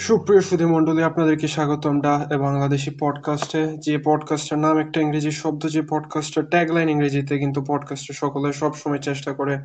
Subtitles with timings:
[0.00, 5.82] সুপ্রিয় সুধী মন্ডলী আপনাদেরকে স্বাগতম ডা বাংলাদেশি পডকাস্টে। যে পডকাস্টের নাম একটা ইংরেজি শব্দ যে
[5.82, 9.58] পডকাস্টের ট্যাগলাইন ইংরেজিতে কিন্তু পডকাস্টে সকলে সবসময় চেষ্টা করে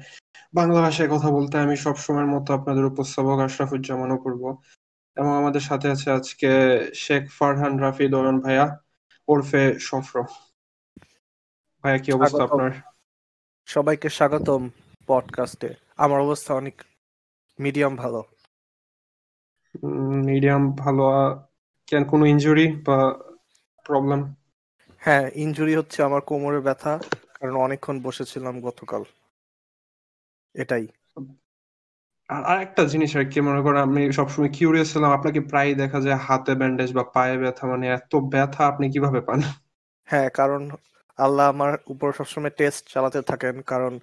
[0.54, 4.58] বাংলা ভাষায় কথা বলতে। আমি সবসময়ের মতো আপনাদের উপস্থাপক আশরাফুজ্জামান অপূর্ব
[5.16, 6.50] এবং আমাদের সাথে আছে আজকে
[6.96, 8.80] শেখ ফারহান রাফি দয়ন ভাইয়া
[9.28, 10.22] ওরফে সফর।
[11.84, 12.72] ভাইয়া কি অবস্থা আপনার?
[13.66, 14.70] সবাইকে স্বাগতম
[15.08, 16.82] পডকাস্টে। আমার অবস্থা অনেক
[17.60, 18.24] মিডিয়াম ভালো।
[20.26, 21.04] মিডিয়াম ভালো
[21.88, 22.98] কেন কোনো ইনজুরি বা
[23.86, 24.20] প্রবলেম
[25.02, 26.94] হ্যাঁ ইনজুরি হচ্ছে আমার কোমরে ব্যথা
[27.34, 29.04] কারণ অনেকক্ষণ বসেছিলাম গতকাল।
[30.56, 30.86] এটাই।
[32.30, 36.20] আর আরেকটা জিনিস আর কি মনে করেন আমি সবসময় কিউরিয়াস ছিলাম আপনাকে প্রায় দেখা যায়
[36.28, 39.40] হাতে ব্যান্ডেজ বা পায়ে ব্যথা মানে এত ব্যথা আপনি কীভাবে পান?
[40.08, 40.62] হ্যাঁ কারণ
[41.20, 43.94] আল্লাহ আমার উপর সবসময় টেস্ট চালাতে থাকেন কারণ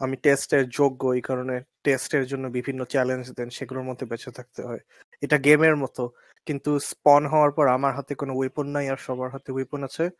[0.00, 4.78] আমি টেস্টের যোগ্য এই কারণে। টেস্টের জন্য বিভিন্ন চ্যালেঞ্জ দেন সেগুলোর মধ্যে বেঁচে থাকতে হয়।
[5.20, 6.12] এটা গেমের মতো
[6.46, 10.10] কিন্তু স্পন হওয়ার পর আমার হাতে কোনো ওয়েপন নাই আর সবার হাতে ওয়েপন আছে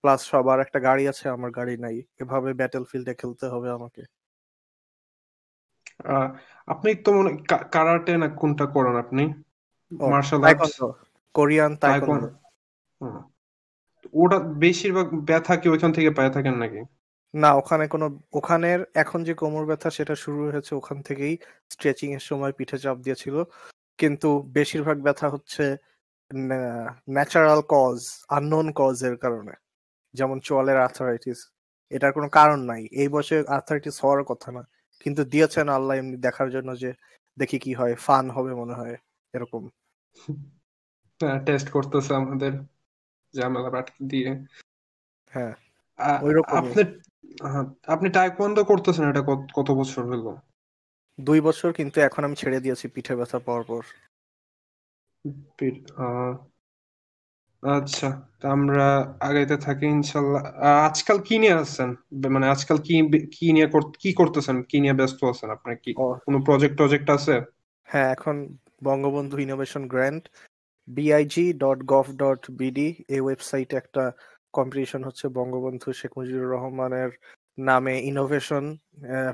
[0.00, 4.02] প্লাস সবার একটা গাড়ি আছে আমার গাড়ি নাই। এভাবে ব্যাটেল ফিল্ডে খেলতে হবে আমাকে।
[6.04, 6.28] আহ,
[6.66, 7.30] আপনি তো মনে
[7.70, 9.22] কারাটে না কোনটা করেন আপনি?
[9.92, 10.82] মার্শাল আর্টস
[11.34, 12.28] কোরিয়ান তাইকোয়ান্দো
[14.12, 16.97] ওটা বেশিরভাগ ব্যথা কি ওইখান থেকে পায়ে থাকেন নাকি?
[17.34, 21.38] না ওখানে কোনো ওখানের এখন যে কোমর ব্যথা সেটা শুরু হয়েছে ওখান থেকেই
[21.72, 23.42] স্ট্রেচিং এর সময় পিঠে চাপ দিয়েছিল।
[23.98, 25.76] কিন্তু বেশিরভাগ ব্যথা হচ্ছে
[26.34, 29.52] ন্যাচারাল কজ আননোন কজ এর কারণে।
[30.12, 31.50] যেমন চোয়ালের আর্থারাইটিস
[31.90, 34.68] এটার কোনো কারণ নাই। এই বয়সে আর্থারাইটিস হওয়ার কথা না।
[35.00, 36.92] কিন্তু দিয়েছেন আল্লাহ এমনি দেখার জন্য যে
[37.38, 38.96] দেখি কি হয় ফান হবে মনে হয়
[39.34, 39.68] এরকম।
[41.46, 42.52] টেস্ট করতেছে আমাদের
[43.36, 44.44] ঝামেলা দিয়ে।
[45.30, 45.54] হ্যাঁ
[45.96, 46.20] আ-
[47.40, 50.36] ওইরকমই। আপনি টাইকোয়ান্ডো করতেছেন এটা কত- কত বছর হলো?
[51.20, 53.82] দুই বছর কিন্তু এখন আমি ছেড়ে দিয়েছি পিঠে ব্যথা পাওয়ার পর।
[57.62, 61.94] আচ্ছা তা আমরা আগাইতে থাকি ইনশাল্লাহ। আজকাল কি নিয়ে আছেন?
[62.14, 64.62] বে- মানে আজকাল কি কি নিয়ে কি করতেছেন?
[64.62, 67.40] কি নিয়ে ব্যস্ত আছেন আপনার কি কোনো প্রজেক্ট টজেক্ট আছে?
[67.84, 70.28] হ্যাঁ এখন Bangabandhu innovation grant
[70.86, 74.12] BIG dot gov dot BD এই ওয়েবসাইটে একটা
[74.54, 77.10] কম্পিটিশন হচ্ছে বঙ্গবন্ধু শেখ মুজিবুর রহমানের
[77.58, 78.64] নামে ইনোভেশন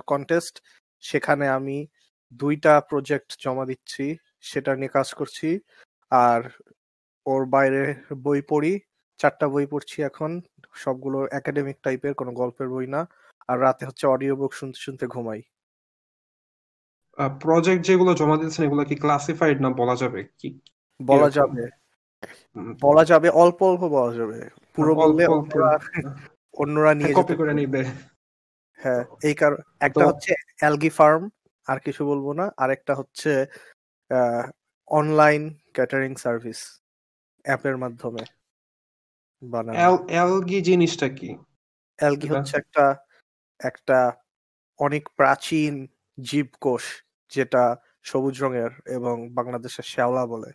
[0.06, 0.54] কন্টেস্ট
[1.02, 1.76] সেখানে আমি
[2.32, 4.04] দুইটা প্রজেক্ট জমা দিচ্ছি
[4.40, 5.48] সেটা নিয়ে কাজ করছি।
[6.12, 6.40] আর
[7.26, 7.82] ওর বাইরে
[8.22, 8.72] বই পড়ি
[9.20, 10.30] চারটা বই পড়ছি এখন।
[10.74, 13.00] সবগুলো একাডেমিক টাইপের কোনো গল্পের বই না।
[13.48, 15.40] আর রাতে হচ্ছে অডিও বুক শুনতে শুনতে ঘুমাই।
[17.42, 20.20] প্রজেক্ট যেগুলো জমা দিয়েছেন এগুলো কি ক্লাসিফাইড না বলা যাবে?
[20.38, 20.48] কি
[21.00, 21.62] বলা যাবে।
[22.82, 24.38] বলা যাবে অল্প অল্প বলা যাবে।
[24.76, 25.24] পুরো বললে
[26.54, 27.82] অন্যরা নিয়ে কপি করে নিবে।
[28.80, 31.22] হ্যাঁ এই কারণ একটা হচ্ছে অ্যালগি ফার্ম
[31.66, 33.32] আর কিছু বলব না। আরেকটা হচ্ছে
[34.88, 35.42] অনলাইন
[35.74, 36.60] ক্যাটারিং সার্ভিস
[37.44, 38.22] অ্যাপের মাধ্যমে
[39.42, 39.76] বানানো।
[40.08, 41.30] অ্যালগি জিনিসটা কি?
[41.98, 42.84] অ্যালগি হচ্ছে একটা
[43.60, 43.98] একটা
[44.80, 45.74] অনেক প্রাচীন
[46.18, 46.84] জীবকোষ
[47.32, 47.64] যেটা
[48.04, 50.50] সবুজ রঙের এবং বাংলাদেশের শ্যাওলা বলে।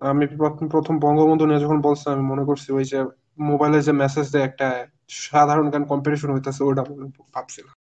[0.00, 2.98] আমি প্রথম প্রথম বঙ্গবন্ধু নিয়ে যখন বলছি আমি মনে করছি ওই যে
[3.38, 6.82] মোবাইলে যে মেসেজ দেয় একটা সাধারণ জ্ঞান কম্পিটিশন হইতাছে ওটা
[7.34, 7.74] ভাবছিলাম।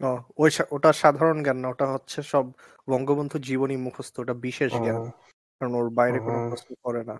[0.00, 2.44] ও ওই ওটা সাধারণ জ্ঞান না ওটা হচ্ছে সব
[2.88, 5.10] বঙ্গবন্ধু জীবনী মুখস্থ ওটা বিশেষ জ্ঞান।
[5.60, 7.16] কারণ ওর বাইরে কোনো। প্রশ্ন করে না।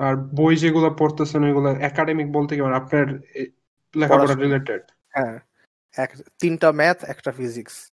[0.00, 3.06] আর বই যেগুলো পড়তেছেন ওইগুলো একাডেমিক বলতে কি মানে আপনার
[3.94, 5.38] লেখাপড়া রিলেটেড হ্যাঁ।
[5.94, 7.93] এক তিনটা ম্যাথ একটা ফিজিক্স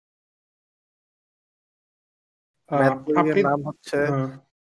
[2.74, 2.92] ম্যাথ
[3.38, 3.98] নাম হচ্ছে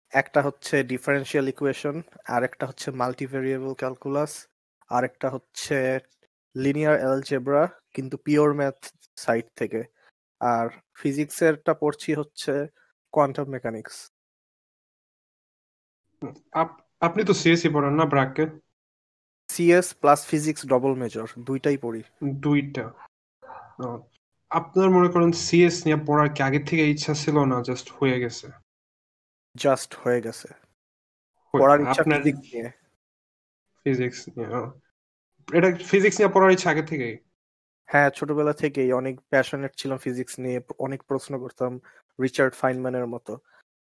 [0.09, 4.47] একটা হচ্ছে ডিফারেনশিয়াল ইকুয়েশন আর একটা হচ্ছে মাল্টিভেরিয়েবল ক্যালকুলাস
[4.89, 5.99] আর একটা হচ্ছে
[6.55, 8.75] লিনিয়ার অ্যালজেব্রা কিন্তু পিওর ম্যাথ
[9.15, 9.83] সাইড থেকে।
[10.39, 12.67] আর ফিজিক্সেরটা পড়ছি হচ্ছে
[13.11, 14.11] কোয়ান্টাম মেকানিক্স
[16.51, 18.47] আপ- আপনি তো সিএসসি পড়েন না ব্রাকে
[19.51, 22.91] CS plus physics double major দুইটাই পড়ি। দুইটা।
[23.80, 24.01] ও,
[24.56, 28.48] আপনার মনে করেন সিএস নিয়ে পড়ার কি আগে থেকে ইচ্ছা ছিল না জাস্ট হয়ে গেছে?
[29.56, 30.48] জাস্ট হয়ে গেছে।
[31.54, 32.69] পড়ার ইচ্ছা আপনার ফিজিক্স নিয়ে।
[33.86, 34.50] ফিজিক্স নিয়ে
[35.48, 37.16] এটা ফিজিক্স নিয়ে পড়ার ইচ্ছা আগে থেকেই?
[37.90, 41.72] হ্যাঁ ছোটবেলা থেকেই অনেক প্যাশনেট ছিলাম ফিজিক্স নিয়ে অনেক প্রশ্ন করতাম
[42.19, 43.34] রিচার্ড ফাইনম্যানের মতো।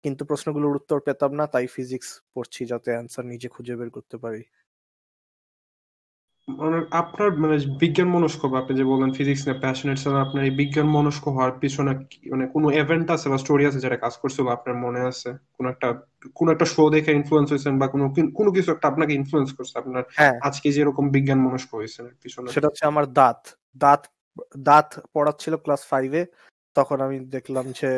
[0.04, 4.44] কিন্তু প্রশ্নগুলোর উত্তর পেতাম না তাই ফিজিক্স পড়ছি যাতে অ্যান্সার নিজে খুঁজে বের করতে পারি।
[6.48, 10.54] মানে আপনার মানে বিজ্ঞান মনস্ক বা আপনি যে বললেন ফিজিক্স নিয়ে প্যাশনেট ছিলেন আপনার এই
[10.60, 11.92] বিজ্ঞান মনস্ক হওয়ার পিছনে
[12.32, 15.30] মানে কোনো ইভেন্ট আছে বা স্টোরি আছে যেটা কাজ করছে বা আপনার মনে আছে?
[15.58, 15.88] কোন একটা
[16.36, 18.06] কোন একটা শো দেখে ইনফ্লুয়েন্স হয়েছেন বা কোনো
[18.38, 19.76] কোনো কিছু একটা আপনাকে ইনফ্লুয়েন্স করছে?
[19.82, 23.40] আপনার হ্যাঁ। আজকে যেরকম বিজ্ঞান মনস্ক হয়েছেন পিছনে। সেটা হচ্ছে আমার দাঁত।
[23.82, 24.02] দাঁত
[24.66, 26.22] দাঁত পড়াচ্ছিল ক্লাস ফাইভে
[26.76, 27.90] তখন আমি দেখলাম যে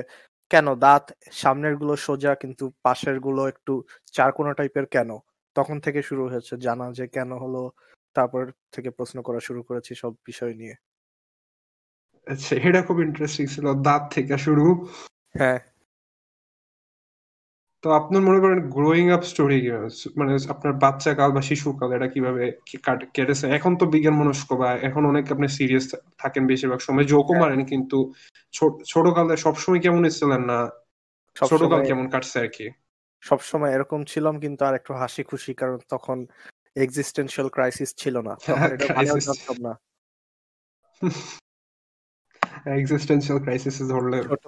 [0.52, 1.06] কেন দাঁত
[1.42, 3.74] সামনেরগুলো সোজা কিন্তু পাশেরগুলো একটু
[4.14, 5.10] চারকোনা টাইপের কেন?
[5.56, 7.64] তখন থেকে শুরু হয়েছে জানা যে কেন হলো
[8.16, 10.74] তারপর থেকে প্রশ্ন করা শুরু করেছি সব বিষয় নিয়ে।
[12.32, 14.88] আচ্ছা এটা খুব ইন্টারেস্টিং ছিল দাঁত থেকে শুরু।
[15.38, 15.60] হ্যাঁ।
[17.82, 19.72] তো আপনার মনে করেন গ্রোয়িং আপ স্টোরি
[20.18, 22.52] মানে আপনার বাচ্চা কাল বা শিশুকাল এটা কীভাবে
[23.14, 23.48] কেটেছে?
[23.48, 27.66] এখন তো বিজ্ঞান মনস্ক বা এখন অনেক আপনি সিরিয়াস থাকেন বেশিরভাগ সময় জোকও হ্যাঁ। মারেন
[27.66, 28.14] কিন্তু
[28.52, 30.70] ছোট- ছোটকালে সবসময় কেমন ছিলেন না?
[31.36, 32.70] ছোটকাল কেমন কাটছে আর কি?
[33.22, 36.26] সবসময় এরকম ছিলাম কিন্তু আর একটু হাসি খুশি কারণ তখন
[36.76, 39.74] এক্সিস্টেন্সিয়াল ক্রাইসিস ছিল না। তখন এটা ভালো জানতাম না।
[42.80, 44.46] এক্সিস্টেন্সিয়াল ক্রাইসিস ধরলে ছোট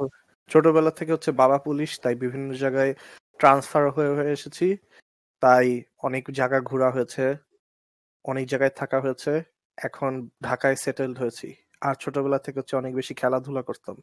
[0.50, 2.96] ছোটবেলা থেকে হচ্ছে বাবা পুলিশ তাই বিভিন্ন জায়গায়
[3.40, 4.78] ট্রান্সফার হয়ে হয়ে এসেছি।
[5.44, 7.38] তাই অনেক জায়গা ঘোরা হয়েছে
[8.26, 9.44] অনেক জায়গায় থাকা হয়েছে।
[9.78, 11.48] এখন ঢাকায় সেটেলড হয়েছি।
[11.82, 13.96] আর ছোটবেলা থেকে হচ্ছে অনেক বেশি খেলাধুলা করতাম।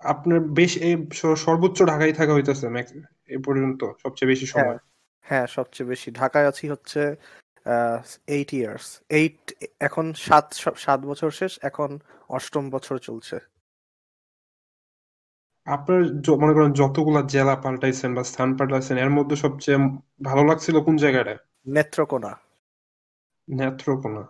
[0.00, 0.94] আপনার বেশ এই
[1.36, 2.66] সর্বোচ্চ ঢাকায় থাকা হইতেছে
[3.28, 4.78] এ পর্যন্ত সবচেয়ে বেশি সময়।
[5.26, 7.00] হ্যাঁ সবচেয়ে বেশি। ঢাকায় আছি হচ্ছে
[8.28, 9.38] এইট ইয়ার্স এইট
[9.80, 10.46] এখন সাত
[10.76, 11.90] সাত বছর শেষ এখন
[12.30, 13.36] অষ্টম বছর চলছে।
[15.66, 16.00] আপনার
[16.42, 19.78] মনে করেন যতগুলা জেলা পাল্টাইছেন বা স্থান পাল্টাইছেন এর মধ্যে সবচেয়ে
[20.24, 21.34] ভালো লাগছিল কোন জায়গাটা?
[21.66, 22.32] নেত্রকোনা।
[23.48, 24.22] নেত্রকোনা।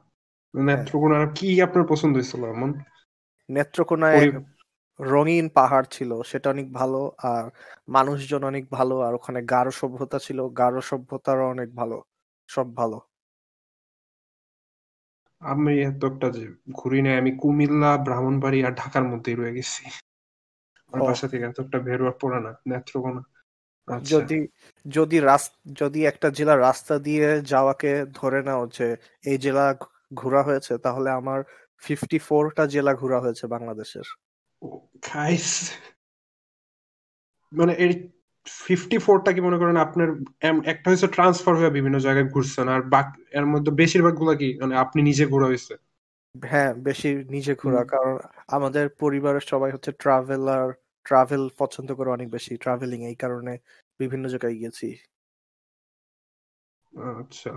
[0.55, 2.71] নেত্রকোনা কি আপনার পছন্দ হয়েছিল এমন?
[3.49, 4.23] নেত্রকোনায়
[5.00, 7.44] রঙিন পাহাড় ছিল সেটা অনেক ভালো আর
[7.89, 11.97] মানুষজন অনেক ভালো আর ওখানে গারো সভ্যতা ছিল গারো সভ্যতারও অনেক ভালো
[12.49, 12.97] সব ভালো।
[15.43, 16.44] আমি এত একটা যে
[16.79, 19.83] ঘুরি নাই আমি কুমিল্লা ব্রাহ্মণবাড়ি আর ঢাকার মধ্যেই রয়ে গেছি।
[20.93, 23.23] আমার। বাসা থেকে এত একটা বের হওয়ার পড়ে না নেত্রকোনা।
[23.89, 24.37] আচ্ছা। যদি
[24.87, 25.17] যদি
[25.81, 28.87] যদি একটা জেলার রাস্তা দিয়ে যাওয়াকে ধরে নাও যে
[29.25, 29.65] এই জেলা
[30.15, 31.41] ঘোরা হয়েছে তাহলে আমার
[31.83, 34.06] ফিফটি ফোরটা জেলা ঘোরা হয়েছে বাংলাদেশের।
[37.53, 37.93] মানে এই
[38.47, 40.09] ফিফটি ফোরটা কি মনে করেন আপনার
[40.64, 45.03] একটা হচ্ছে ট্রান্সফার হয়ে বিভিন্ন জায়গায় ঘুরছেন আর বাকি এর মধ্যে বেশিরভাগগুলা কি মানে আপনি
[45.03, 45.75] নিজে ঘোরা হয়েছে?
[46.35, 48.14] হ্যাঁ বেশি নিজে ঘোরা কারণ
[48.49, 50.69] আমাদের পরিবারের সবাই হচ্ছে ট্রাভেলার
[51.05, 53.53] ট্রাভেল পছন্দ করে অনেক বেশি ট্রাভেলিং এই কারণে
[54.00, 54.88] বিভিন্ন জায়গায় গেছি।
[57.20, 57.50] আচ্ছা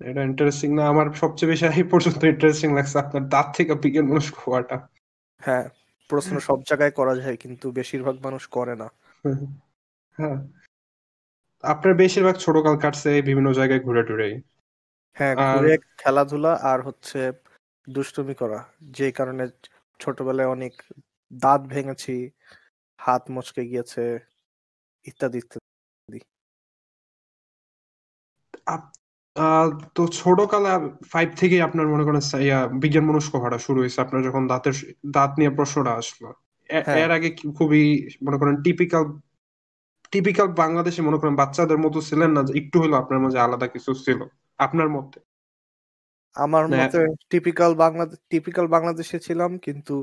[0.00, 4.34] এটা ইন্টারেস্টিং না আমার সবচেয়ে বেশি এই পর্যন্ত ইন্টারেস্টিং লাগছে আপনার দাঁত থেকে বিজ্ঞান মনস্ক
[4.38, 4.76] হওয়াটা।
[5.40, 5.66] হ্যাঁ।
[6.10, 8.88] প্রশ্ন সব জায়গায় করা যায় কিন্তু বেশিরভাগ মানুষ করে না।
[10.18, 10.38] হ্যাঁ।
[11.64, 14.34] আপনার বেশিরভাগ ছোটকাল কাটছে বিভিন্ন জায়গায় ঘুরে টুরেই
[15.16, 17.20] হ্যাঁ ঘুরে খেলাধুলা আর হচ্ছে
[17.86, 18.58] দুষ্টুমি করা।
[18.90, 19.44] যে কারণে
[20.00, 20.74] ছোটবেলায় অনেক
[21.30, 22.16] দাঁত ভেঙেছি
[22.98, 24.04] হাত মচকে গিয়েছে
[25.04, 26.20] ইত্যাদি ইত্যাদি।
[29.96, 30.70] তো ছোটকালে
[31.12, 32.22] ফাইভ থেকে আপনার মনে করেন
[32.82, 34.74] বিজ্ঞান মনস্ক হওয়াটা শুরু হয়েছে। আপনার যখন দাঁতের
[35.10, 36.28] দাঁত নিয়ে প্রশ্নটা আসলো।
[36.70, 37.82] হ্যাঁ। এর আগে খুবই
[38.22, 39.04] মনে করেন টিপিক্যাল
[40.12, 44.20] টিপিক্যাল বাংলাদেশে মনে করেন বাচ্চাদের মতো ছিলেন না একটু হলেও আপনার মাঝে আলাদা কিছু ছিল
[44.58, 45.18] আপনার মতে?
[46.36, 47.00] আমার না। মতে
[47.30, 49.94] টিপিক্যাল বাংলাদেশ টিপিক্যাল বাংলাদেশে ছিলাম কিন্তু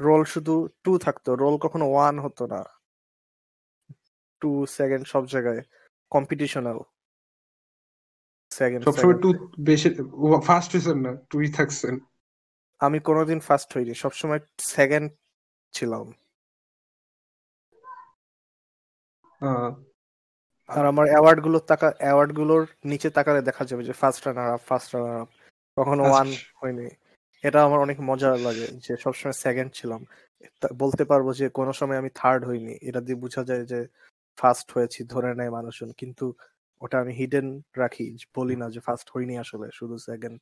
[0.00, 0.54] রোল শুধু
[0.84, 2.60] টু থাকতো। রোল কখনো ওয়ান হতো না।
[4.42, 5.60] টু সেকেন্ড সব জায়গায়
[6.12, 6.78] কম্পিটিশনাল
[8.58, 9.28] সেকেন্ড সবসময় টু
[9.70, 9.88] বেশি
[10.48, 11.94] ফার্স্ট হয়েছেন না টুই থাকছেন
[12.80, 14.40] আমি কোনোদিন ফার্স্ট হইনি সবসময়
[14.74, 15.08] সেকেন্ড
[15.74, 16.06] ছিলাম।
[20.68, 25.16] আর আমার অ্যাওয়ার্ডগুলোর টাকা অ্যাওয়ার্ডগুলোর নিচে তাকালে দেখা যাবে যে first runner up first runner
[25.22, 25.30] up
[25.76, 26.28] কখনো আচ্ছা। ওয়ান
[26.60, 26.88] হয়নি।
[27.44, 30.00] এটা আমার অনেক মজার লাগে যে সবসময় সেকেন্ড ছিলাম।
[30.82, 33.80] বলতে পারব যে কোনো সময় আমি থার্ড হইনি। এটা দিয়ে বোঝা যায় যে
[34.38, 36.26] ফার্স্ট হয়েছি ধরে নেয় মানুষজন। কিন্তু
[36.82, 38.06] ওটা আমি হিডেন রাখি
[38.36, 40.40] বলি না যে ফার্স্ট হইনি আসলে শুধু সেকেন্ড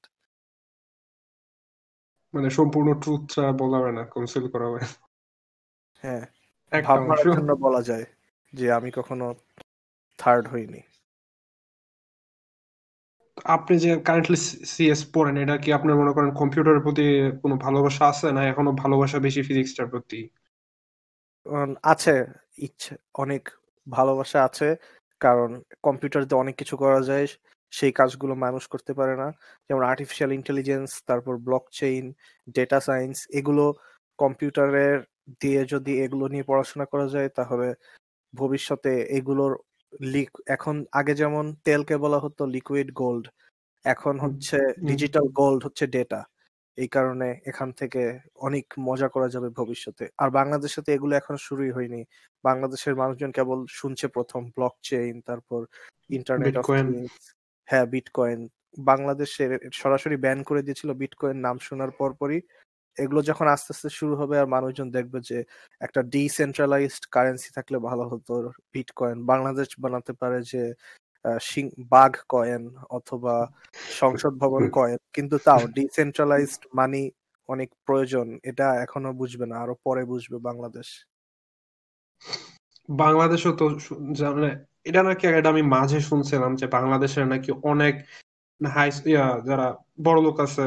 [2.35, 4.87] মানে সম্পূর্ণ ট্রুথটা বলা হয় না কনসিল করা হয়
[6.05, 6.25] হ্যাঁ
[6.73, 8.07] ভাবনার জন্য বলা যায়
[8.53, 9.27] যে আমি কখনো
[10.19, 10.81] থার্ড হইনি।
[13.51, 14.39] আপনি যে কারেন্টলি
[14.71, 17.05] সিএস পড়েন এটা কি আপনার মনে করেন কম্পিউটারের প্রতি
[17.43, 18.27] কোনো ভালোবাসা আছে?
[18.33, 20.19] না এখনও ভালোবাসা বেশি ফিজিক্সটার প্রতি?
[21.85, 22.15] আছে
[22.59, 23.43] ইচ্ছে অনেক
[23.87, 24.67] ভালোবাসা আছে।
[25.21, 25.51] কারণ
[25.83, 27.27] কম্পিউটার দিয়ে অনেক কিছু করা যায়
[27.73, 29.29] সেই কাজগুলো মানুষ করতে পারে না।
[29.69, 32.05] যেমন আর্টিফিশিয়াল ইন্টেলিজেন্স তারপর ব্লক চেইন
[32.55, 33.65] ডেটা সায়েন্স এগুলো
[34.19, 34.97] কম্পিউটারের
[35.41, 37.69] দিয়ে যদি এগুলো নিয়ে পড়াশোনা করা যায় তাহলে
[38.35, 39.53] ভবিষ্যতে এগুলোর
[40.07, 43.25] লিক এখন আগে যেমন তেলকে বলা হতো লিকুইড গোল্ড
[43.85, 44.59] এখন হচ্ছে
[44.89, 46.21] ডিজিটাল গোল্ড হচ্ছে ডেটা
[46.79, 48.03] এই কারণে এখান থেকে
[48.39, 52.01] অনেক মজা করা যাবে ভবিষ্যতে। আর বাংলাদেশে তো এগুলো এখন শুরুই হয়নি।
[52.45, 55.61] বাংলাদেশের মানুষজন কেবল শুনছে প্রথম ব্লক চেইন তারপর
[56.11, 56.67] ইন্টারনেট অফ
[57.69, 58.41] হ্যাঁ বিটকয়েন
[58.91, 62.41] বাংলাদেশের সরাসরি ব্যান করে দিয়েছিল বিটকয়েন নাম শোনার পরপরই।
[62.97, 65.39] এগুলো যখন আস্তে আস্তে শুরু হবে আর মানুষজন দেখবে যে
[65.81, 68.33] একটা ডিসেন্ট্রালাইজড কারেন্সি থাকলে ভালো হতো
[68.75, 70.63] বিটকয়েন বাংলাদেশ বানাতে পারে যে
[71.91, 73.35] বাঘ কয়েন অথবা
[73.97, 77.03] সংসদ ভবন কয়েন কিন্তু তাও ডিসেন্ট্রালাইজড মানি
[77.49, 80.89] অনেক প্রয়োজন এটা এখনও বুঝবে না আরও পরে বুঝবে বাংলাদেশ।
[82.89, 83.65] বাংলাদেশও তো
[84.37, 84.51] মানে
[84.87, 87.95] এটা নাকি এটা আমি মাঝে শুনছিলাম যে বাংলাদেশের নাকি অনেক
[88.61, 88.89] হাই
[89.49, 89.67] যারা
[90.07, 90.65] বড় লোক আছে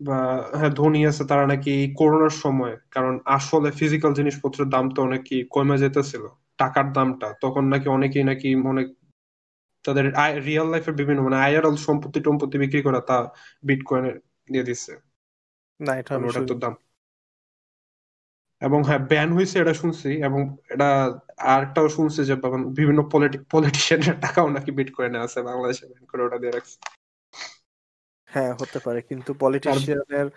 [0.00, 0.18] বা
[0.58, 5.76] হ্যাঁ ধনী আছে তারা নাকি করোনার সময় কারণ আসলে ফিজিক্যাল জিনিসপত্রের দাম তো অনেক কমে
[5.78, 6.24] যেতেছিল
[6.58, 8.86] টাকার দামটা তখন নাকি অনেকেই নাকি অনেক
[9.86, 10.12] তাদের
[10.44, 14.12] রিয়েল লাইফের বিভিন্ন মানে আইআরএল সম্পত্তি টম্পত্তি বিক্রি করা তা বিটকয়েনে
[14.52, 14.96] দিয়ে দিচ্ছে
[15.80, 16.74] না এটা ওটার তো দাম।
[18.60, 23.02] এবং হ্যাঁ ব্যান হয়েছে এটা শুনছি এবং এটা আরেকটাও শুনছি যে বাবা- বিভিন্ন
[23.50, 26.76] পলিটিশিয়ানের টাকাও নাকি বিটকয়েনে আছে বাংলাদেশে ব্যান করে ওটা দিয়ে রাখছে।
[28.24, 30.30] হ্যাঁ হতে পারে কিন্তু পলিটিশিয়ানের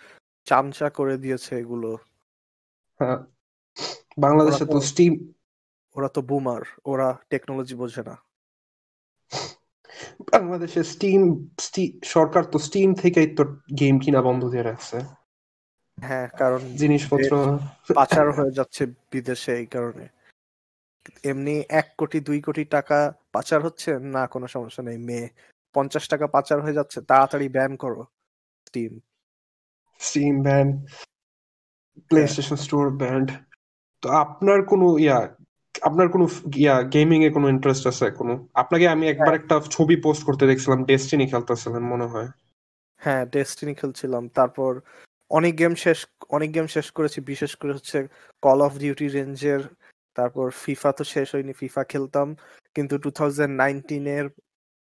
[0.45, 1.97] চামচা করে দিয়েছে এগুলো।
[2.99, 3.17] হ্যাঁ
[4.17, 5.33] বাংলাদেশে তো- স্টিম
[5.95, 8.28] ওরা তো বুমার ওরা টেকনোলজি বোঝে না।
[10.31, 11.21] বাংলাদেশে স্টিম
[12.15, 13.43] সরকার তো স্টিম থেকেই তো
[13.79, 14.97] গেম কিনা বন্ধ দিয়ে রাখছে।
[15.97, 17.31] হ্যাঁ কারণ জিনিসপত্র
[17.97, 20.05] পাচার হয়ে যাচ্ছে বিদেশে এই কারণে।
[21.31, 22.97] এমনি এক কোটি দুই কোটি টাকা
[23.35, 25.27] পাচার হচ্ছে না কোনো সমস্যা নেই। মেয়ে
[25.75, 28.01] পঞ্চাশ টাকা পাচার হয়ে যাচ্ছে তাড়াতাড়ি ব্যান করো
[28.67, 28.93] steam
[30.01, 30.67] steam ban
[32.31, 33.27] PlayStation store banned
[34.03, 35.19] তো আপনার কোনো ইয়া
[35.75, 38.33] আপনার কোনো ইয়া গেমিং এ কোনো ইন্টারেস্ট আছে কোনো?
[38.53, 42.29] আপনাকে আমি একবার একটা ছবি পোস্ট করতে দেখছিলাম ডেস্টিনি খেলতেছিলেন মনে হয়।
[43.01, 44.71] হ্যাঁ ডেস্টিনি খেলছিলাম। তারপর
[45.31, 45.99] অনেক গেম শেষ
[46.29, 48.07] অনেক গেম শেষ করেছি বিশেষ করে হচ্ছে
[48.43, 49.61] কল অফ ডিউটি রেঞ্জের
[50.15, 52.27] তারপর ফিফা তো শেষ হয়নি ফিফা খেলতাম।
[52.75, 54.25] কিন্তু টু থাউজেন্ড নাইনটিনের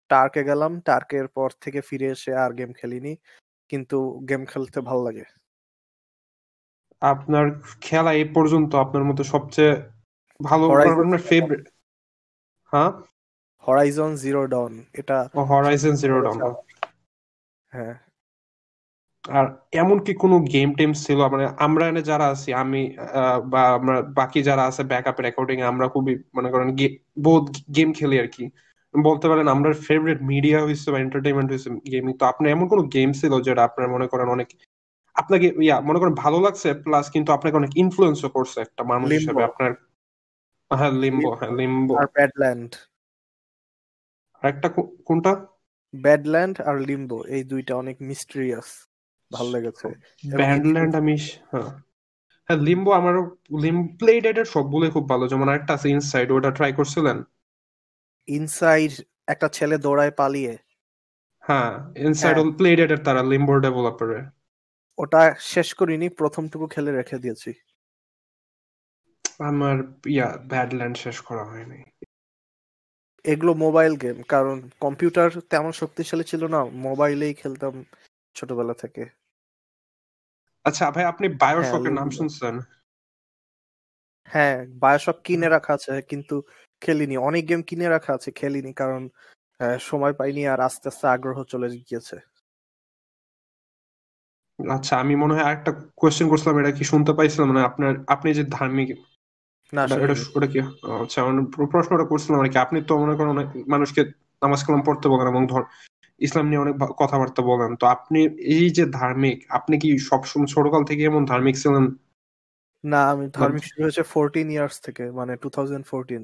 [0.10, 3.14] টার্কে গেলাম। টার্কের পর থেকে ফিরে এসে আর গেম খেলিনি।
[3.70, 3.98] কিন্তু
[4.30, 5.26] গেম খেলতে ভালো লাগে।
[7.02, 7.46] আপনার
[7.82, 9.74] খেলা এই পর্যন্ত আপনার মতো সবচেয়ে
[10.40, 10.64] ভালো
[11.02, 11.64] আপনার ফেভারিট
[12.74, 12.92] হ্যাঁ?
[13.64, 15.18] হরাইজন জিরো ডন এটা
[15.52, 16.40] হরাইজন জিরো ডাউন
[17.72, 17.96] হ্যাঁ।
[19.26, 21.20] আর এমন কি কোনো গেম টেম ছিল?
[21.34, 22.82] মানে আমরা এনে যারা আছি আমি
[23.46, 26.68] বা আমরা বাকি যারা আছে ব্যাকআপ রেকর্ডিং আমরা খুবই মনে করেন
[27.24, 28.44] বহুত গেম খেলি আর কি।
[28.94, 33.10] বলতে পারেন আমরা ফেভারিট মিডিয়া হয়েছে বা এন্টারটেইনমেন্ট হয়েছে গেমিং তো আপনার এমন কোনো গেম
[33.12, 34.48] ছিল যেটা আপনার মনে করেন অনেক
[35.16, 39.42] আপনাকে ইয়া মনে করেন ভালো লাগছে প্লাস কিন্তু আপনাকে অনেক ইনফ্লুয়েন্সও করছে একটা মানুষ হিসেবে
[39.50, 39.72] আপনার
[40.72, 42.72] হ্যাঁ লিম্বো হ্যাঁ লিম্বো আর ব্যাডল্যান্ড
[44.44, 44.68] আরেকটা
[45.08, 45.32] কোনটা?
[45.94, 48.68] ব্যাডল্যান্ড আর লিম্বো এই দুইটা অনেক মিস্ট্রিয়াস
[49.32, 49.88] ভালো লেগেছে।
[50.34, 50.48] এবং
[51.00, 51.16] আমি
[51.52, 51.70] হ্যাঁ।
[52.50, 53.22] হ্যাঁ লিম্বো আমারও
[53.64, 57.18] লিম প্লে ডেটের সবগুলোই খুব ভালো। যেমন আরেকটা আছে ইনসাইড ওটা ট্রাই করছিলেন?
[58.28, 58.94] ইনসাইড
[59.28, 60.54] একটা ছেলে দৌড়ায় পালিয়ে।
[61.44, 61.72] হ্যাঁ
[62.06, 64.20] ইনসাইড। প্লে ডেটের তারা লিম্বোর ডেভেলপারে
[64.98, 65.22] ওটা
[65.54, 67.52] শেষ করিনি প্রথমটুকু খেলে রেখে দিয়েছি।
[69.40, 69.78] আমার
[70.08, 71.80] ইয়া ব্যাডল্যান্ড শেষ করা হয়নি।
[73.26, 77.74] এগুলো মোবাইল গেম কারণ কম্পিউটার তেমন শক্তিশালী ছিল না মোবাইলেই খেলতাম
[78.36, 79.02] ছোটবেলা থেকে।
[80.66, 82.56] আচ্ছা ভাই আপনি বায়োশকের নাম ওগুলো। শুনছেন?
[84.28, 86.36] হ্যাঁ বায়োশক কিনে রাখা আছে কিন্তু
[86.82, 89.04] খেলিনি। অনেক গেম কিনে রাখা আছে খেলিনি কারণ
[89.90, 92.16] সময় পাইনি আর আস্তে আস্তে আগ্রহ চলে গিয়েছে।
[94.60, 97.46] আচ্ছা আমি মনে হয় আরেকটা কোয়েশ্চেন করছিলাম এটা কি শুনতে পাইছিলাম?
[97.52, 98.90] মানে আপনার আপনি যে ধার্মিক
[99.74, 100.60] না এটা ওটা কি?
[101.04, 104.02] আচ্ছা মানে প্রশ্নটা করছিলাম আর কি। আপনি তো মনে করেন অনেক মানুষকে
[104.42, 105.64] নামাজ কালাম পড়তে বলেন এবং ধর
[106.22, 108.20] ইসলাম নিয়ে অনেক কথাবার্তা বলেন। তো আপনি
[108.56, 111.86] এই যে ধার্মিক আপনি কি সবসময় ছোটকাল থেকে এমন ধার্মিক ছিলেন?
[112.84, 116.24] না আমি ধার্মিক শুরু হয়েছে ফোরটিন ইয়ার্স থেকে মানে টু থাউজেন্ড ফোরটিন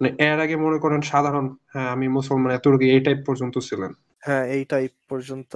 [0.00, 4.44] মানে এর আগে মনে করেন সাধারণ হ্যাঁ আমি মুসলমান এতটুকু এই টাইপ পর্যন্ত ছিলেন। হ্যাঁ
[4.46, 5.52] এই টাইপ পর্যন্ত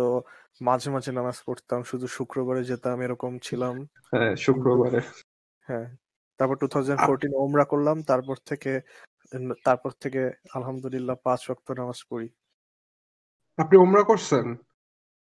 [0.60, 3.74] মাঝে মাঝে নামাজ পড়তাম শুধু শুক্রবারে যেতাম এরকম ছিলাম।
[4.10, 5.00] হ্যাঁ শুক্রবারে।
[5.66, 5.86] হ্যাঁ
[6.40, 8.72] তারপর টু থাউজেন্ড ফোরটিন ওমরা করলাম তারপর থেকে
[9.64, 10.22] তারপর থেকে
[10.56, 12.28] আলহামদুলিল্লাহ পাঁচ ওয়াক্ত নামাজ পড়ি।
[13.58, 14.46] আপনি ওমরা করছেন?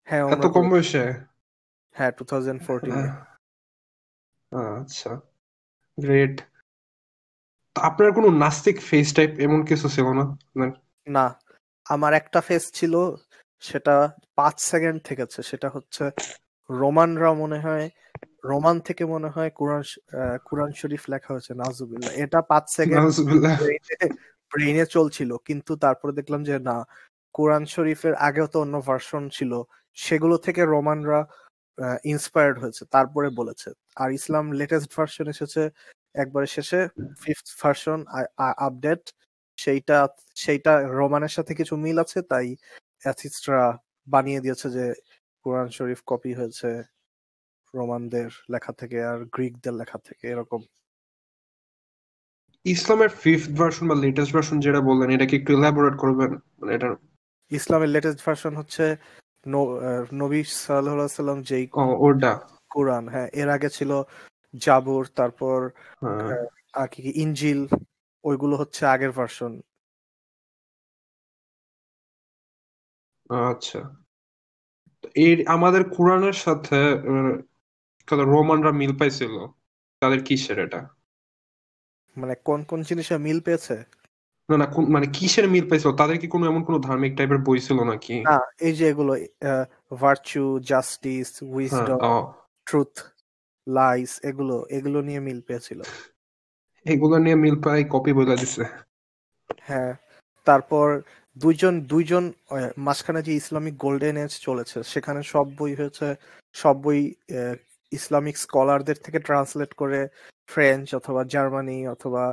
[0.07, 1.03] হ্যাঁ এত কম। বয়সে?
[1.95, 3.05] হ্যাঁ টু থাউজেন্ড ফোরটিনে
[4.81, 5.11] আচ্ছা।
[5.97, 6.35] গ্রেট
[7.75, 10.25] আপনার কোনো নাস্তিক ফেস টাইপ এমন কিছু ছিল না?
[10.45, 10.69] আপনার?
[11.07, 11.25] না
[11.85, 12.93] আমার একটা ফেস ছিল
[13.63, 13.95] সেটা
[14.35, 16.03] পাঁচ সেকেন্ড থেকেছে সেটা হচ্ছে
[16.69, 17.85] রোমানরা মনে হয়
[18.43, 19.83] রোমান থেকে মনে হয় কোরআন
[20.47, 23.05] কোরআন শরীফ লেখা হয়েছে নাজুবিল্লাহ এটা পাঁচ সেকেন্ড
[24.51, 26.77] ব্রেইনে চলছিল কিন্তু তারপরে দেখলাম যে না
[27.35, 29.51] কোরআন শরীফের আগেও তো অন্য ভার্সন ছিল
[29.97, 31.19] সেগুলো থেকে রোমানরা
[32.05, 35.61] ইন্সপায়ার্ড হয়েছে তারপরে বলেছে। আর ইসলাম লেটেস্ট ভার্সন এসেছে
[36.15, 36.79] একবারে শেষে
[37.23, 37.99] ফিফথ ভার্সন
[38.65, 39.03] আপডেট
[39.57, 39.97] সেইটা
[40.35, 42.47] সেইটা রোমানের সাথে কিছু মিল আছে তাই
[43.03, 43.63] অ্যাথিস্টরা
[44.07, 44.85] বানিয়ে দিয়েছে যে
[45.45, 46.69] কোরআন শরীফ কপি হয়েছে।
[47.73, 50.61] রোমানদের লেখা থেকে আর গ্রিকদের লেখা থেকে এরকম।
[52.65, 56.31] ইসলামের ফিফথ ভার্সন বা লেটেস্ট ভার্সন যেটা বললেন এটা কি একটু এলাবোরেট করবেন?
[56.59, 56.87] মানে এটা
[57.51, 58.85] ইসলামের লেটেস্ট ভার্সন হচ্ছে
[60.13, 61.65] নবী সাল্লাল্লাহু আলাইহি সাল্লাম যেই
[61.99, 62.31] ওটা।
[62.71, 63.91] কোরআন হ্যাঁ এর আগে ছিল
[64.53, 65.57] জাবুর তারপর
[66.01, 67.61] হ্যাঁ। আর কি কি ইনজিল
[68.23, 69.51] ওইগুলো হচ্ছে আগের ভার্সন
[73.45, 73.79] আচ্ছা।
[75.03, 77.33] তো এর আমাদের কোরআনের সাথে আহ,
[78.11, 79.33] তাহলে রোমানরা মিল পাইছিল
[80.01, 80.81] তাদের কিসের এটা?
[82.17, 83.75] মানে কোন কোন জিনিসে মিল পেয়েছে?
[84.49, 87.59] না না কোন- মানে কিসের মিল পাইছিল তাদের কি কোনো এমন কোনো ধার্মিক টাইপের বই
[87.59, 88.15] ছিল নাকি?
[88.19, 89.13] না এই যে এগুলো
[90.01, 91.99] virtue justice wisdom
[92.65, 92.93] truth
[93.67, 95.79] lies এগুলো এগুলো নিয়ে মিল পেয়েছিল।
[96.85, 98.63] এগুলো নিয়ে মিল পাই কপি বলে দিছে।
[99.61, 99.93] হ্যাঁ
[100.47, 100.87] তারপর
[101.37, 102.23] দুইজন দুইজন
[102.77, 106.07] মাঝখানে যে ইসলামিক গোল্ডেন এজ চলেছে সেখানে সব বই হয়েছে
[106.55, 106.99] সব বই
[107.91, 109.99] ইসলামিক স্কলারদের থেকে ট্রান্সলেট করে
[110.49, 112.23] ফ্রেঞ্চ অথবা জার্মানি অথবা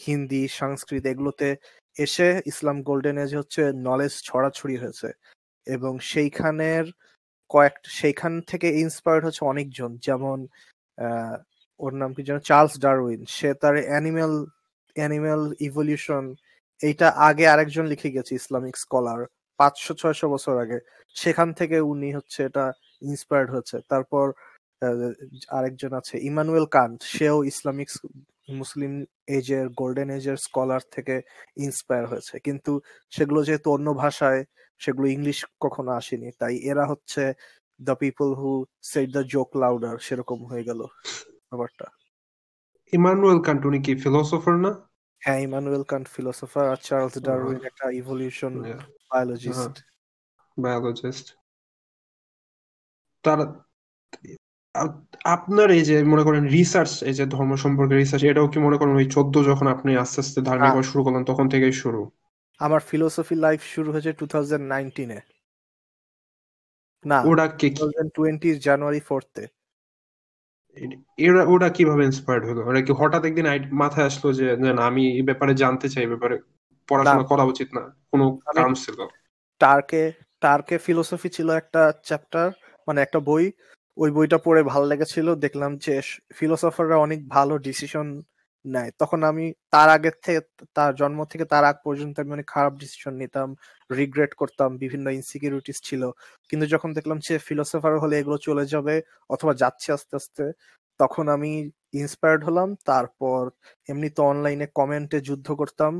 [0.00, 1.48] হিন্দি সংস্কৃত এগুলোতে
[1.96, 5.08] এসে ইসলাম গোল্ডেন এজ হচ্ছে নলেজ ছড়াছড়ি হয়েছে।
[5.66, 6.84] এবং সেইখানের
[7.50, 10.38] কয়েক সেইখান থেকে ইন্সপায়ার্ড হচ্ছে অনেকজন। যেমন
[11.80, 12.38] ওর নাম কি যেন?
[12.40, 14.34] চার্লস ডারউইন সে তার অ্যানিমেল
[14.96, 16.24] অ্যানিমেল ইভলিউশন
[16.80, 19.20] এইটা আগে আরেকজন লিখে গেছে ইসলামিক স্কলার
[19.58, 20.78] পাঁচশো ছয়শো বছর আগে।
[21.16, 22.64] সেখান থেকে উনি হচ্ছে এটা
[23.02, 24.49] ইন্সপায়ার্ড হয়েছে। তারপর আহ,
[25.56, 27.88] আরেকজন আছে ইমানুয়েল কান্ট। সেও ইসলামিক
[28.60, 28.92] মুসলিম
[29.38, 31.14] এজের গোল্ডেন এজের স্কলার থেকে
[31.66, 32.72] ইন্সপায়ার হয়েছে। কিন্তু
[33.16, 34.40] সেগুলো যেহেতু অন্য ভাষায়
[34.80, 37.22] সেগুলো ইংলিশ কখনো আসেনি। তাই এরা হচ্ছে
[37.80, 38.50] the people who
[38.90, 40.80] set the joke louder সেরকম হয়ে গেল
[41.48, 41.86] ব্যাপারটা।
[42.92, 44.72] ইমানুয়েল কান্ট উনি কি ফিলোসোফার না?
[45.22, 48.52] হ্যাঁ ইমানুয়েল কান্ট ফিলোসোফার আর চার্লস ডারউইন একটা ইভলিউশন
[49.10, 49.74] বায়োলজিস্ট
[50.56, 51.26] বায়োলজিস্ট
[53.24, 53.44] তারা
[55.34, 58.94] আপনার এই যে মনে করেন রিসার্চ এই যে ধর্ম সম্পর্কে রিসার্চ এটাও কি মনে করেন
[58.96, 62.00] ওই চোদ্দ যখন আপনি আস্তে আস্তে ধার্মিক হওয়া শুরু করলেন তখন থেকেই শুরু?
[62.60, 65.18] আমার ফিলোসফি লাইফ শুরু হয়েছে টু থাউজেন্ড নাইনটিনে
[67.04, 67.68] না ওটা কে
[68.16, 69.44] টোয়েন্টির জানুয়ারি ফোর্থে
[71.18, 72.60] এরা ওটা কীভাবে ইন্সপায়ার্ড হলো?
[72.68, 73.46] ওরা কি হঠাৎ একদিন
[73.82, 74.44] মাথায় আসলো যে
[74.76, 76.36] না আমি এই ব্যাপারে জানতে চাই ব্যাপারে
[76.88, 78.98] পড়াশোনা করা উচিত না কোনো কারণ ছিল?
[79.60, 80.02] টার্কে
[80.42, 82.46] টার্কে ফিলোসফি ছিল একটা চ্যাপ্টার
[82.88, 83.44] মানে একটা বই
[84.00, 85.94] ওই বইটা পড়ে ভালো লেগেছিল। দেখলাম যে
[86.34, 88.06] ফিলোসফাররা অনেক ভালো ডিসিশন
[88.64, 90.40] নেয়। তখন আমি তার আগের থেকে
[90.74, 93.48] তার জন্ম থেকে তার আগ পর্যন্ত আমি অনেক খারাপ ডিসিশন নিতাম
[93.90, 96.02] রিগ্রেট করতাম, বিভিন্ন ইনসিকিউরিটিস ছিল।
[96.50, 98.94] কিন্তু যখন দেখলাম যে ফিলোসফার হলে এগুলো চলে যাবে
[99.30, 100.44] অথবা যাচ্ছে আস্তে আস্তে,
[101.00, 101.50] তখন আমি
[101.92, 103.42] ইন্সপায়ার্ড হলাম। তারপর
[103.88, 105.92] এমনি তো অনলাইনে কমেন্টে যুদ্ধ করতাম।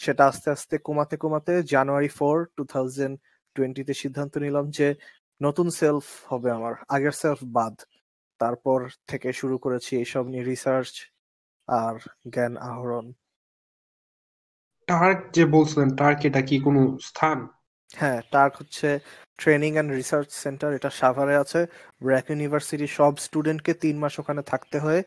[0.00, 3.14] সেটা আস্তে আস্তে কমাতে কমাতে জানুয়ারি ফোর টু থাউজেন্ড
[3.56, 4.86] টোয়েন্টিতে সিদ্ধান্ত নিলাম যে
[5.40, 7.74] নতুন সেলফ হবে আমার। আগের সেলফ বাদ।
[8.40, 10.92] তারপর থেকে শুরু করেছি এইসব নিয়ে রিসার্চ
[11.68, 11.96] আর
[12.34, 13.06] জ্ঞান আহরণ।
[14.88, 17.38] টার্ক যে বলছিলেন টার্ক এটা কি কোনো স্থান?
[17.90, 18.88] হ্যাঁ টার্ক হচ্ছে
[19.38, 21.60] ট্রেনিং অ্যান্ড রিসার্চ সেন্টার এটা সাভারে আছে।
[22.02, 25.00] ব্র্যাক ইউনিভার্সিটি সব স্টুডেন্টকে তিন মাস ওখানে থাকতে হয়।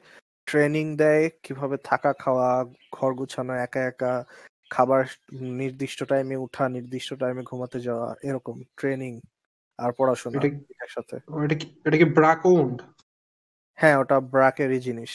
[0.47, 2.49] ট্রেনিং দেয় কীভাবে থাকা খাওয়া
[2.93, 4.13] ঘর গুছানো একা একা
[4.71, 5.01] খাবার
[5.59, 9.13] নির্দিষ্ট টাইমে উঠা নির্দিষ্ট টাইমে ঘুমাতে যাওয়া এরকম ট্রেনিং
[9.79, 10.43] আর পড়াশোনা
[10.83, 12.77] একসাথে। এটা কি এটা কি ব্রাক ওন্ড
[13.77, 15.11] হ্যাঁ ওটা ব্রাকেরই জিনিস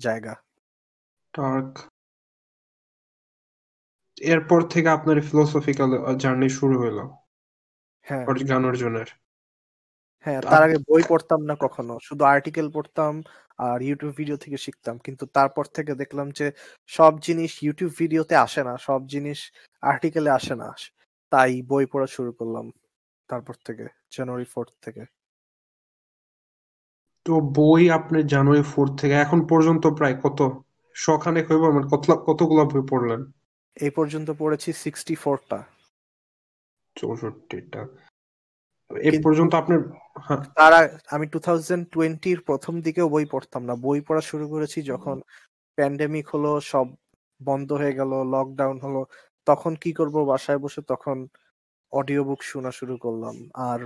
[0.00, 0.32] জায়গা।
[1.34, 1.72] টার্ক
[4.26, 5.90] এরপর থেকে আপনার ফিলোসফিক্যাল
[6.22, 7.02] জার্নি শুরু হলো
[8.06, 9.08] হ্যাঁ। জ্ঞান অর্জনের।
[10.26, 13.14] হ্যাঁ তার আগে বই পড়তাম না কখনো শুধু আর্টিকেল পড়তাম
[13.60, 16.46] আর ইউটিউব ভিডিও থেকে শিখতাম। কিন্তু তারপর থেকে দেখলাম যে
[16.90, 19.38] সব জিনিস ইউটিউব ভিডিওতে আসে না সব জিনিস
[19.82, 20.68] আর্টিকেলে আসে না।
[21.32, 22.66] তাই বই পড়া শুরু করলাম।
[23.28, 25.02] তারপর থেকে জানুয়ারি ফোর্থ থেকে।
[27.26, 30.40] তো বই আপনি জানুয়ারি ফোর থেকে এখন পর্যন্ত প্রায় কত?
[30.96, 33.20] শখানেক হইব মানে কত কতগুলো বই পড়লেন?
[33.76, 35.58] এই পর্যন্ত পড়েছি সিক্সটি ফোরটা
[36.96, 37.82] চৌষট্টিটা।
[38.90, 39.80] এ পর্যন্ত আপনার
[40.26, 40.72] হ্যাঁ। তার
[41.10, 45.16] আমি টু থাউজেন্ড টোয়েন্টির প্রথম দিকেও বই পড়তাম না। বই পড়া শুরু করেছি যখন
[45.78, 46.86] প্যান্ডেমিক হলো সব
[47.40, 49.00] বন্ধ হয়ে গেল লকডাউন হলো
[49.46, 51.16] তখন কি করব বাসায় বসে তখন
[51.92, 53.34] অডিও বুক শোনা শুরু করলাম
[53.68, 53.80] আর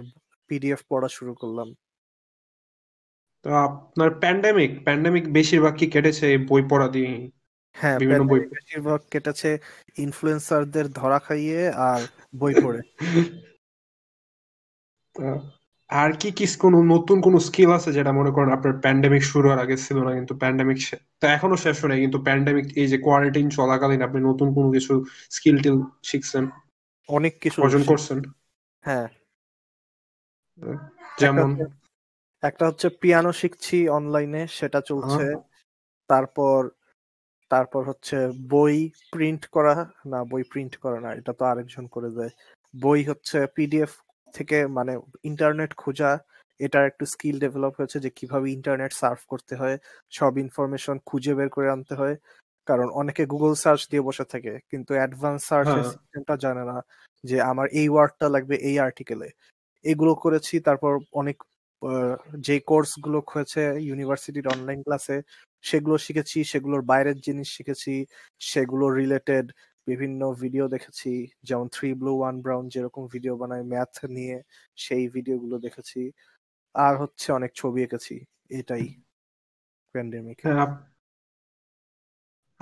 [0.51, 1.69] পিডিএফ পড়া শুরু করলাম।
[3.45, 7.12] তো আপনার প্যান্ডেমিক প্যান্ডেমিক বেশিরভাগ কি কেটেছে বই পড়া দিয়ে?
[7.77, 9.51] হ্যাঁ বিভিন্ন বই বেশিরভাগ কেটেছে
[9.97, 12.01] ইনফ্লুয়েন্সারদের ধরা খাইয়ে আর
[12.35, 12.81] বই পড়ে।
[15.17, 15.29] তা
[15.91, 19.62] আর কি কি কোনো নতুন কোনো স্কিল আছে যেটা মনে করেন আপনার প্যান্ডেমিক শুরু হওয়ার
[19.65, 20.79] আগে ছিল না কিন্তু প্যান্ডেমিক
[21.21, 24.93] তো এখনও শেষ হয় কিন্তু প্যান্ডেমিক এই যে কোয়ারেন্টাইন চলাকালীন আপনি নতুন কোনো কিছু
[25.31, 25.77] স্কিল টিল
[26.11, 26.45] শিখছেন?
[27.09, 28.19] অনেক কিছু অর্জন করছেন।
[28.85, 29.09] হ্যাঁ।
[31.19, 31.49] যেমন?
[32.43, 35.27] একটা হচ্ছে পিয়ানো শিখছি অনলাইনে সেটা চলছে।
[36.11, 36.61] তারপর
[37.51, 38.17] তারপর হচ্ছে
[38.49, 39.75] বই প্রিন্ট করা
[40.07, 42.33] না বই প্রিন্ট করা না এটা তো আরেকজন করে দেয়।
[42.75, 43.93] বই হচ্ছে পিডিএফ
[44.35, 44.93] থেকে মানে
[45.25, 46.19] ইন্টারনেট খোঁজা
[46.61, 49.79] এটার একটু স্কিল ডেভেলপ হয়েছে যে কীভাবে ইন্টারনেট সার্ভ করতে হয়
[50.11, 52.17] সব ইনফরমেশন খুঁজে বের করে আনতে হয়।
[52.66, 56.77] কারণ অনেকে গুগল সার্চ দিয়ে বসে থাকে কিন্তু অ্যাডভান্স সার্চের সিস্টেমটা জানে না
[57.25, 59.29] যে আমার এই ওয়ার্ডটা লাগবে এই আর্টিকেলে
[59.85, 61.37] এগুলো করেছি তারপর অনেক
[62.40, 65.16] যে কোর্সগুলো হয়েছে ইউনিভার্সিটির অনলাইন ক্লাসে
[65.64, 67.94] সেগুলো শিখেছি সেগুলোর বাইরের জিনিস শিখেছি
[68.42, 69.46] সেগুলো রিলেটেড
[69.87, 71.12] বিভিন্ন ভিডিও দেখেছি
[71.44, 74.37] যেমন থ্রি ব্লু ওয়ান ব্রাউন যেরকম ভিডিও বানায় ম্যাথ নিয়ে
[74.79, 76.01] সেই ভিডিওগুলো দেখেছি।
[76.75, 78.14] আর হচ্ছে অনেক ছবি এঁকেছি
[78.51, 78.87] এটাই
[79.94, 80.38] প্যান্ডেমিক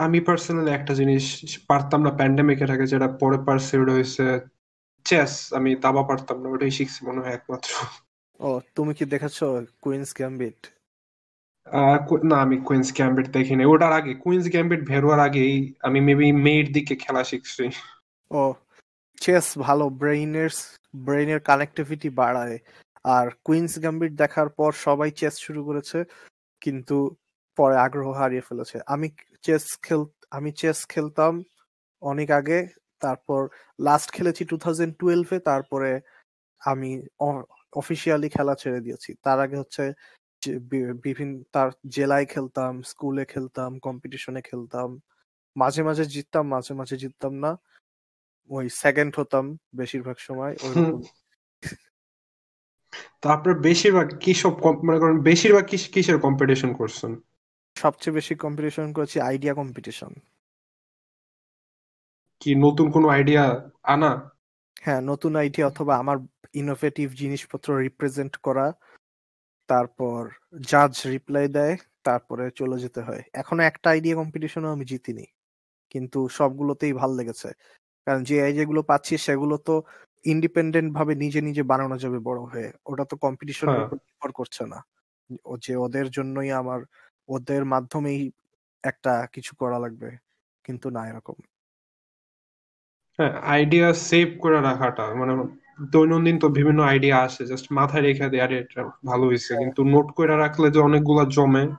[0.04, 1.24] আমি পার্সোনালি একটা জিনিস
[1.70, 4.26] পারতাম না প্যান্ডেমিকের আগে যেটা পরে পারসিউড হয়েছে
[5.06, 7.70] চেস আমি দাবা পারতাম না ওটাই শিখছি মনে হয় একমাত্র।
[8.40, 9.38] ও তুমি কি দেখেছ
[9.82, 10.60] কুইন্স গ্যাম্বিট
[12.30, 15.54] না আমি কুইন্স গ্যাম্বিট দেখিনি। ওটার আগে কুইন্স গ্যাম্বিট বেরোয়ার আগেই
[15.86, 17.64] আমি মেবি মেয়ের দিকে খেলা শিখছি।
[18.30, 18.42] ও
[19.20, 20.52] চেস ভালো ব্রেইনের
[20.96, 22.56] ব্রেইনের কানেক্টিভিটি বাড়ায়।
[23.16, 25.98] আর কুইন্স গ্যাম্বিট দেখার পর সবাই চেস শুরু করেছে
[26.62, 26.96] কিন্তু
[27.58, 29.08] পরে আগ্রহ হারিয়ে ফেলেছে। আমি
[29.46, 30.02] চেস খেল
[30.36, 31.32] আমি চেস খেলতাম
[32.02, 32.58] অনেক আগে
[33.02, 33.40] তারপর
[33.86, 35.90] লাস্ট খেলেছি টু থাউজেন্ড টুয়েলভে তারপরে
[36.70, 36.90] আমি
[37.80, 39.84] অফিসিয়ালি খেলা ছেড়ে দিয়েছি। তার আগে হচ্ছে
[41.06, 44.88] বিভিন্ন তার জেলায় খেলতাম স্কুলে খেলতাম কম্পিটিশনে খেলতাম।
[45.56, 47.52] মাঝে মাঝে জিততাম মাঝে মাঝে জিততাম না।
[48.50, 49.44] ওই সেকেন্ড হতাম
[49.80, 51.00] বেশিরভাগ সময় ওইরকম
[53.20, 54.52] তো আপনার বেশিরভাগ কি সব
[54.86, 57.12] মনে করেন বেশিরভাগ কিসের কম্পিটিশন করছেন?
[57.80, 60.10] সবচেয়ে বেশি কম্পিটিশন করেছি আইডিয়া কম্পিটিশন
[62.42, 63.44] কি নতুন কোনো আইডিয়া
[63.84, 64.10] আনা?
[64.76, 66.16] হ্যাঁ নতুন আইডিয়া অথবা আমার
[66.54, 68.66] ইনোভেটিভ জিনিসপত্র রিপ্রেজেন্ট করা
[69.68, 70.20] তারপর
[70.70, 75.24] জাজ রিপ্লাই দেয় তারপরে চলে যেতে হয়। এখনও একটা আইডিয়া কম্পিটিশনও আমি জিতিনি
[75.94, 77.48] কিন্তু সবগুলোতেই ভালো লেগেছে।
[78.06, 79.74] কারণ যে আইডিয়া গুলো পাচ্ছি সেগুলো তো
[80.24, 84.62] ইন্ডিপেন্ডেন্ট ভাবে নিজে নিজে বানানো যাবে বড় হয়ে। ওটা তো কম্পিটিশনের হ্যাঁ। উপর নির্ভর করছে
[84.72, 84.78] না।
[85.44, 86.80] ও যে ওদের জন্যই আমার
[87.30, 88.20] ওদের মাধ্যমেই
[88.84, 90.08] একটা কিছু করা লাগবে
[90.64, 91.36] কিন্তু না এরকম।
[93.18, 95.32] হ্যাঁ আইডিয়া সেভ করে রাখাটা মানে
[95.92, 99.80] দৈনন্দিন তো বিভিন্ন আইডিয়া আসে জাস্ট মাথায় রেখে দেয় আরে এটা ভালো হয়েছে হ্যাঁ। কিন্তু
[99.84, 101.76] নোট করে রাখলে যে অনেকগুলা জমে হ্যাঁ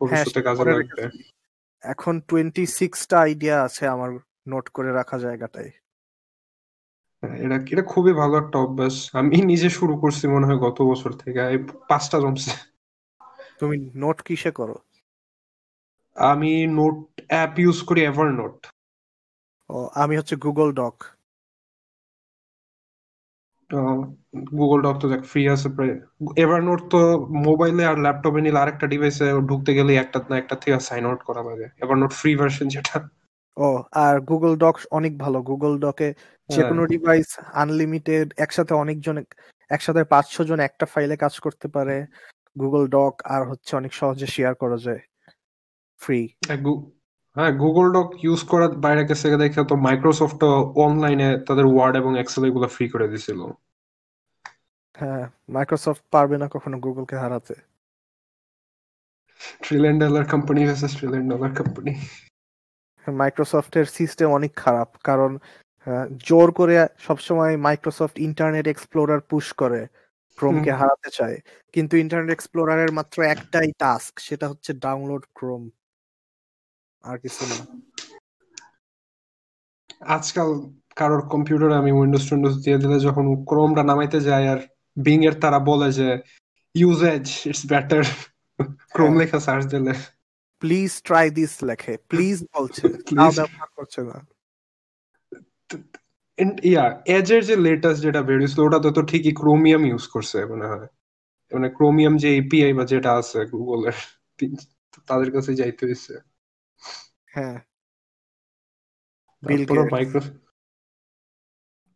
[0.00, 1.04] ভবিষ্যতে কাজে লাগবে।
[1.82, 4.10] এখন টোয়েন্টি সিক্সটা আইডিয়া আছে আমার
[4.48, 5.70] নোট করে রাখা জায়গাটায়।
[7.22, 11.12] হ্যাঁ, এটা এটা খুবই ভালো একটা অভ্যাস। আমি নিজে শুরু করছি মনে হয় গত বছর
[11.12, 11.58] থেকে এই
[11.88, 12.52] পাঁচটা জমছে।
[13.64, 14.76] তুমি নোট কিসে করো?
[16.16, 16.96] আমি নোট
[17.28, 18.56] অ্যাপ ইউজ করি এভার নোট
[19.70, 20.96] ও আমি হচ্ছে গুগল ডক
[24.52, 25.94] গুগল ডক তো দেখ ফ্রি আছে প্রায়।
[26.36, 27.00] এভার নোট তো
[27.46, 31.42] মোবাইলে আর ল্যাপটপে নিলে আরেকটা ডিভাইসে ঢুকতে গেলে একটা না একটা থেকে সাইন আউট করা
[31.42, 32.96] লাগে। এভার নোট ফ্রি ভার্সন যেটা।
[33.56, 36.08] ও আর গুগল ডক অনেক ভালো। গুগল ডকে
[36.48, 39.16] যে হ্যাঁ। কোনো ডিভাইস আনলিমিটেড একসাথে অনেকজন
[39.70, 41.96] একসাথে পাঁচশো জন একটা ফাইলে কাজ করতে পারে।
[42.56, 45.02] গুগল ডক আর হচ্ছে অনেক সহজে শেয়ার করা যায়।
[46.00, 46.20] ফ্রি
[47.36, 50.40] হ্যাঁ গুগল ডক ইউজ করার বাইরে গেছে দেখে তো মাইক্রোসফট
[50.86, 53.40] অনলাইনে তাদের ওয়ার্ড এবং এক্সেল এগুলো ফ্রি করে দিছিল।
[54.94, 57.54] হ্যাঁ মাইক্রোসফট পারবে না কখনো গুগলকে হারাতে।
[59.64, 61.92] Trillion dollar company versus trillion dollar company
[63.06, 65.30] মাইক্রোসফটের সিস্টেম অনেক খারাপ কারণ
[66.28, 66.74] জোর করে
[67.06, 69.80] সবসময় মাইক্রোসফট ইন্টারনেট এক্সপ্লোরার পুশ করে।
[70.36, 71.40] ক্রোমকে হারাতে চায়।
[71.72, 75.70] কিন্তু ইন্টারনেট এক্সপ্লোরারের মাত্র একটাই টাস্ক সেটা হচ্ছে ডাউনলোড ক্রোম
[77.02, 77.66] আর কিছু না।
[80.00, 84.58] আজকাল কারোর কম্পিউটারে আমি উইন্ডোজ টিন্ডোজ দিয়ে দিলে যখন ক্রোমটা নামাইতে যায় আর
[84.96, 86.22] বিং এর তারা বলে যে
[86.74, 88.02] ইউজেজ ইটস বেটার
[88.92, 89.92] ক্রোম। লেখা সার্চ দিলে।
[90.60, 93.36] প্লিজ ট্রাই দিস লেখে। প্লিজ বলছে। তাও Please.
[93.36, 94.26] ব্যবহার করছে না।
[96.64, 100.88] ইয়া এজের যে লেটেস্ট যেটা বেরিয়েছিল ওটাতে তো ঠিকই ক্রোমিয়াম ইউজ করছে মনে হয়।
[101.52, 103.96] মানে ক্রোমিয়াম যে এপিআই বা যেটা আছে গুগলের
[105.08, 106.14] তাদের কাছে যাইতে হয়েছে।
[107.28, 107.56] হ্যাঁ।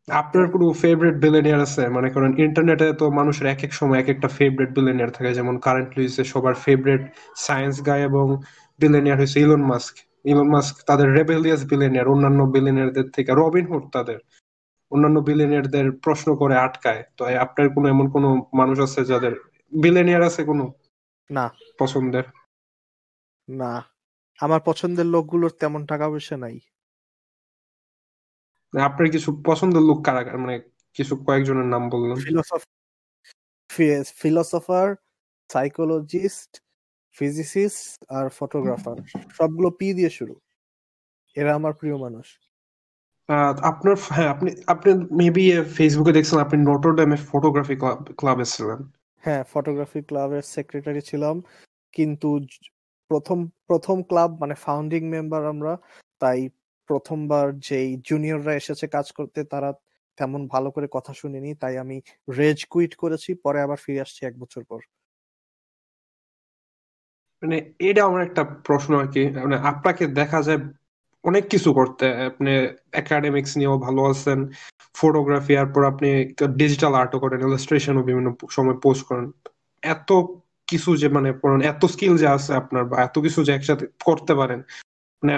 [0.09, 1.83] আপনার কোনো ফেভারিট বিলিয়নিয়ার আছে?
[1.96, 6.05] মানে করেন ইন্টারনেটে তো মানুষের এক এক সময় এক একটা ফেভারিট বিলিয়নিয়ার থাকে যেমন কারেন্টলি
[6.33, 7.03] সবার ফেভারিট
[7.38, 8.27] সায়েন্স গাই এবং
[8.81, 9.94] বিলিয়নিয়ার হয়েছে ইলন মাস্ক
[10.30, 14.18] ইলন মাস্ক তাদের রেবেলিয়াস বিলিয়নিয়ার অন্যান্য বিলিয়নিয়ারদের থেকে রবিন হুড তাদের
[14.90, 19.32] অন্যান্য বিলিয়নিয়ারদের প্রশ্ন করে আটকায়। তো আপনার কোনো এমন কোনো মানুষ আছে যাদের
[19.80, 20.72] বিলিয়নিয়ার আছে কোনো?
[21.30, 22.22] না। পছন্দের?
[23.48, 23.84] না।
[24.38, 26.56] আমার পছন্দের লোকগুলোর তেমন টাকা পয়সা নাই।
[28.82, 30.36] আপনার কিছু পছন্দের লোক কারা?
[30.36, 30.56] মানে
[30.94, 32.42] কিছু কয়েকজনের নাম বললেন।
[34.20, 34.88] ফিলোসফার
[35.52, 36.52] সাইকোলজিস্ট
[37.18, 38.96] ফিজিসিস্ট আর ফটোগ্রাফার
[39.38, 40.35] সবগুলো পি দিয়ে শুরু।
[41.37, 42.26] এরা আমার প্রিয় মানুষ।
[43.70, 45.44] আপনার হ্যাঁ আপনি আপনি মেবি
[45.76, 47.74] ফেসবুকে দেখছেন আপনি নটরডেমে ফটোগ্রাফি
[48.20, 48.78] ক্লাবে ছিলেন।
[49.24, 51.37] হ্যাঁ ফটোগ্রাফি ক্লাবের সেক্রেটারি ছিলাম।
[51.94, 52.28] কিন্তু
[53.11, 55.72] প্রথম প্রথম ক্লাব মানে ফাউন্ডিং মেম্বার আমরা
[56.22, 56.40] তাই
[56.90, 59.70] প্রথমবার যেই জুনিয়ররা এসেছে কাজ করতে তারা
[60.18, 61.96] তেমন ভালো করে কথা শুনিনি। তাই আমি
[62.38, 64.81] রেজ কুইট করেছি পরে আবার ফিরে আসছি এক বছর পর।
[67.42, 70.61] মানে এটা আমার একটা প্রশ্ন আর কি। মানে আপনাকে দেখা যায়
[71.24, 72.51] অনেক কিছু করতে। আপনি
[73.01, 74.38] একাডেমিক্স নিয়েও ভালো আছেন
[74.94, 76.09] ফটোগ্রাফি আর পর আপনি
[76.59, 79.27] ডিজিটাল আর্টও করেন ইলাস্ট্রেশনও বিভিন্ন সময় পোস্ট করেন।
[79.83, 80.11] এত
[80.68, 84.33] কিছু যে মানে পড়েন, এত স্কিল যে আছে আপনার বা এত কিছু যে একসাথে করতে
[84.35, 84.61] পারেন
[85.22, 85.35] মানে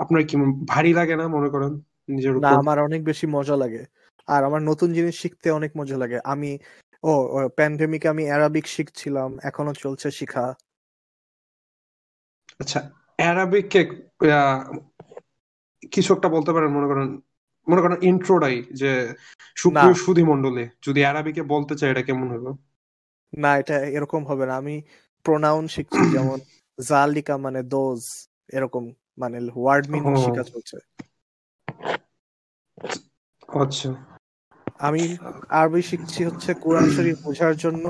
[0.00, 0.34] আপনার কি
[0.72, 1.72] ভারী লাগে না মনে করেন?
[2.08, 2.58] নিজের না উপর?
[2.60, 3.82] আমার অনেক বেশি মজা লাগে।
[4.28, 6.50] আর আমার নতুন জিনিস শিখতে অনেক মজা লাগে। আমি
[7.04, 7.12] ও
[7.56, 10.44] প্যান্ডেমিকে আমি অ্যারাবিক শিখছিলাম এখনও চলছে শিখা।
[12.60, 12.80] আচ্ছা
[13.18, 13.80] অ্যারাবিকে
[14.32, 14.60] আহ,
[15.92, 17.08] কিছু একটা বলতে পারেন মনে করেন
[17.66, 18.90] মনে করেন ইন্ট্রোডাই যে
[19.56, 22.50] সুপ্রিয় সুধী মণ্ডলী যদি অ্যারাবিকে বলতে চাই এটা কেমন হলো?
[23.32, 24.82] না এটা এরকম হবে না। আমি
[25.24, 26.38] প্রোনাউন শিখছি যেমন
[26.78, 28.00] জালিকা মানে দোজ
[28.48, 28.84] এরকম
[29.18, 30.76] মানে ওয়ার্ড মিনিং শেখা চলছে।
[33.48, 34.15] আচ্ছা।
[34.80, 35.02] আমি
[35.50, 37.84] আরবি শিখছি হচ্ছে কোরআন শরীফ বোঝার জন্য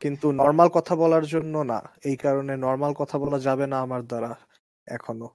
[0.00, 4.30] কিন্তু নর্মাল কথা বলার জন্য না। এই কারণে নর্মাল কথা বলা যাবে না আমার দ্বারা
[4.86, 5.28] এখনও।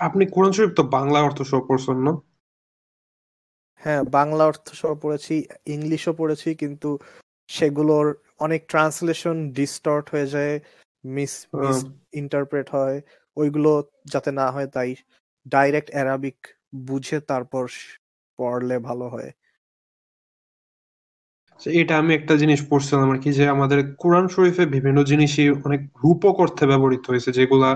[0.00, 2.12] আপনি কোরআন শরীফ তো বাংলা অর্থ সহ পড়ছেন না?
[3.82, 5.34] হ্যাঁ বাংলা অর্থ সহ পড়েছি
[5.66, 6.90] ইংলিশও পড়েছি কিন্তু
[7.48, 8.06] সেগুলোর
[8.38, 10.54] অনেক ট্রান্সলেশন ডিস্টর্ট হয়ে যায়
[11.04, 11.78] মিস মিস
[12.12, 12.96] ইন্টারপ্রেট হয়
[13.36, 13.72] ওইগুলো
[14.04, 14.90] যাতে না হয় তাই
[15.46, 16.38] ডাইরেক্ট অ্যারাবিক
[16.88, 17.64] বুঝে তারপর
[18.38, 19.30] পড়লে ভালো হয়।
[21.60, 26.34] এটা আমি একটা জিনিস পড়ছিলাম আর কি যে আমাদের কোরআন শরীফে বিভিন্ন জিনিসই অনেক রূপক
[26.40, 27.70] অর্থে ব্যবহৃত হয়েছে যেগুলা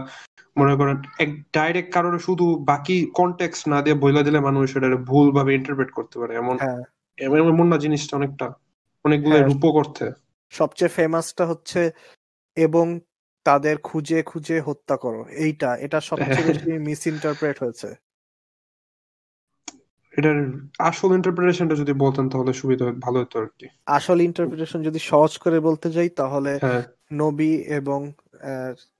[0.57, 5.27] মনে করেন এক ডাইরেক্ট কারণে শুধু বাকি কনটেক্সট না দিয়ে বইলা দিলে মানুষ সেটা ভুল
[5.31, 6.83] ভাবে ইন্টারপ্রেট করতে পারে। এমন হ্যাঁ।
[7.19, 8.47] এমন এমন না জিনিসটা অনেকটা
[9.05, 10.07] অনেকগুলো হ্যাঁ। রূপক অর্থে।
[10.53, 11.81] সবচেয়ে ফেমাসটা হচ্ছে
[12.57, 12.87] এবং
[13.47, 17.89] তাদের খুঁজে খুঁজে হত্যা করো। এইটা এটা সবচেয়ে বেশি মিস ইন্টারপ্রেট হয়েছে।
[20.15, 20.39] এটার
[20.83, 25.33] আসল ইন্টারপ্রিটেশনটা যদি বলতেন তাহলে সুবিধা হতো- ভালো হতো আর কি আসল ইন্টারপ্রিটেশন যদি সহজ
[25.39, 26.83] করে বলতে যাই তাহলে হ্যাঁ।
[27.15, 28.01] নবী এবং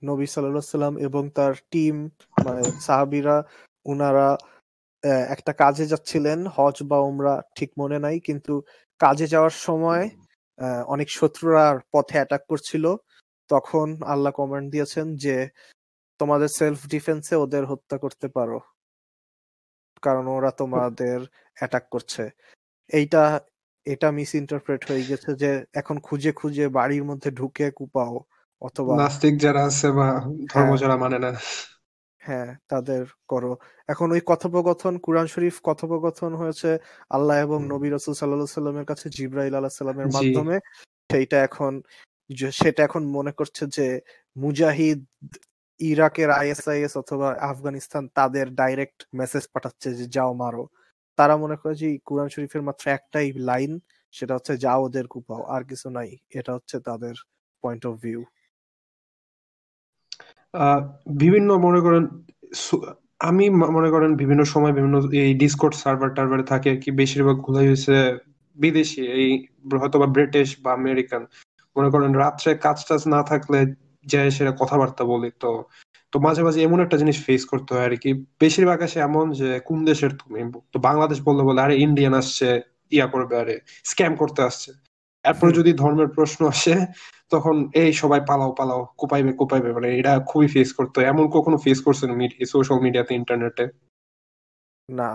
[0.03, 1.95] নবী সাল্লাল্লাহু আলাইহি সাল্লাম এবং তার টিম
[2.37, 3.35] মানে সাহাবীরা
[3.85, 4.27] উনারা
[5.29, 8.53] একটা কাজে যাচ্ছিলেন হজ বা উমরা ঠিক মনে নাই কিন্তু
[9.01, 10.03] কাজে যাওয়ার সময়
[10.59, 12.85] আহ, অনেক শত্রুরা পথে অ্যাটাক করছিল।
[13.49, 15.35] তখন আল্লাহ কমান্ড দিয়েছেন যে
[16.19, 18.57] তোমাদের সেলফ ডিফেন্সে ওদের হত্যা করতে পারো।
[20.01, 21.19] কারণ ওরা তোমাদের
[21.57, 22.23] অ্যাটাক করছে।
[22.89, 23.23] এইটা
[23.85, 28.15] এটা মিস ইন্টারপ্রেট হয়ে গেছে যে এখন খুঁজে খুঁজে বাড়ির মধ্যে ঢুকে কুপাও
[28.61, 30.07] অথবা নাস্তিক যারা আছে বা
[30.51, 31.31] ধর্ম হ্যাঁ। যারা মানে না।
[32.21, 33.51] হ্যাঁ তাদের করো।
[33.89, 36.69] এখন ওই কথোপকথন কুরআন শরীফ কথোপকথন হয়েছে
[37.09, 40.55] আল্লাহ এবং নবী রাসূল সাল্লাল্লাহু সাল্লামের কাছে জিব্রাইল আলাইহিস সালামের মাধ্যমে।
[41.09, 41.73] সেইটা এখন
[42.53, 43.87] সেটা এখন মনে করছে যে
[44.35, 44.99] মুজাহিদ
[45.89, 50.63] ইরাকের আইএসআইএস অথবা আফগানিস্তান তাদের ডাইরেক্ট মেসেজ পাঠাচ্ছে যে, যাও মারো।
[51.19, 53.71] তারা মনে করে যে কুরআন শরীফের মাত্র একটাই লাইন
[54.13, 57.15] সেটা হচ্ছে যাও ওদের কুপাও আর কিছু নাই, এটা হচ্ছে তাদের
[57.63, 58.21] পয়েন্ট অফ ভিউ
[61.21, 62.03] বিভিন্ন মনে করেন
[63.29, 63.45] আমি
[63.77, 64.95] মনে করেন বিভিন্ন সময় বিভিন্ন
[65.27, 67.95] এই ডিসকর্ড সার্ভার টার্ভারে থাকে কি, বেশিরভাগ গুলাই হয়েছে
[68.57, 69.27] বিদেশি, এই
[69.81, 71.21] হয়তো বা ব্রিটিশ বা আমেরিকান
[71.75, 73.59] মনে করেন রাত্রে কাজ টাজ না থাকলে
[74.05, 75.49] যে সেটা কথাবার্তা বলি। তো
[76.13, 78.09] তো মাঝে মাঝে এমন একটা জিনিস ফেস করতে হয় আর কি।
[78.39, 80.39] বেশিরভাগ আসে এমন যে কোন দেশের তুমি?
[80.71, 82.47] তো বাংলাদেশ বললে বলে আরে ইন্ডিয়ান আসছে
[82.91, 84.69] ইয়া করবে আরে স্ক্যাম করতে আসছে।
[85.25, 86.75] এরপরে যদি ধর্মের প্রশ্ন আসে
[87.29, 91.57] তখন এই সবাই পালাও পালাও কোপাইবে কোপাইবে। মানে এটা খুবই ফেস করতে হয়। এমন কখনো
[91.57, 92.09] ফেস করছেন
[92.45, 93.65] সোশ্যাল মিডিয়াতে ইন্টারনেটে
[94.89, 95.09] না।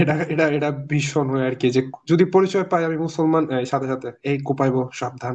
[0.00, 4.08] এটা এটা এটা ভীষণ হয় আর কি যে যদি পরিচয় পাই আমি মুসলমান সাথে সাথে
[4.22, 5.34] এই কোপাইবো সাবধান।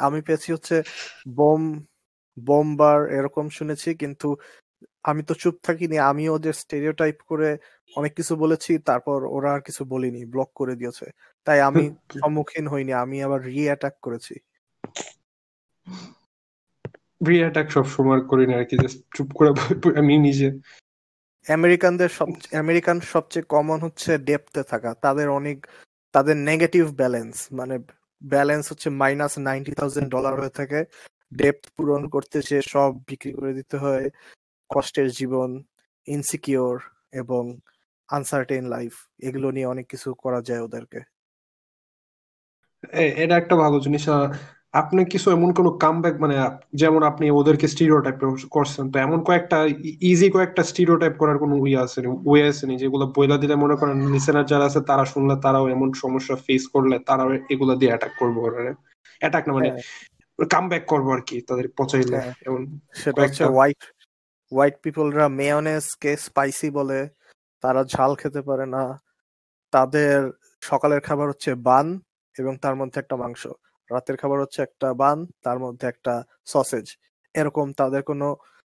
[0.00, 0.76] আমি পেয়েছি হচ্ছে
[1.36, 1.62] বোম
[2.36, 4.28] বোমবার এরকম শুনেছি কিন্তু
[5.04, 7.48] আমি তো চুপ থাকিনি। আমি ওদের স্টেরিওটাইপ করে
[7.96, 11.06] অনেক কিছু বলেছি তারপর ওরা আর কিছু বলিনি ব্লক করে দিয়েছে।
[11.46, 11.82] তাই আমি
[12.22, 14.34] সম্মুখীন হইনি আমি আবার রি অ্যাটাক করেছি।
[17.20, 19.50] রি অ্যাটাক সব সময় করি না আর কি জাস্ট চুপ করে
[20.00, 20.48] আমি নিজে।
[21.46, 25.58] আমেরিকানদের সব আমেরিকান সবচেয়ে কমন হচ্ছে ডেপতে থাকা তাদের অনেক
[26.14, 27.74] তাদের নেগেটিভ ব্যালেন্স মানে
[28.22, 30.84] ব্যালেন্স হচ্ছে মাইনাস নাইনটি থাউজেন্ড ডলার হয়ে থাকে।
[31.34, 34.10] ডেপথ পূরণ করতে সে সব বিক্রি করে দিতে হয়,
[34.70, 35.62] কষ্টের জীবন
[36.06, 36.80] ইনসিকিওর
[37.12, 37.58] এবং
[38.08, 41.00] আনসার্টেন লাইফ এগুলো নিয়ে অনেক কিছু করা যায় ওদেরকে।
[42.94, 44.08] এটা একটা ভালো জিনিস।
[44.74, 46.36] আপনি কিছু এমন কোনো কামব্যাক মানে
[46.74, 48.16] যেমন আপনি ওদেরকে স্টিরিওটাইপ
[48.50, 49.58] করছেন তো এমন কয়েকটা
[50.08, 53.96] ইজি কয়েকটা স্টিরিওটাইপ করার কোনো ইয়ে আছে ওয়ে আছে নি যেগুলো বইলা দিলে মনে করেন
[54.14, 58.36] লিসেনার যারা আছে তারা শুনলে তারাও এমন সমস্যা ফেস করলে তারাও এগুলো দিয়ে অ্যাটাক করব
[59.20, 59.68] অ্যাটাক না মানে
[60.38, 62.62] কামব্যাক করব আর কি তাদের পচাইলে হ্যাঁ। এমন
[62.94, 63.80] সেটা হচ্ছে হোয়াইট
[64.52, 67.00] হোয়াইট পিপলরা মেয়নেস কে স্পাইসি বলে
[67.64, 68.84] তারা ঝাল খেতে পারে না
[69.72, 70.16] তাদের
[70.62, 71.86] সকালের খাবার হচ্ছে বান
[72.36, 73.42] এবং তার মধ্যে একটা মাংস।
[73.90, 76.14] রাতের খাবার হচ্ছে একটা বান, তার মধ্যে একটা
[76.46, 76.86] সসেজ
[77.34, 78.26] এরকম তাদের কোনো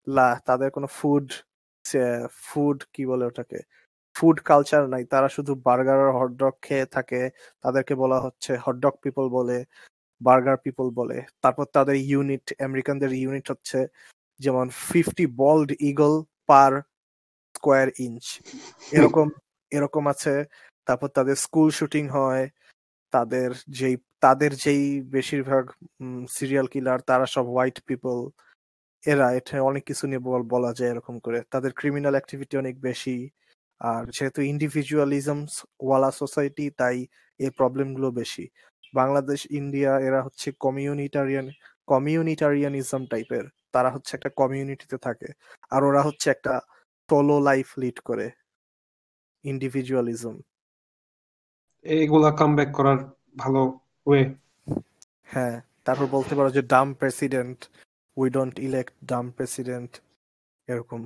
[0.08, 1.28] লা, তাদের কোনো ফুড
[2.44, 3.60] ফুড কি বলে ওটাকে?
[4.16, 7.22] ফুড কালচার নাই। তারা শুধু বার্গার আর হটডগ খেয়ে থাকে।
[7.64, 9.58] তাদেরকে বলা হচ্ছে হটডগ পিপল বলে
[10.22, 13.80] বার্গার পিপল বলে। তারপর তাদের ইউনিট আমেরিকানদের ইউনিট হচ্ছে
[14.40, 16.14] যেমন fifty bald eagle
[16.50, 16.74] per
[17.56, 18.26] square inch
[18.92, 19.28] এরকম
[19.72, 20.36] এরকম আছে।
[20.88, 22.44] তারপর তাদের স্কুল শুটিং হয়।
[23.12, 25.72] তাদের যেই তাদের যেই বেশিরভাগ
[26.30, 28.30] সিরিয়াল কিলার তারা সব হোয়াইট পিপল
[29.06, 33.30] এরা এটা অনেক কিছু নিয়ে বল- বলা যায় এরকম করে। তাদের ক্রিমিনাল অ্যাক্টিভিটি অনেক বেশি।
[33.80, 35.46] আর যেহেতু ইন্ডিভিজুয়ালিজম
[35.80, 37.08] ওয়ালা সোসাইটি তাই
[37.40, 38.48] এই প্রবলেমগুলো বেশি।
[38.94, 41.50] বাংলাদেশ ইন্ডিয়া এরা হচ্ছে কমিউনিটারিয়ান
[41.88, 45.26] কমিউনিটারিয়ানিজম টাইপের তারা হচ্ছে একটা কমিউনিটিতে থাকে।
[45.72, 46.60] আর ওরা হচ্ছে একটা
[47.10, 48.32] সোলো লাইফ লিড করে।
[49.44, 50.40] ইন্ডিভিজুয়ালিজম
[51.86, 53.00] এইগুলা কামব্যাক করার
[53.38, 53.62] ভালো
[54.08, 54.22] ওয়ে
[55.28, 57.60] হ্যাঁ তারপর বলতে পারো যে dumb president
[58.18, 59.92] we don't elect dumb president
[60.68, 61.02] এরকম।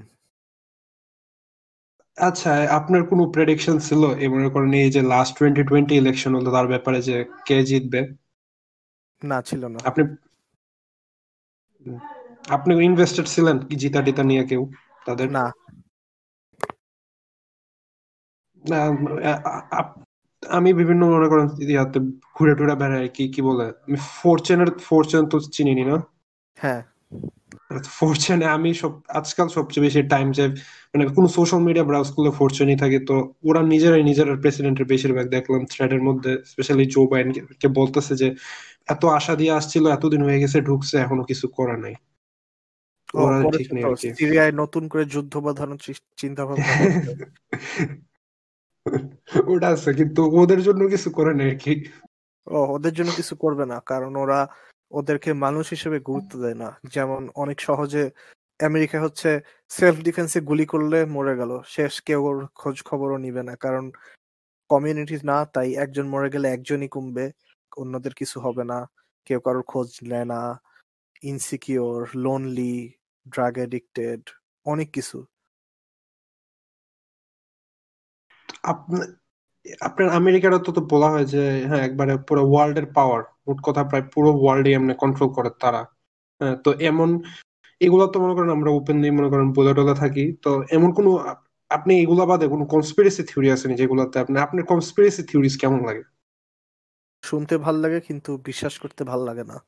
[2.18, 4.02] আচ্ছা আপনার কোনো প্রেডিকশন ছিল?
[4.24, 7.16] এই মনে করেন এই যে লাস্ট টোয়েন্টি টোয়েন্টি ইলেকশন হলো তার ব্যাপারে যে
[7.48, 8.02] কে জিতবে?
[9.22, 10.04] না ছিল না। আপনি
[12.56, 14.62] আপনি ইনভেস্টেড ছিলেন কি জিতা টিতা নিয়ে কেউ
[15.06, 15.28] তাদের?
[15.36, 15.46] না।
[20.50, 22.00] আমি বিভিন্ন মনে করেন ইয়াতে
[22.36, 23.66] ঘুরে টুরে বেড়াই কি কি বলে?
[23.86, 25.96] আমি ফরচুনের ফরচুন তো চিনি না?
[26.58, 26.82] হ্যাঁ।
[27.98, 30.44] ফরচুনে আমি সব আজকাল সবচেয়ে বেশি টাইম যে
[30.94, 35.62] মানে কোনো সোশ্যাল মিডিয়া ব্রাউজ করলে ফরচুনই থাকে তো ওরা নিজেরাই নিজেরা প্রেসিডেন্টের বেশিরভাগ দেখলাম
[35.66, 37.28] থ্রেডের মধ্যে স্পেশালি জো বাইন
[37.62, 38.28] কে বলতেছে যে
[38.88, 41.96] এত আশা দিয়ে আসছিল এতদিন হয়ে গেছে ঢুকছে এখনও কিছু করা নাই।
[43.18, 43.84] ওরা ঠিক নেই
[44.20, 45.80] সিরিয়ায় নতুন করে যুদ্ধ বাঁধানোর
[46.18, 46.66] চিন্তা ভাবনা
[49.54, 51.74] ওটা আছে, কিন্তু ওদের জন্য কিছু করে আর কি?
[52.48, 54.40] ও, ওদের জন্য কিছু করবে না, কারণ ওরা
[54.92, 58.04] ওদেরকে মানুষ হিসেবে গুরুত্ব দেয় না। যেমন অনেক সহজে
[58.60, 59.30] আমেরিকা হচ্ছে
[59.72, 63.86] সেলফ ডিফেন্সে গুলি করলে মরে গেল, শেষ কেউ ওর খোঁজ খবরও নিবে না, কারণ
[64.70, 67.26] কমিউনিটি না, তাই একজন মরে গেলে একজনই কমবে,
[67.72, 68.80] অন্যদের কিছু হবে না,
[69.28, 70.42] কেউ কারোর খোঁজ নেয় না
[71.24, 72.76] ইনসিকিওর লোনলি
[73.26, 74.22] ড্রাগ এডিক্টেড
[74.66, 75.18] অনেক কিছু।
[79.82, 84.04] আপনার আমেরিকার তো বলা হয় যে হ্যাঁ একবারে পুরো ওয়ার্ল্ড এর পাওয়ার মোট কথা প্রায়
[84.14, 85.82] পুরো ওয়ার্ল্ডই এমনি কন্ট্রোল করে তারা।
[86.42, 87.22] হ্যাঁ, তো এমন
[87.80, 91.50] এগুলো তো মনে করেন আমরা ওপেনলি মনে করেন বলে টলে থাকি। তো এমন কোনো আপ-
[91.70, 96.04] আপনি এগুলা বাদে কোনো কনস্পিরেসি থিওরি আছে যেগুলোতে আপনি আপনার কনস্পিরেসি থিওরিজ কেমন লাগে?
[97.26, 99.64] শুনতে ভালো লাগে কিন্তু বিশ্বাস করতে ভালো লাগে না।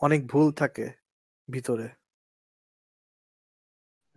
[0.00, 0.90] অনেক ভুল থাকে
[1.50, 1.88] ভিতরে।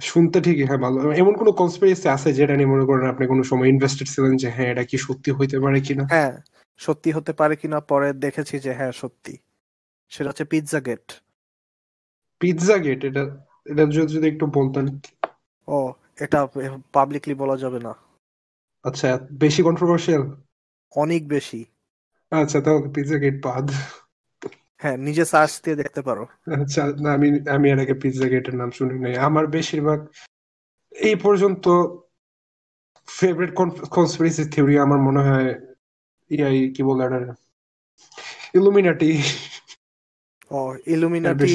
[0.04, 3.68] শুনতে ঠিকই হ্যাঁ ভালো। এমন কোনো কনস্পিরেসি আছে যেটা নিয়ে মনে করেন আপনি কোনো সময়
[3.68, 6.04] ইনভেস্টেড ছিলেন যে হ্যাঁ এটা কি সত্যি হইতে পারে কিনা?
[6.10, 6.34] হ্যাঁ
[6.78, 9.34] সত্যি হতে পারে কিনা পরে দেখেছি যে হ্যাঁ সত্যি।
[10.10, 11.06] সেটা হচ্ছে পিৎজা গেট
[12.42, 13.24] পিৎজা গেট এটা
[13.66, 14.86] এটা যদি যদি একটু বলতেন।
[15.68, 16.48] ও এটা
[16.94, 17.94] পাবলিকলি বলা যাবে না।
[18.86, 20.24] আচ্ছা বেশি কন্ট্রোভার্সিয়াল
[20.94, 21.66] অনেক বেশি।
[22.32, 23.66] আচ্ছা তাহলে পিৎজা গেট বাদ।
[24.84, 26.24] হ্যাঁ নিজে সার্চ দিয়ে দেখতে পারো।
[26.62, 30.00] আচ্ছা না আমি আমি এর আগে পিৎজা গেটের নাম শুনি নাই। আমার বেশিরভাগ
[30.92, 31.66] এই পর্যন্ত
[33.08, 33.52] ফেভারিট
[33.98, 35.50] কনস্পিরেসি থিওরি আমার মনে হয়
[36.32, 37.20] ইয়াই কি বলে এটা
[38.58, 39.12] ইলুমিনাটি
[40.52, 40.60] ও
[40.96, 41.52] ইলুমিনাটি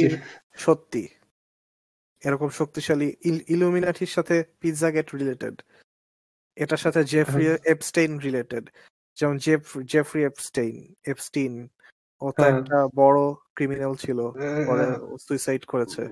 [0.66, 1.02] সত্যি।
[2.22, 3.08] এরকম শক্তিশালী
[3.54, 5.56] ইলুমিনাটির সাথে পিৎজা গেট রিলেটেড
[6.56, 7.44] এটার সাথে জেফ্রি
[7.74, 8.64] এপস্টেইন রিলেটেড
[9.18, 10.74] যেমন জেফ জেফ্রি এপস্টেইন
[11.12, 11.52] এপস্টিন
[12.22, 13.20] ও তো হ্যাঁ। একটা বড়
[13.54, 14.18] ক্রিমিনাল ছিল
[14.66, 14.84] পরে
[15.18, 16.02] সুইসাইড করেছে।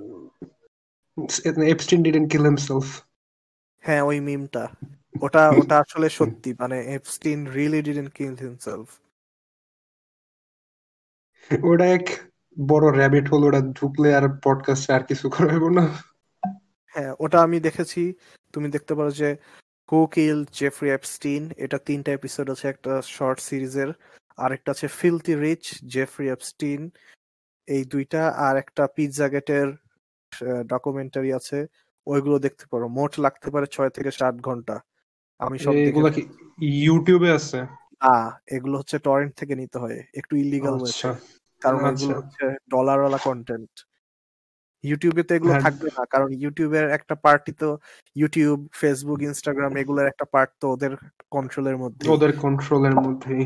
[1.66, 2.86] এপস্টিন ডিডেন্ট কিল হিমসেলফ
[3.84, 4.64] হ্যাঁ ওই মিমটা
[5.20, 8.86] ওটা ওটা আসলে সত্যি মানে Epstein really didn't kill himself
[11.64, 12.07] ওটা এক
[12.57, 15.84] বড় র্যাবিট হোল ওটা ঢুকলে আর পডকাস্টে আর কিছু করা হবে না।
[16.94, 18.02] হ্যাঁ ওটা আমি দেখেছি।
[18.54, 19.28] তুমি দেখতে পারো যে
[19.88, 23.90] হু কিল জেফ্রি এপস্টিন এটা তিনটা এপিসোড আছে একটা শর্ট সিরিজের
[24.39, 25.64] আরেকটা আছে ফিলতি রিচ
[25.95, 26.80] জেফ্রি এপস্টিন
[27.68, 29.68] এই দুইটা। আর একটা পিৎজা গেটের
[30.66, 31.59] ডকুমেন্টারি আছে
[32.07, 34.76] ওইগুলো দেখতে পারো। মোট লাগতে পারে ছয় থেকে সাত ঘণ্টা।
[35.41, 36.22] আমি সব এগুলা কি
[36.84, 37.59] ইউটিউবে আছে?
[38.03, 38.14] না
[38.57, 41.11] এগুলো হচ্ছে টরেন্ট থেকে নিতে হয়। একটু ইলিগাল আচ্ছা।
[41.62, 43.72] কারণ আচ্ছা। এগুলো হচ্ছে ডলার ওয়ালা কন্টেন্ট
[44.84, 47.68] ইউটিউবে তো এগুলো হ্যাঁ। থাকবে না। কারণ ইউটিউবের একটা পার্টি তো
[48.16, 50.93] ইউটিউব ফেসবুক ইনস্টাগ্রাম এগুলোর একটা পার্ট তো ওদের
[51.30, 53.45] কন্ট্রোলের মধ্যে ওদের কন্ট্রোলের মধ্যেই।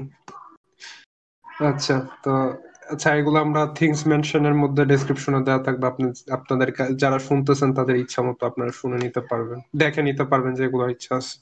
[1.68, 2.54] আচ্ছা তো
[2.90, 8.22] আচ্ছা এগুলো আমরা থিংস মেনশনের মধ্যে ডেসক্রিপশনে দেওয়া থাকবে। আপনি, আপনাদের যারা শুনতেছেন, তাদের ইচ্ছা
[8.22, 11.38] মতো আপনারা শুনে নিতে পারবেন। দেখে নিতে পারবেন যে এগুলো ইচ্ছা আছে।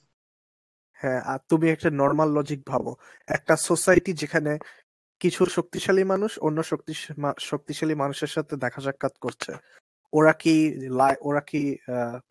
[0.93, 2.97] হ্যাঁ আর তুমি একটা নর্মাল লজিক ভাবো।
[3.29, 4.59] একটা সোসাইটি যেখানে
[5.21, 6.63] কিছু শক্তিশালী মানুষ, অন্য
[7.19, 9.53] মা- শক্তিশালী মানুষের সাথে দেখা সাক্ষাৎ করছে।
[10.13, 10.89] ওরা কি
[11.21, 11.77] ওরা কি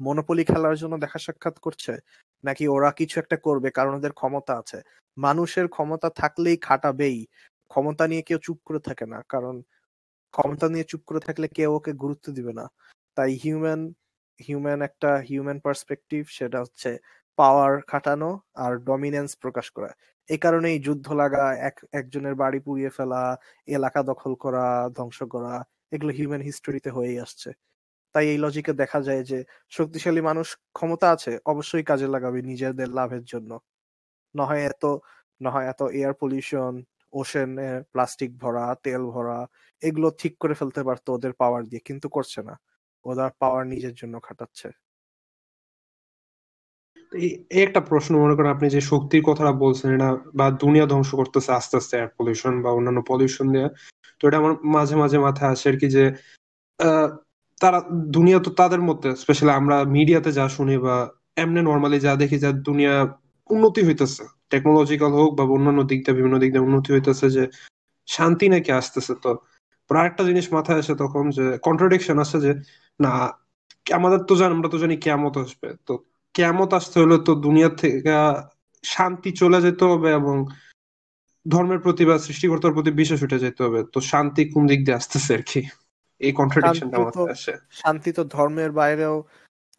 [0.01, 1.97] মনোপলি খেলার জন্য দেখা সাক্ষাৎ করছে?
[2.43, 4.81] নাকি ওরা কিছু একটা করবে, কারণ ওদের ক্ষমতা আছে।
[5.17, 7.27] মানুষের ক্ষমতা থাকলেই খাটাবেই।
[7.71, 9.55] ক্ষমতা নিয়ে কেউ চুপ করে থাকে না। কারণ
[10.33, 12.65] ক্ষমতা নিয়ে চুপ করে থাকলে কেউ ওকে গুরুত্ব দিবে না।
[13.17, 13.81] তাই হিউম্যান
[14.39, 16.89] হিউম্যান একটা হিউম্যান পার্সপেক্টিভ সেটা হচ্ছে
[17.37, 19.91] পাওয়ার খাটানো আর ডমিনেন্স প্রকাশ করা।
[20.29, 23.23] এই কারণেই যুদ্ধ লাগা, এক, একজনের বাড়ি পুড়িয়ে ফেলা,
[23.67, 24.65] এলাকা দখল করা,
[24.95, 25.53] ধ্বংস করা,
[25.91, 27.49] এগুলো হিউম্যান হিস্টোরিতে হয়েই আসছে।
[28.15, 29.39] তাই এই লজিকে দেখা যায় যে
[29.71, 33.51] শক্তিশালী মানুষ ক্ষমতা আছে, অবশ্যই কাজে লাগাবে নিজেদের লাভের জন্য।
[34.35, 34.83] নয় এত
[35.41, 36.73] নয় এত এয়ার পলিউশন
[37.19, 39.39] ওশেনে প্লাস্টিক ভরা, তেল ভরা,
[39.81, 42.55] এগুলো ঠিক করে ফেলতে পারতো ওদের পাওয়ার দিয়ে, কিন্তু করছে না।
[43.05, 44.67] ওদের পাওয়ার নিজের জন্য খাটাচ্ছে।
[47.13, 47.29] এই
[47.65, 50.09] একটা প্রশ্ন মনে করেন আপনি যে শক্তির কথাটা বলছেন, এটা
[50.39, 53.67] বা দুনিয়া ধ্বংস করতেছে আস্তে আস্তে এয়ার পলিউশন বা অন্যান্য পলিউশন দিয়ে
[54.19, 56.03] তো এটা আমার মাঝে মাঝে মাথায় আসে আর কি যে
[57.61, 57.79] তারা,
[58.15, 60.95] দুনিয়া তো তাদের মধ্যে স্পেশালি আমরা মিডিয়াতে যা শুনি বা
[61.43, 62.93] এমনি নর্মালি যা দেখি যা দুনিয়া
[63.49, 67.43] উন্নতি হইতেছে। টেকনোলজিক্যাল হোক বা অন্যান্য দিক দিয়ে বিভিন্ন দিক দিয়ে উন্নতি হইতেছে যে
[68.07, 69.31] শান্তি নাকি আসতেছে। তো
[69.89, 72.51] পরে আরেকটা জিনিস মাথায় আসে তখন যে কন্ট্রাডিকশন আছে যে
[72.99, 73.11] না
[73.93, 75.93] আমাদের তো জান আমরা তো জানি কেমত আসবে। তো
[76.35, 78.11] কেমত আসতে হলে তো দুনিয়া থেকে
[78.83, 80.35] শান্তি চলে যেতে হবে এবং
[81.45, 85.31] ধর্মের প্রতি বা সৃষ্টিকর্তার প্রতি বিশ্বাস উঠে যেতে হবে। তো শান্তি কোন দিক দিয়ে আসতেছে
[85.33, 85.61] আর কি?
[86.21, 89.15] এই কন্ট্রাডিকশনটা মাথায় আসে। শান্তি তো ধর্মের বাইরেও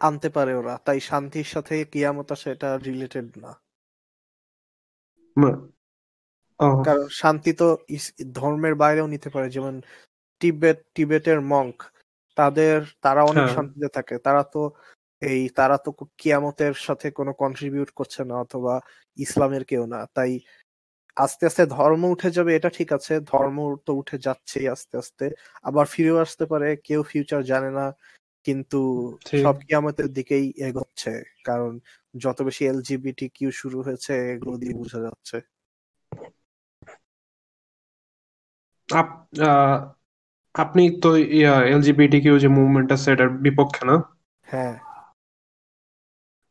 [0.00, 3.50] আনতে পারে ওরা। তাই শান্তির সাথে কিয়ামত আসে এটা রিলেটেড না।
[6.80, 7.66] কারণ শান্তি তো
[8.32, 9.74] ধর্মের বাইরেও নিতে পারে যেমন
[10.40, 11.76] টিবেট টিবেটের মঙ্ক
[12.36, 14.62] তাদের তারা অনেক হ্যাঁ। শান্তিতে থাকে তারা তো
[15.22, 18.74] এই তারা তো কিয়ামতের সাথে কোনো কন্ট্রিবিউট করছে না অথবা
[19.18, 20.32] ইসলামের কেউ না তাই
[21.16, 25.26] আস্তে আস্তে ধর্ম উঠে যাবে এটা ঠিক আছে ধর্ম তো উঠে যাচ্ছেই আস্তে আস্তে
[25.64, 27.86] আবার ফিরেও আসতে পারে কেউ ফিউচার জানে না
[28.46, 28.80] কিন্তু।
[29.44, 31.12] সব কিয়ামতের দিকেই এগোচ্ছে
[31.44, 31.72] কারণ
[32.14, 35.36] যত বেশি এলজিবিটি কিউ শুরু হয়েছে এগুলো দিয়ে বোঝা যাচ্ছে।
[40.54, 41.10] আপনি তো
[41.72, 43.96] এলজিবিটি কিউ যে মুভমেন্ট আছে এটার বিপক্ষে না?
[44.46, 44.74] হ্যাঁ।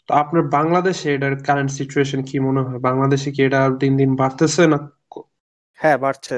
[0.10, 2.80] তো আপনার বাংলাদেশে এটার কারেন্ট সিচুয়েশন কি মনে হয়?
[2.88, 4.80] বাংলাদেশে কি এটা দিন দিন বাড়তেছে না?
[5.80, 6.38] হ্যাঁ বাড়ছে।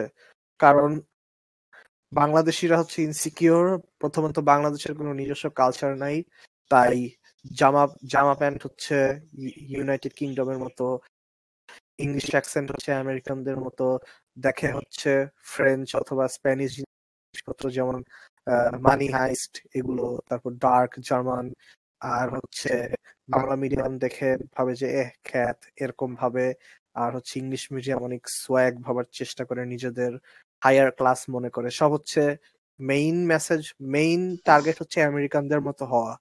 [0.60, 0.90] কারণ
[2.12, 3.66] বাংলাদেশিরা হচ্ছে ইনসিকিউর
[4.02, 6.18] প্রথমত বাংলাদেশের কোনো নিজস্ব কালচার নাই,
[6.72, 6.96] তাই
[7.60, 7.84] জামা
[8.14, 8.98] জামা প্যান্ট হচ্ছে
[9.74, 10.86] ইউনাইটেড কিংডমের মতো
[12.06, 13.86] ইংলিশ অ্যাকসেন্ট হচ্ছে আমেরিকানদের মতো,
[14.38, 15.12] দেখে হচ্ছে
[15.52, 17.98] ফ্রেঞ্চ অথবা স্প্যানিশ জিনিসপত্র যেমন
[18.88, 21.46] মানি হাইস্ট এগুলো, তারপর ডার্ক জার্মান
[22.16, 22.74] আর হচ্ছে
[23.30, 26.46] বাংলা মিডিয়াম দেখে ভাবে যে, এহ, খ্যাত, এরকম ভাবে,
[27.04, 30.14] আর হচ্ছে ইংলিশ মিডিয়াম অনেক সোয়াগ ভাবার চেষ্টা করে নিজেদের
[30.62, 32.22] হায়ার ক্লাস মনে করে। সব হচ্ছে
[32.80, 33.62] মেইন মেসেজ
[33.94, 36.14] মেইন টার্গেট হচ্ছে আমেরিকানদের মতো হওয়া।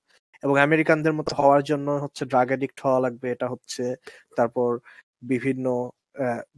[0.43, 3.84] এবং আমেরিকানদের মতো হওয়ার জন্য হচ্ছে ড্রাগ এডিক্ট হওয়া লাগবে। এটা হচ্ছে
[4.36, 4.70] তারপর
[5.24, 5.66] বিভিন্ন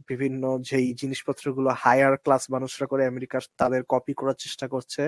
[0.09, 5.03] বিভিন্ন যেই জিনিসপত্রগুলো হায়ার ক্লাস মানুষরা করে আমেরিকার তাদের কপি করার চেষ্টা করছে।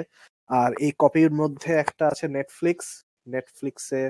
[0.49, 2.87] আর এই কপির মধ্যে একটা আছে নেটফ্লিক্স
[3.27, 4.01] নেটফ্লিক্সে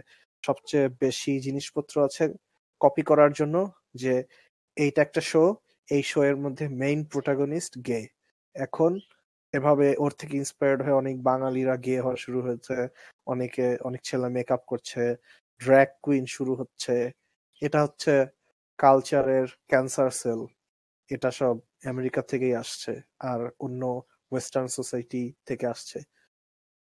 [0.44, 2.24] সবচেয়ে বেশি জিনিসপত্র আছে
[2.82, 3.56] কপি করার জন্য
[3.96, 4.14] যে
[4.78, 5.44] এইটা একটা শো
[5.88, 8.02] এই শো এর মধ্যে মেইন প্রোটাগনিস্ট গে
[8.56, 8.92] এখন
[9.54, 12.76] এভাবে ওর থেকে ইন্সপায়ার্ড হয়ে অনেক বাঙালিরা গে হওয়া শুরু হয়েছে
[13.28, 15.02] অনেকে অনেক ছেলে মেকআপ করছে
[15.62, 16.96] ড্র্যাগ কুইন শুরু হচ্ছে
[17.62, 18.14] এটা হচ্ছে
[18.80, 20.42] কালচারের ক্যান্সার সেল
[21.10, 21.56] এটা সব
[21.92, 22.94] আমেরিকা থেকেই আসছে
[23.30, 23.82] আর অন্য
[24.32, 26.00] ওয়েস্টার্ন সোসাইটি থেকে আসছে।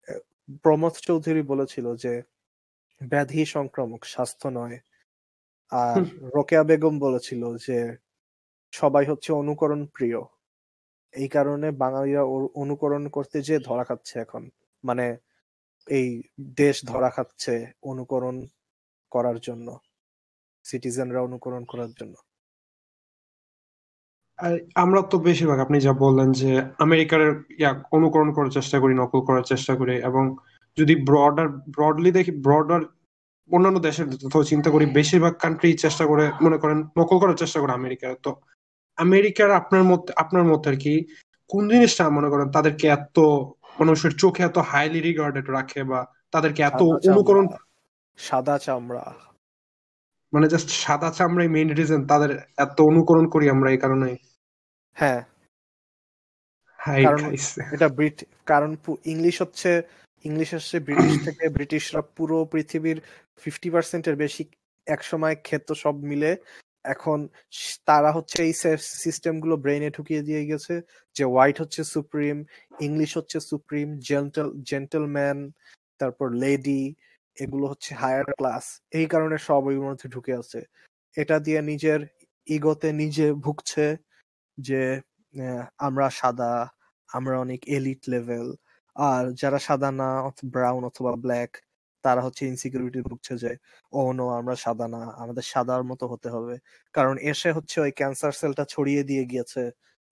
[0.07, 0.21] আহ,
[0.63, 2.13] প্রমথ চৌধুরী বলেছিল যে
[3.01, 4.77] ব্যাধি সংক্রামক স্বাস্থ্য নয়
[5.71, 5.99] আর
[6.35, 7.77] রোকেয়া বেগম বলেছিল যে
[8.73, 10.19] সবাই হচ্ছে অনুকরণ প্রিয়
[11.13, 12.23] এই কারণে বাঙালিরা
[12.61, 14.43] অনুকরণ করতে যে ধরা খাচ্ছে এখন।
[14.83, 15.05] মানে
[15.87, 16.07] এই
[16.57, 17.53] দেশ ধরা খাচ্ছে
[17.83, 18.35] অনুকরণ
[19.11, 19.67] করার জন্য,
[20.65, 22.15] সিটিজেনরা অনুকরণ করার জন্য।
[24.39, 26.49] আর আমরা তো বেশিরভাগ, আপনি যা বললেন যে
[26.85, 27.21] আমেরিকার
[27.97, 30.23] অনুকরণ করার চেষ্টা করি, নকল করার চেষ্টা করি এবং
[30.77, 32.81] যদি ব্রডার ব্রডলি দেখি ব্রডার
[33.49, 34.07] অন্যান্য দেশের
[34.51, 38.31] চিন্তা করি, বেশিরভাগ কান্ট্রি চেষ্টা করে, মনে করেন নকল করার চেষ্টা করে আমেরিকা। তো
[38.97, 40.93] আমেরিকার আপনার মতে আপনার মতে আর কি
[41.49, 43.17] কোন জিনিসটা মনে করেন তাদেরকে এত
[43.79, 45.99] মানুষের চোখে এত হাইলি রিগার্ডেড রাখে বা
[46.31, 47.45] তাদেরকে এত অনুকরণ
[48.17, 49.05] সাদা চামড়া।
[50.33, 54.09] মানে জাস্ট সাদা চামড়াই মেইন রিজন তাদের এত অনুকরণ করি আমরা এই কারণে
[54.97, 55.21] হ্যাঁ
[57.73, 58.71] এটা ব্রিট কারণ
[59.05, 59.71] ইংলিশ হচ্ছে
[60.25, 62.97] ইংলিশ হচ্ছে ব্রিটিশ থেকে ব্রিটিশরা পুরো পৃথিবীর
[63.43, 64.43] ফিফটি পার্সেন্টের বেশি
[64.87, 66.31] একসময় খেত সব মিলে
[66.87, 67.19] এখন
[67.89, 68.53] তারা হচ্ছে এই
[69.03, 70.75] সিস্টেমগুলো ব্রেইনে ঢুকিয়ে দিয়ে গেছে
[71.15, 72.35] যে হোয়াইট হচ্ছে সুপ্রিম
[72.87, 75.37] ইংলিশ হচ্ছে সুপ্রিম জেন্টেল জেন্টেলম্যান
[75.99, 76.83] তারপর লেডি
[77.37, 78.65] এগুলো হচ্ছে হায়ার ক্লাস
[78.99, 80.59] এই কারণে সব ওই মধ্যে ঢুকে আছে।
[81.17, 82.01] এটা দিয়ে নিজের
[82.47, 83.85] ইগোতে নিজে ভুগছে
[84.57, 84.81] যে
[85.87, 86.53] আমরা সাদা,
[87.09, 88.47] আমরা অনেক এলিট লেভেল
[88.95, 90.09] আর যারা সাদা না
[90.53, 91.51] ব্রাউন অথবা ব্ল্যাক
[92.03, 93.51] তারা হচ্ছে ইনসিকিউরিটি ভুগছে যে
[93.93, 96.55] ও নো আমরা সাদা না আমাদের সাদার মতো হতে হবে।
[96.95, 99.61] কারণ এসে হচ্ছে ওই ক্যান্সার সেলটা ছড়িয়ে দিয়ে গিয়েছে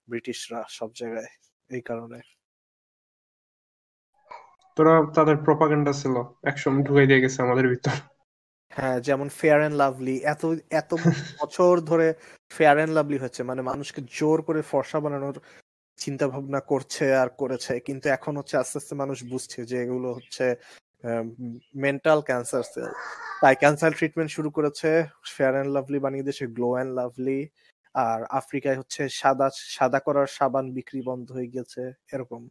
[0.08, 1.30] ব্রিটিশরা সব জায়গায়
[1.70, 2.20] এই কারণে।
[4.78, 7.96] তোরা তাদের প্রপাগান্ডা ছিল একসময় দিয়ে গেছে আমাদের ভিতর।
[8.72, 10.92] হ্যাঁ যেমন ফেয়ার এন্ড লাভলি এত এত
[11.40, 12.08] বছর ধরে
[12.52, 15.38] ফেয়ার এন্ড লাভলি হচ্ছে মানে মানুষকে জোর করে ফর্সা বানানোর
[16.00, 20.46] চিন্তা ভাবনা করছে আর করেছে কিন্তু এখন হচ্ছে আস্তে আস্তে মানুষ বুঝছে যে এগুলো হচ্ছে
[21.76, 22.92] মেন্টাল ক্যান্সার সেল
[23.42, 24.90] তাই ক্যান্সার ট্রিটমেন্ট শুরু করেছে
[25.36, 27.48] ফেয়ার অ্যান্ড লাভলি বানিয়ে দিয়েছে গ্লো অ্যান্ড লাভলি
[27.96, 32.50] আর আফ্রিকায় হচ্ছে সাদা সাদা করার সাবান বিক্রি বন্ধ হয়ে গেছে, এরকম।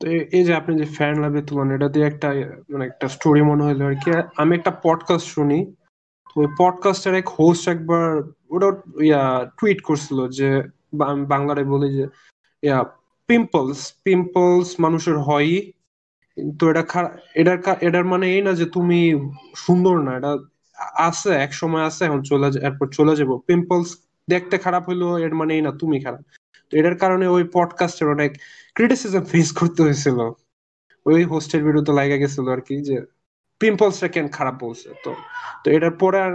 [0.00, 2.28] তো এই যে আপনি যে ফ্যান লাভে তুলন এটা দিয়ে একটা
[2.68, 5.74] মানে একটা স্টোরি মনে হলো আর কি। আমি একটা পডকাস্ট শুনি,
[6.26, 8.70] তো ওই পডকাস্টের এক হোস্ট একবার ওটা
[9.00, 10.48] ইয়া টুইট করছিল যে
[11.32, 12.04] বাংলায় বলি যে,
[12.62, 12.78] ইয়া
[13.28, 15.56] পিম্পলস পিম্পলস মানুষের হয়ই
[16.58, 16.82] তো এটা
[17.40, 17.58] এটার
[17.88, 18.98] এটার মানে এই না যে তুমি
[19.64, 20.32] সুন্দর না, এটা
[21.08, 23.90] আছে, এক সময় আছে, এখন চলে এরপর চলে যাব। পিম্পলস
[24.28, 26.22] দেখতে খারাপ হইল এর মানে এই না, তুমি খারাপ।
[26.68, 28.30] তো এটার কারণে ওই পডকাস্টের অনেক
[28.76, 30.18] ক্রিটিসিজম ফেস করতে হয়েছিল।
[31.06, 32.96] ওই হোস্টের বিরুদ্ধে লাগা গেছিল আর কি, যে
[33.60, 35.10] পিম্পলসটা কেন খারাপ বলছে, তো
[35.62, 36.32] তো এটার পরে আর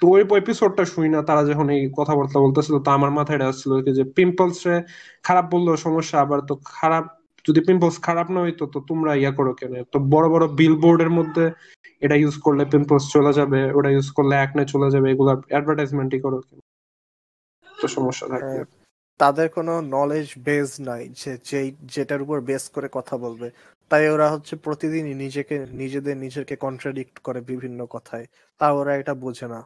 [0.00, 4.04] তো ওই এপিসোডটা শুই না, তারা যখন এই কথাবার্তা বলতেছিল, তো আমার মাথায় আসছিল যে
[4.16, 4.60] পিম্পলস
[5.26, 7.04] খারাপ বললেও সমস্যা, আবার তো খারাপ
[7.48, 9.74] যদি পিম্পলস খারাপ না হইতো তো তোমরা ইয়া করো কেন?
[9.92, 11.44] তো বড় বড় বিলবোর্ডের মধ্যে
[12.02, 16.38] এটা ইউজ করলে পিম্পলস চলে যাবে ওটা ইউজ করলে একনে চলে যাবে এগুলো অ্যাডভার্টাইজমেন্টই করো
[16.40, 16.58] কেন?
[17.78, 18.64] তো সমস্যা থাকে। হ্যাঁ,
[19.20, 23.48] তাদের কোনো নলেজ বেস নাই যে যেই যেটার উপর বেস করে কথা বলবে।
[23.90, 28.26] তাই ওরা হচ্ছে প্রতিদিনই নিজেকে নিজেদের নিজেকে কন্ট্রাডিক্ট করে বিভিন্ন কথায়।
[28.60, 29.60] তা ওরা এটা বোঝে না।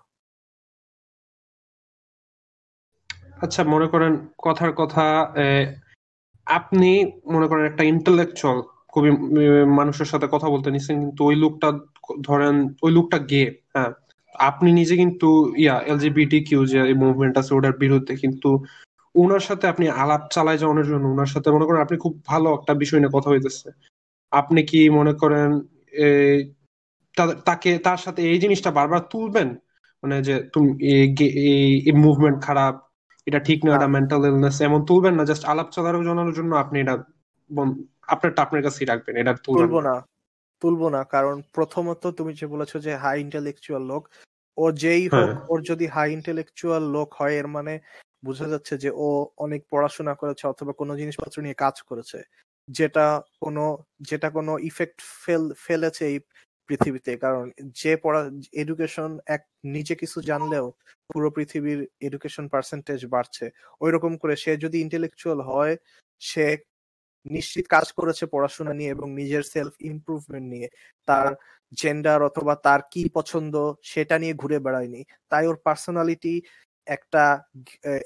[3.41, 5.05] আচ্ছা মনে করেন কথার কথা
[6.47, 9.11] আপনি মনে করেন একটা ইন্টেলেকচুয়াল খুবই
[9.67, 11.73] মানুষের সাথে কথা বলতে নিচ্ছেন কিন্তু ওই লোকটা
[12.23, 13.93] ধরেন, ওই লোকটা গে হ্যাঁ?
[14.35, 18.65] আপনি নিজে কিন্তু, ইয়া এলজিবিটি কিউ যে মুভমেন্ট আছে, ওটার বিরুদ্ধে কিন্তু
[19.15, 22.75] ওনার সাথে আপনি আলাপ চালায় যাওয়ানোর জন্য ওনার সাথে মনে করেন আপনি খুব ভালো একটা
[22.75, 23.71] বিষয় নিয়ে কথা হইতেছে।
[24.31, 25.49] আপনি কি মনে করেন
[27.45, 29.49] তাকে, তার সাথে এই জিনিসটা বারবার তুলবেন?
[30.03, 30.71] মানে যে তুমি
[31.87, 32.75] এই মুভমেন্ট খারাপ
[33.27, 36.77] এটা ঠিক না এটা মেন্টাল ইলনেস এমন তুলবেন না জাস্ট আলাপ চালার জানানোর জন্য আপনি
[36.81, 36.95] এটা
[38.09, 39.95] আপনারটা আপনার কাছেই রাখবেন এটা তুলবো না।
[40.63, 44.03] তুলবো না কারণ প্রথমত তুমি যে বলেছ যে হাই ইন্টেলেকচুয়াল লোক
[44.59, 47.75] ও যেই হোক হ্যাঁ। ওর যদি হাই ইন্টেলেকচুয়াল লোক হয় এর মানে
[48.25, 52.19] বোঝা যাচ্ছে যে ও অনেক পড়াশোনা করেছে অথবা কোনো জিনিসপত্র নিয়ে কাজ করেছে
[52.69, 53.07] যেটা
[53.43, 53.65] কোনো
[54.01, 56.17] যেটা কোনো ইফেক্ট ফেল ফেলেছে এই
[56.69, 57.45] পৃথিবীতে, কারণ
[57.83, 58.21] যে পড়া
[58.63, 59.43] এডুকেশন এক,
[59.75, 60.67] নিজে কিছু জানলেও
[61.11, 63.45] পুরো পৃথিবীর এডুকেশন পার্সেন্টেজ বাড়ছে।
[63.81, 65.75] ওই রকম করে সে যদি ইন্টেলেকচুয়াল হয়,
[66.21, 66.47] সে
[67.27, 70.69] নিশ্চিত কাজ করেছে পড়াশোনা নিয়ে এবং নিজের সেলফ ইমপ্রুভমেন্ট নিয়ে।
[71.09, 71.29] তার
[71.73, 75.03] জেন্ডার অথবা তার কি পছন্দ সেটা নিয়ে ঘুরে বেড়ায়নি।
[75.33, 76.35] তাই ওর পার্সোনালিটি
[76.87, 77.25] একটা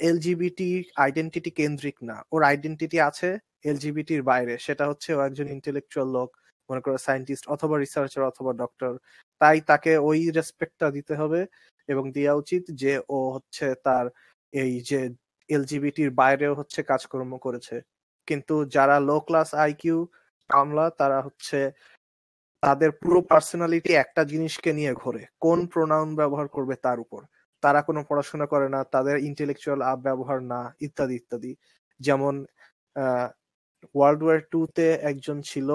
[0.09, 3.29] এলজিবিটি আইডেন্টিটি কেন্দ্রিক না। ওর আইডেন্টিটি আছে
[3.65, 6.31] এলজিবিটির বাইরে। সেটা হচ্ছে ও একজন ইন্টেলেকচুয়াল লোক।
[6.69, 8.93] মনে করো সায়েন্টিস্ট অথবা রিসার্চার অথবা ডক্টর
[9.41, 11.41] তাই তাকে ওই রেসপেক্টটা দিতে হবে
[11.89, 14.07] এবং দেওয়া উচিত যে ও হচ্ছে তার
[14.53, 15.01] এই যে
[15.51, 17.77] এলজিবিটির বাইরেও হচ্ছে কাজকর্ম করেছে।
[18.29, 19.99] কিন্তু যারা লো ক্লাস আইকিউ
[20.51, 21.59] কামলা, তারা হচ্ছে
[22.63, 27.21] তাদের পুরো পার্সোনালিটি একটা জিনিসকে নিয়ে ঘোরে। কোন প্রোনাউন ব্যবহার করবে তার উপর।
[27.63, 31.53] তারা কোনো পড়াশোনা করে না, তাদের ইন্টেলেকচুয়াল আপ ব্যবহার না, ইত্যাদি ইত্যাদি।
[32.01, 32.35] যেমন
[33.95, 35.69] ওয়ার্ল্ড ওয়ার টু তে একজন ছিল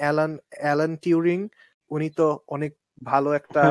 [0.00, 0.32] অ্যালান
[0.62, 1.38] অ্যালান টিউরিং।
[1.90, 2.72] উনি তো অনেক
[3.02, 3.62] ভালো একটা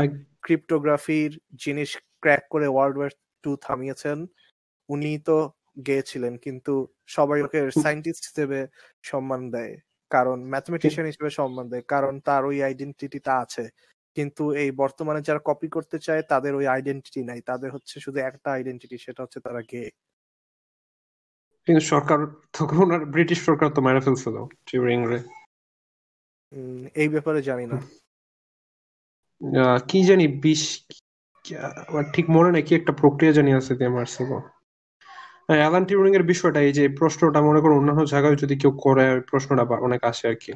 [0.46, 1.32] ক্রিপ্টোগ্রাফির
[1.64, 1.90] জিনিস
[2.24, 3.12] ক্র্যাক করে ওয়ার্ল্ড ওয়ার
[3.44, 4.18] টু থামিয়েছেন।
[4.90, 5.38] উনি তো
[5.88, 6.74] গেয়েছিলেন কিন্তু
[7.10, 8.60] সবাই ওকে সায়েন্টিস্ট হিসেবে
[9.04, 9.74] সম্মান দেয়
[10.12, 13.66] কারণ ম্যাথমেটিশিয়ান হিসেবে সম্মান দেয় কারণ তার ওই আইডেন্টিটিটা আছে।
[14.18, 18.50] কিন্তু এই বর্তমানে যারা কপি করতে চায় তাদের ওই আইডেন্টিটি নাই তাদের হচ্ছে শুধু একটা
[18.58, 19.84] আইডেন্টিটি সেটা হচ্ছে তারা গে
[21.68, 22.20] কিন্তু সরকার
[22.60, 25.20] তখন ওনার ব্রিটিশ সরকার তো মেরে ফেলছিল টিউরিং রে।
[26.96, 27.78] এই ব্যাপারে জানি না।
[29.88, 30.62] কি জানি বিশ
[31.88, 34.30] আমার ঠিক মনে নেই কি একটা প্রক্রিয়া জানি আছে দিয়ে মারছিল
[35.48, 39.22] অ্যালান টিউরিং এর বিষয়টা এই যে প্রশ্নটা মনে করো অন্যান্য জায়গায় যদি কেউ করে ওই
[39.22, 40.52] প্রশ্নটা অনেক আসে আর কি।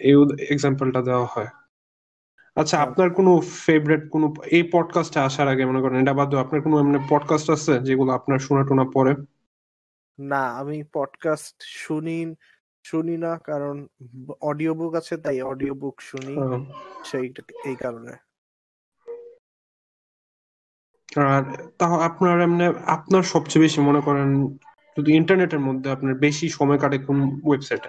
[0.00, 0.14] এই
[0.48, 1.50] এক্সাম্পলটা দেওয়া হয়।
[2.56, 6.60] আচ্ছা হ্যাঁ। আপনার কোনো ফেভারিট কোনো এই পডকাস্টে আসার আগে মনে করেন এটা বাদ আপনার
[6.62, 9.12] কোনো এমনি পডকাস্ট আছে যেগুলো আপনার শোনা টোনা পরে?
[10.18, 12.36] না আমি পডকাস্ট শুনি
[12.84, 13.86] শুনি না কারণ
[14.40, 16.34] অডিও বুক আছে তাই অডিও বুক শুনি
[17.04, 18.12] সেই এই কারণে।
[21.16, 21.42] আর
[21.78, 24.58] তাও আপনার এমনি আপনার সবচেয়ে বেশি মনে করেন
[24.98, 27.88] যদি ইন্টারনেটের মধ্যে আপনার বেশি সময় কাটে কোন ওয়েবসাইটে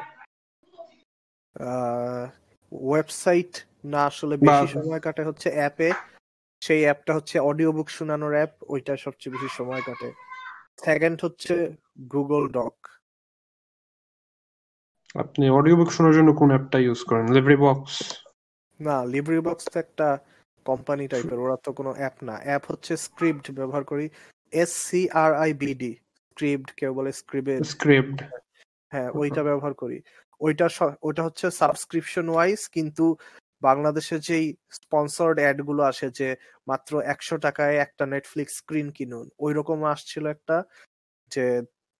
[2.71, 5.91] ওয়েবসাইট না আসলে বেশি সময় কাটে হচ্ছে অ্যাপে
[6.61, 10.26] সেই অ্যাপটা হচ্ছে অডিও বুক শোনানোর অ্যাপ ওইটা সবচেয়ে বেশি সময় কাটে।
[10.79, 11.53] সেকেন্ড হচ্ছে
[12.13, 12.75] গুগল ডক
[15.15, 17.25] আপনি অডিও বুক শোনার জন্য কোন অ্যাপটা ইউজ করেন?
[17.35, 17.93] লিব্রি বক্স
[18.79, 20.07] না লিব্রি বক্স তো একটা
[20.65, 24.05] কোম্পানি টাইপের ওরা তো কোনো অ্যাপ না। অ্যাপ হচ্ছে স্ক্রিপ্ট ব্যবহার করি
[24.53, 25.91] S C R I BD
[26.29, 28.17] Scribd কেউ বলে স্ক্রিপ্ট স্ক্রিপ্ট
[28.91, 29.97] হ্যাঁ ওইটা ব্যবহার করি।
[30.41, 30.67] ওইটা
[31.07, 33.05] ওইটা হচ্ছে সাবস্ক্রিপশন ওয়াইজ কিন্তু
[33.61, 36.29] বাংলাদেশে যেই স্পন্সর্ড অ্যাডগুলো আসে যে
[36.67, 40.57] মাত্র একশো টাকায় একটা নেটফ্লিক্স স্ক্রিন কিনুন ওই রকম আসছিল একটা
[41.31, 41.45] যে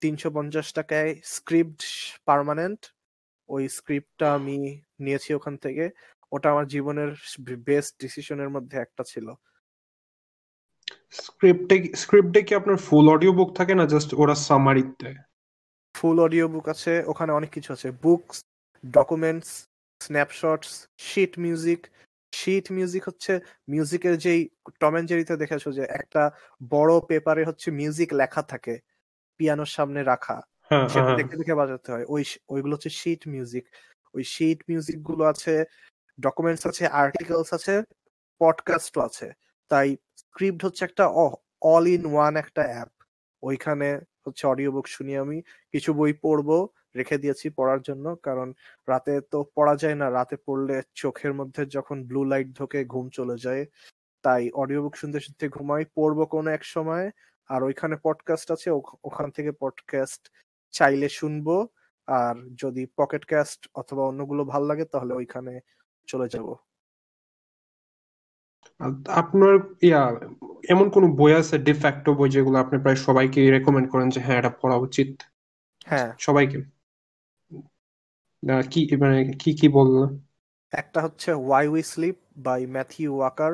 [0.02, 1.82] তিনশো পঞ্চাশ টাকায় স্ক্রিপ্ট
[2.26, 2.82] পার্মানেন্ট
[3.50, 4.58] ওই স্ক্রিপ্টটা আমি
[5.00, 5.86] নিয়েছি ওখান থেকে।
[6.32, 7.12] ওটা আমার জীবনের
[7.68, 9.28] বেস্ট ডিসিশনের মধ্যে একটা ছিল।
[11.24, 15.18] স্ক্রিপ্টে স্ক্রিপ্টে কি আপনার ফুল অডিও বুক থাকে না জাস্ট ওরা সামারি দেয়
[15.96, 18.38] ফুল অডিও বুক আছে ওখানে অনেক কিছু আছে। Books
[18.84, 19.50] documents
[20.04, 21.88] snapshots sheet music
[22.34, 26.32] sheet music হচ্ছে মিউজিকের যেই টম এন্ড জেরিতে দেখেছ যে একটা
[26.70, 28.80] বড় পেপারে হচ্ছে মিউজিক লেখা থাকে
[29.38, 33.66] পিয়ানোর সামনে রাখা। হ্যাঁ সেটা হ্যাঁ। দেখে দেখে বাজাতে হয়। ওই ওইগুলো হচ্ছে শিট মিউজিক
[34.14, 35.66] ওই শিট মিউজিকগুলো আছে
[36.20, 37.84] ডকুমেন্টস আছে আর্টিকেলস আছে
[38.40, 39.32] পডকাস্টও আছে।
[39.70, 41.08] তাই স্ক্রিপ্ট হচ্ছে একটা
[41.62, 42.92] অল ইন ওয়ান একটা অ্যাপ
[43.44, 48.54] ওইখানে হচ্ছে অডিও বুক শুনি আমি। কিছু বই পড়ব, রেখে দিয়েছি পড়ার জন্য। কারণ
[48.88, 53.36] রাতে তো পড়া যায় না, রাতে পড়লে চোখের মধ্যে যখন ব্লু লাইট ঢোকে ঘুম চলে
[53.42, 53.66] যায়।
[54.22, 57.12] তাই অডিও বুক শুনতে শুনতে ঘুমাই, পড়ব কোনো এক সময়।
[57.48, 60.32] আর ওইখানে পডকাস্ট আছে, ওখ- ওখান থেকে পডকাস্ট
[60.72, 61.68] চাইলে শুনব।
[62.08, 65.60] আর যদি পকেট ক্যাস্ট অথবা অন্যগুলো ভালো লাগে, তাহলে ওইখানে
[66.08, 66.56] চলে যাব।
[69.08, 70.04] আপনার ইয়া
[70.70, 74.50] এমন কোন বই আছে ডিফ্যাক্টো বই যেগুলো আপনি প্রায় সবাইকে রেকমেন্ড করেন যে হ্যাঁ এটা
[74.62, 75.10] পড়া উচিত?
[75.86, 76.58] হ্যাঁ। সবাইকে?
[78.70, 80.10] কি মানে কি কি বললেন
[80.74, 83.54] একটা হচ্ছে why we sleep by Matthew Walker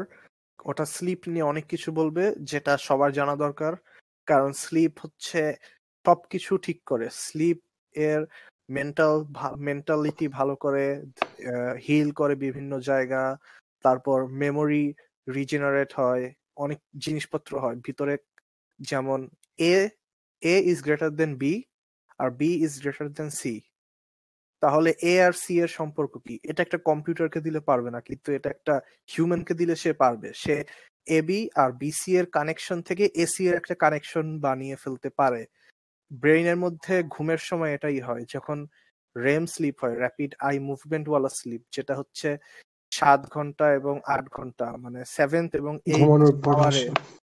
[0.65, 3.73] ওটা স্লিপ নিয়ে অনেক কিছু বলবে যেটা সবার জানা দরকার।
[4.27, 5.41] কারণ স্লিপ হচ্ছে
[6.05, 7.59] সবকিছু ঠিক করে। স্লিপ
[7.95, 8.21] এর
[8.69, 9.25] মেন্টাল
[9.57, 10.85] মেন্টালিটি ভালো করে
[11.87, 13.37] হিল করে বিভিন্ন জায়গা।
[13.85, 14.93] তারপর মেমোরি
[15.27, 16.25] রিজেনারেট হয়,
[16.63, 18.15] অনেক জিনিসপত্র হয়। ভিতরে
[18.79, 19.19] যেমন
[19.71, 19.75] A
[20.43, 21.53] A is greater than B
[22.19, 23.53] R B is greater than C
[24.61, 26.35] তাহলে এ আর সি এর সম্পর্ক কি?
[26.49, 28.73] এটা একটা কম্পিউটারকে দিলে পারবে না, কিন্তু এটা একটা
[29.13, 30.55] হিউম্যানকে দিলে সে পারবে। সে
[31.07, 35.41] এ বি আর বিসি এর কানেকশন থেকে এসি এর একটা কানেকশন বানিয়ে ফেলতে পারে।
[36.21, 38.57] ব্রেইনের মধ্যে ঘুমের সময় এটাই হয়, যখন
[39.15, 42.29] রেম স্লিপ হয় র্যাপিড আই মুভমেন্ট ওয়ালা স্লিপ যেটা হচ্ছে
[42.93, 45.73] সাত ঘণ্টা এবং আট ঘণ্টা মানে সেভেন্থ এবং
[46.51, 46.83] আওয়ারে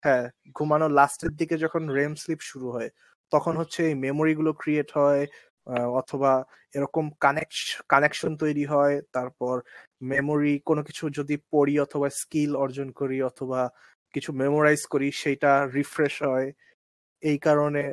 [0.04, 0.26] হ্যাঁ
[0.56, 2.90] ঘুমানোর লাস্টের দিকে যখন রেম স্লিপ শুরু হয়
[3.32, 5.24] তখন হচ্ছে এই মেমোরি গুলো ক্রিয়েট হয়
[6.00, 6.32] অথবা
[6.74, 7.06] এরকম
[7.90, 9.56] কানেকশন তৈরি হয় তারপর
[10.04, 13.62] মেমোরি কোনো কিছু যদি পড়ি অথবা স্কিল অর্জন করি অথবা
[14.14, 16.48] কিছু মেমোরাইজ করি সেটা রিফ্রেশ হয়।
[17.24, 17.84] এই কারণে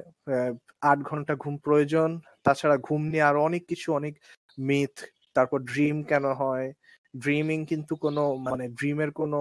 [0.83, 2.11] আট ঘণ্টা ঘুম প্রয়োজন।
[2.45, 4.15] তাছাড়া ঘুম নিয়ে আরও অনেক কিছু অনেক
[4.59, 4.95] মিথ
[5.37, 6.67] তারপর ড্রিম কেন হয়
[7.15, 9.39] ড্রিমিং কিন্তু কোনো মানে ড্রিমের কোনো,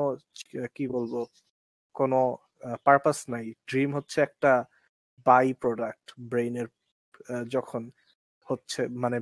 [0.75, 1.13] কি বলব,
[1.95, 2.19] কোনো
[2.85, 4.51] পারপাস নাই। ড্রিম হচ্ছে একটা
[5.25, 6.67] বাই প্রোডাক্ট ব্রেইনের
[7.55, 7.83] যখন
[8.47, 9.17] হচ্ছে মানে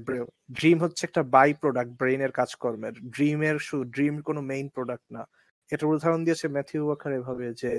[0.57, 3.57] ড্রিম হচ্ছে একটা বাই প্রোডাক্ট ব্রেইনের কাজকর্মের ড্রিমের
[3.95, 5.23] ড্রিম কোনো মেইন প্রোডাক্ট না।
[5.69, 7.71] এটার উদাহরণ দিয়েছে ম্যাথিউ ওয়াকার এভাবে যে,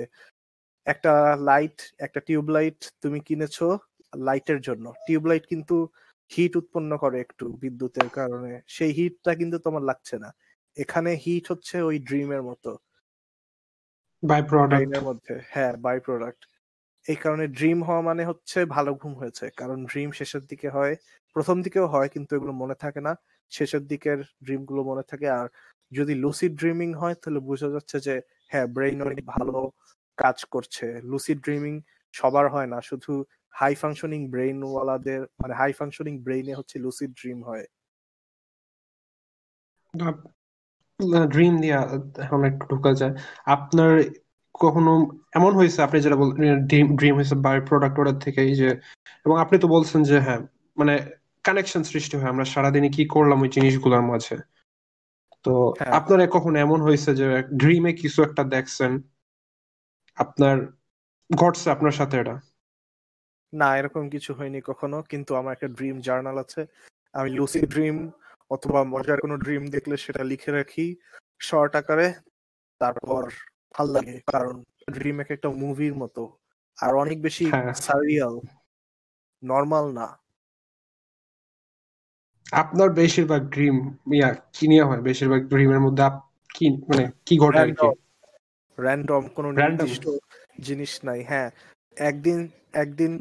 [0.87, 1.13] একটা
[1.49, 3.67] লাইট একটা টিউবলাইট তুমি কিনেছো
[4.27, 5.75] লাইটের জন্য। টিউব লাইট কিন্তু
[6.31, 10.29] হিট উৎপন্ন করে একটু বিদ্যুতের কারণে। সেই হিটটা কিন্তু তোমার লাগছে না।
[10.77, 12.71] এখানে হিট হচ্ছে ওই ড্রিমের মতো।
[14.23, 16.41] বাই প্রোডাক্ট ব্রেইনের মধ্যে হ্যাঁ বাই প্রোডাক্ট
[17.05, 20.93] এই কারণে ড্রিম হওয়া মানে হচ্ছে ভালো ঘুম হয়েছে কারণ ড্রিম শেষের দিকে হয়
[21.35, 23.13] প্রথম দিকেও হয় কিন্তু এগুলো মনে থাকে না
[23.51, 25.47] শেষের দিকের ড্রিমগুলো মনে থাকে। আর
[25.91, 28.15] যদি লুসিড ড্রিমিং হয় তাহলে বোঝা যাচ্ছে যে
[28.51, 29.57] হ্যাঁ ব্রেইন অনেক ভালো
[30.17, 31.73] কাজ করছে। লুসিড ড্রিমিং
[32.13, 33.13] সবার হয় না শুধু
[33.55, 37.65] হাই ফাংশনিং ব্রেইন ওয়ালাদের মানে হাই ফাংশনিং ব্রেইনে হচ্ছে লুসিড ড্রিম হয়।
[41.27, 41.79] ড্রিম দিয়া
[42.17, 43.13] এখন একটু ঢোকা যায়।
[43.45, 44.01] আপনার
[44.59, 44.91] কখনো
[45.33, 46.31] এমন হয়েছে আপনি যেটা বল
[46.65, 48.69] ড্রিম ড্রিম হয়েছে বাই প্রোডাক্ট অর্ডার থেকে এই যে
[49.25, 50.39] এবং আপনি তো বলছেন যে হ্যাঁ
[50.77, 50.93] মানে
[51.43, 54.35] কানেকশন সৃষ্টি হয় আমরা সারাদিনে কি করলাম ওই জিনিসগুলোর মাঝে।
[55.43, 58.91] তো হ্যাঁ। আপনার কখনো এমন হয়েছে যে ড্রিমে কিছু একটা দেখছেন
[60.17, 60.55] আপনার
[61.37, 62.35] ঘটছে আপনার সাথে এটা?
[63.53, 66.65] না এরকম কিছু হয়নি কখনো কিন্তু আমার একটা ড্রিম জার্নাল আছে।
[67.13, 68.11] আমি লুসি ড্রিম
[68.51, 70.85] অথবা মজার কোনো ড্রিম দেখলে সেটা লিখে রাখি
[71.39, 72.07] শর্ট আকারে।
[72.81, 73.21] তারপর
[73.75, 74.55] ভালো লাগে কারণ
[74.91, 76.23] ড্রিম এক একটা মুভির মতো।
[76.77, 78.35] আর অনেক বেশি হ্যাঁ। সারিয়াল
[79.43, 80.07] নর্মাল না।
[82.61, 83.75] আপনার বেশিরভাগ ড্রিম
[84.13, 85.01] ইয়া কি নিয়ে হয়?
[85.01, 86.05] বেশিরভাগ ড্রিমের মধ্যে
[86.49, 87.87] কি মানে কি ঘটে আর কি?
[88.77, 90.05] র্যান্ডম কোনো নির্দিষ্ট
[90.61, 91.49] জিনিস নাই হ্যাঁ।
[91.97, 92.39] একদিন
[92.73, 93.11] একদিন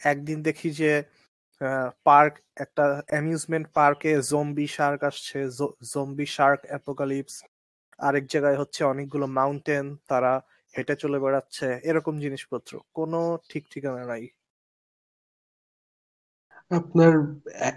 [0.00, 0.90] একদিন দেখি যে
[2.04, 5.48] পার্ক, একটা অ্যামিউজমেন্ট পার্কে জম্বি শার্ক আসছে
[5.94, 7.44] জম্বি শার্ক অ্যাপোকালিপস
[7.98, 10.42] আরেক জায়গায় হচ্ছে অনেকগুলো মাউন্টেন তারা
[10.76, 14.28] হেঁটে চলে বেড়াচ্ছে, এরকম জিনিসপত্র, কোনো ঠিক ঠিকানা নাই।
[16.70, 17.12] আপনার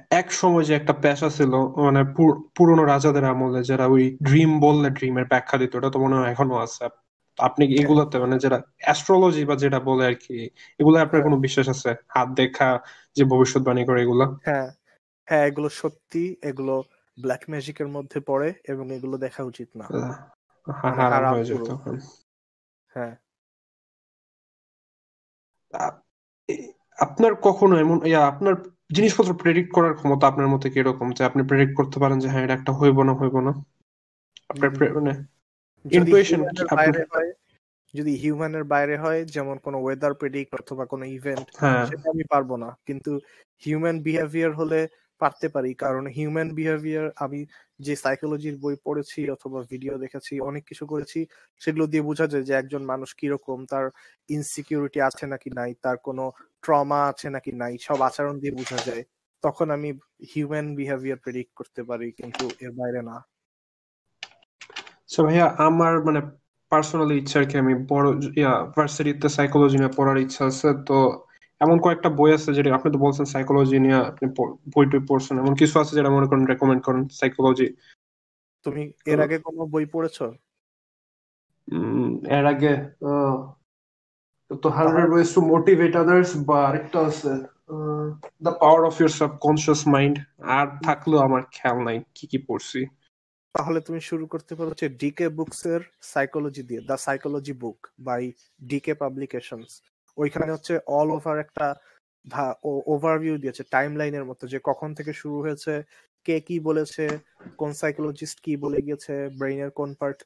[0.09, 4.89] এক সময় যে একটা পেশা ছিল মানে পুর- পুরনো রাজাদের আমলে, যারা ওই ড্রিম বললে
[4.89, 7.00] ড্রিমের ব্যাখ্যা দিত ওটা তো মনে হয় এখনও আছে।
[7.41, 10.37] আপনি এগুলোতে মানে যেটা অ্যাস্ট্রোলজি বা যেটা বলে আর কি
[10.79, 11.89] এগুলো আপনার কোনো বিশ্বাস আছে?
[12.09, 12.67] হাত দেখা
[13.15, 14.25] যে ভবিষ্যৎবাণী করে এগুলা?
[14.45, 14.67] হ্যাঁ
[15.27, 16.75] হ্যাঁ এগুলো সত্যি এগুলো
[17.17, 20.13] ব্ল্যাক ম্যাজিকের মধ্যে পড়ে এবং এগুলো দেখা উচিত না। মানে
[22.91, 23.13] হয়ে
[26.99, 28.53] আপনার কখনো এমন ইয়া আপনার
[28.91, 31.07] জিনিসপত্র প্রেডিক্ট করার ক্ষমতা আপনার মতে কীরকম?
[31.11, 33.51] যে আপনি প্রেডিক্ট করতে পারেন যে হ্যাঁ এটা একটা হইব না হইব না?
[34.49, 35.11] আপনার মানে
[37.93, 42.49] যদি হিউম্যানের বাইরে হয় যেমন কোনো ওয়েদার প্রেডিক্ট অথবা কোনো ইভেন্ট হ্যাঁ। সেটা আমি পারব
[42.55, 43.11] না। কিন্তু
[43.63, 44.79] হিউম্যান বিহেভিয়ার হলে
[45.21, 47.39] পারতে পারি। কারণ হিউম্যান বিহেভিয়ার আমি
[47.79, 51.19] যে সাইকোলজির বই পড়েছি অথবা ভিডিও দেখেছি অনেক কিছু করেছি
[51.61, 53.85] সেগুলো দিয়ে বোঝা যায় যে একজন মানুষ কীরকম তার
[54.29, 56.23] ইনসিকিউরিটি আছে নাকি নাই তার কোনো
[56.63, 59.03] ট্রমা আছে নাকি নাই সব আচরণ দিয়ে বোঝা যায়।
[59.43, 59.89] তখন আমি
[60.31, 63.15] হিউম্যান বিহেভিয়ার প্রেডিক্ট করতে পারি কিন্তু এর বাইরে না।
[65.11, 66.19] সো ভাইয়া আমার মানে
[66.71, 68.07] পার্সোনালি ইচ্ছা আর কি আমি বড়
[68.39, 70.97] ইয়া ভার্সিটিতে সাইকোলজি নিয়ে পড়ার ইচ্ছা আছে। তো
[71.61, 74.25] এমন কয়েকটা বই আছে যেটা আপনি তো বলছেন সাইকোলজি নিয়ে আপনি
[74.73, 77.67] বই টই পড়ছেন। এমন কিছু আছে যেটা মনে করেন রেকমেন্ড করেন সাইকোলজি
[78.65, 80.25] তুমি এর আগে কোনো বই পড়েছো?
[82.37, 82.73] এর আগে
[84.63, 87.31] তো hundred ways to motivate others বা আরেকটা আছে
[88.45, 90.15] the power of your subconscious mind
[90.57, 92.81] আর থাকলেও আমার খেয়াল নাই কি কি পড়ছি।
[93.55, 95.81] তাহলে তুমি শুরু করতে পারো হচ্ছে ডিকে বুকস এর
[96.13, 97.77] সাইকোলজি দিয়ে the psychology book
[98.07, 98.23] by
[98.69, 99.71] DK publications
[100.17, 101.65] ওইখানে হচ্ছে অল ওভার একটা
[102.93, 105.73] ওভারভিউ দিয়েছে টাইম লাইনের মতো, যে কখন থেকে শুরু হয়েছে,
[106.25, 107.05] কে কি বলেছে,
[107.59, 110.19] কোন সাইকোলজিস্ট কি বলে গিয়েছে ব্রেইনের কোন part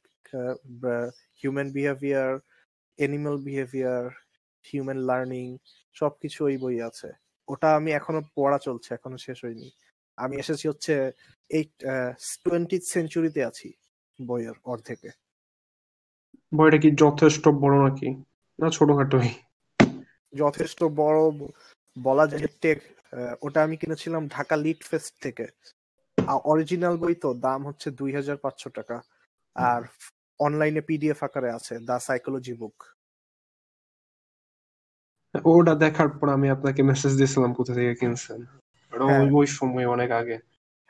[1.42, 2.32] human behaviour
[3.00, 4.04] animal behaviour
[4.66, 5.48] human learning
[5.96, 7.10] সবকিছু ওই বই আছে।
[7.48, 9.68] ওটা আমি এখনও পড়া চলছে, এখনও শেষ হয়নি।
[10.18, 10.94] আমি এসেছি হচ্ছে
[12.44, 13.70] টোয়েন্টি সেঞ্চুরিতে আছি
[14.20, 15.10] বইয়ের অর্ধেকে।
[16.52, 18.10] বইটা কি যথেষ্ট বড় নাকি?
[18.60, 19.30] না ছোটখাটোই
[20.34, 21.20] যথেষ্ট বড়
[21.98, 22.80] বলা যায় টেক
[23.46, 25.46] ওটা আমি কিনেছিলাম ঢাকা লিট ফেস্ট থেকে।
[26.52, 28.98] অরিজিনাল বই তো দাম হচ্ছে দুই হাজার পাঁচশো টাকা।
[29.56, 29.82] আর
[30.40, 32.78] অনলাইনে পিডিএফ আকারে আছে দা সাইকোলজি বুক
[35.36, 38.40] ওটা দেখার পর আমি আপনাকে মেসেজ দিয়েছিলাম কোথা থেকে কিনছেন।
[38.96, 40.38] ওটা হ্যাঁ। ওই সময় অনেক আগে।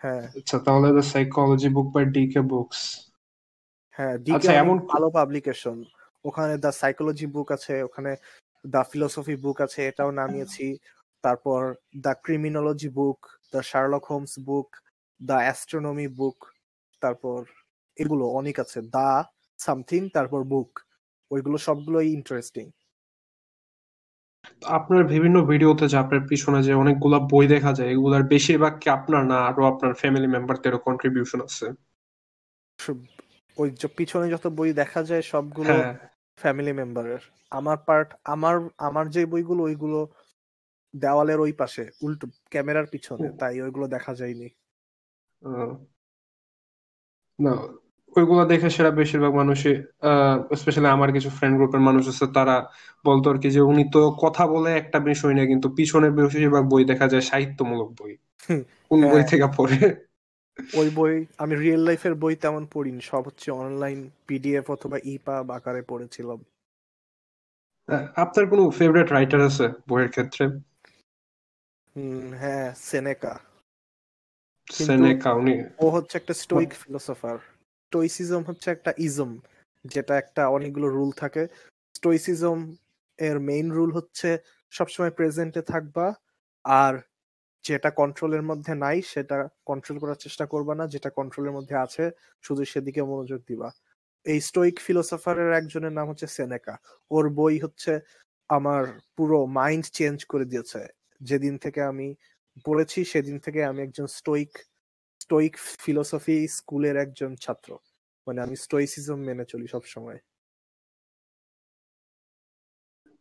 [0.04, 2.82] হ্যাঁ। আচ্ছা তাহলে the psychology book by DK books
[4.00, 5.78] হ্যাঁ ডিকে আচ্ছা, এমন এমন ভালো পাবলিকেশন
[6.26, 8.12] ওখানে দা সাইকোলজি বুক আছে ওখানে
[8.66, 10.68] দা ফিলোসফি বুক আছে এটাও নামিয়েছি।
[11.24, 11.62] তারপর
[11.96, 13.20] the criminology book
[13.54, 14.68] the Sherlock Holmes book
[15.22, 16.38] the astronomy book
[17.02, 17.40] তারপর
[17.98, 19.10] এগুলো অনেক আছে। দা
[19.60, 20.70] সামথিং তারপর বুক
[21.32, 22.66] ওইগুলো সবগুলোই ইন্টারেস্টিং
[24.78, 29.24] আপনার বিভিন্ন ভিডিওতে যে আপনার পিছনে যে অনেকগুলা বই দেখা যায় এগুলার বেশিরভাগ কি আপনার
[29.26, 31.68] না আরও আপনার ফ্যামিলি মেম্বারদেরও কন্ট্রিবিউশন আছে?
[33.58, 35.74] ওই যে পিছনে যত বই দেখা যায় সবগুলো
[36.40, 37.22] ফ্যামিলি মেম্বারের
[37.52, 40.00] আমার পার্ট আমার আমার যে বইগুলো ওইগুলো
[40.94, 44.48] দেওয়ালের ওই পাশে উল্টো ক্যামেরার পিছনে তাই ওইগুলো দেখা যায়নি।
[47.40, 47.54] না
[48.16, 49.74] ওইগুলো দেখে সেটা বেশিরভাগ মানুষই
[50.56, 52.56] স্পেশালি আমার কিছু ফ্রেন্ড গ্রুপের মানুষ আছে তারা
[53.06, 56.84] বলতো আর কি যে উনি তো কথা বলে একটা বিষয় না কিন্তু পিছনের বেশিরভাগ বই
[56.86, 58.14] দেখা যায় সাহিত্যমূলক বই।
[58.90, 59.78] কোন বই হ্যাঁ। থেকে পড়ে?
[60.76, 65.82] ওই বই আমি রিয়েল লাইফের বই তেমন পড়িনি সব হচ্ছে অনলাইন পিডিএফ অথবা ইপা আকারে
[65.82, 66.40] পড়েছিলাম।
[68.16, 70.44] আপনার কোনো ফেভারিট রাইটার আছে বইয়ের ক্ষেত্রে?
[72.40, 73.34] হ্যাঁ সেনেকা
[74.68, 77.38] সেনেকা উনি ও হচ্ছে একটা স্টোইক ফিলোসফার
[77.86, 79.32] স্টোইসিজম হচ্ছে একটা ইজম
[79.86, 81.44] যেটা একটা অনেকগুলো রুল থাকে।
[81.96, 82.60] স্টোইসিজম
[83.20, 84.30] এর মেইন রুল হচ্ছে
[84.74, 86.08] সবসময় প্রেজেন্টে থাকবা,
[86.66, 86.94] আর
[87.66, 92.04] যেটা কন্ট্রোলের মধ্যে নাই, সেটা কন্ট্রোল করার চেষ্টা করবা না, যেটা কন্ট্রোলের মধ্যে আছে,
[92.44, 93.70] শুধু সেদিকে মনোযোগ দিবা।
[94.26, 96.76] এই স্টোইক ফিলোসফারের একজনের নাম হচ্ছে সেনেকা
[97.12, 97.92] ওর বই হচ্ছে
[98.50, 98.84] আমার
[99.18, 100.82] পুরো মাইন্ড চেঞ্জ করে দিয়েছে।
[101.22, 102.08] যেদিন থেকে আমি
[102.66, 104.52] পড়েছি, সেদিন থেকে আমি একজন স্টোইক
[105.22, 105.54] স্টোইক
[105.84, 107.70] ফিলোসফি স্কুলের একজন ছাত্র।
[108.28, 110.20] মানে আমি স্টোইসিজম মেনে চলি সব সময়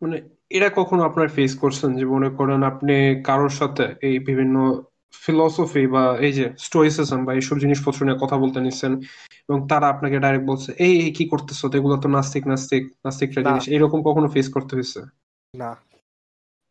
[0.03, 0.16] মানে
[0.51, 2.95] এরা কখনো আপনার ফেস করছেন যে মনে করেন আপনি
[3.26, 4.57] কারোর সাথে এই বিভিন্ন
[5.22, 8.92] ফিলসফি বা এই যে স্টোইসিজম বা এইসব জিনিসপত্র নিয়ে কথা বলতে নিচ্ছেন
[9.49, 11.64] এবং তারা আপনাকে ডাইরেক্ট বলছে এই এই কি করতেছো?
[11.70, 15.01] তো এগুলো তো নাস্তিক নাস্তিক নাস্তিকরা জিনিস। এরকম কখনো ফেস করতে হয়েছে?
[15.55, 15.70] না।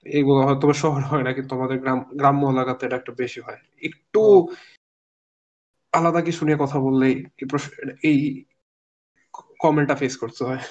[0.06, 4.22] এগুলো হয়তো শহর হয় না কিন্তু আমাদের গ্রাম গ্রাম্য এলাকাতে এটা একটু বেশি হয়। একটু।
[5.94, 7.16] আলাদা কিছু নিয়ে কথা বললেই
[8.04, 8.20] এই
[9.60, 10.62] কমেন্টটা ফেস করতে হয়।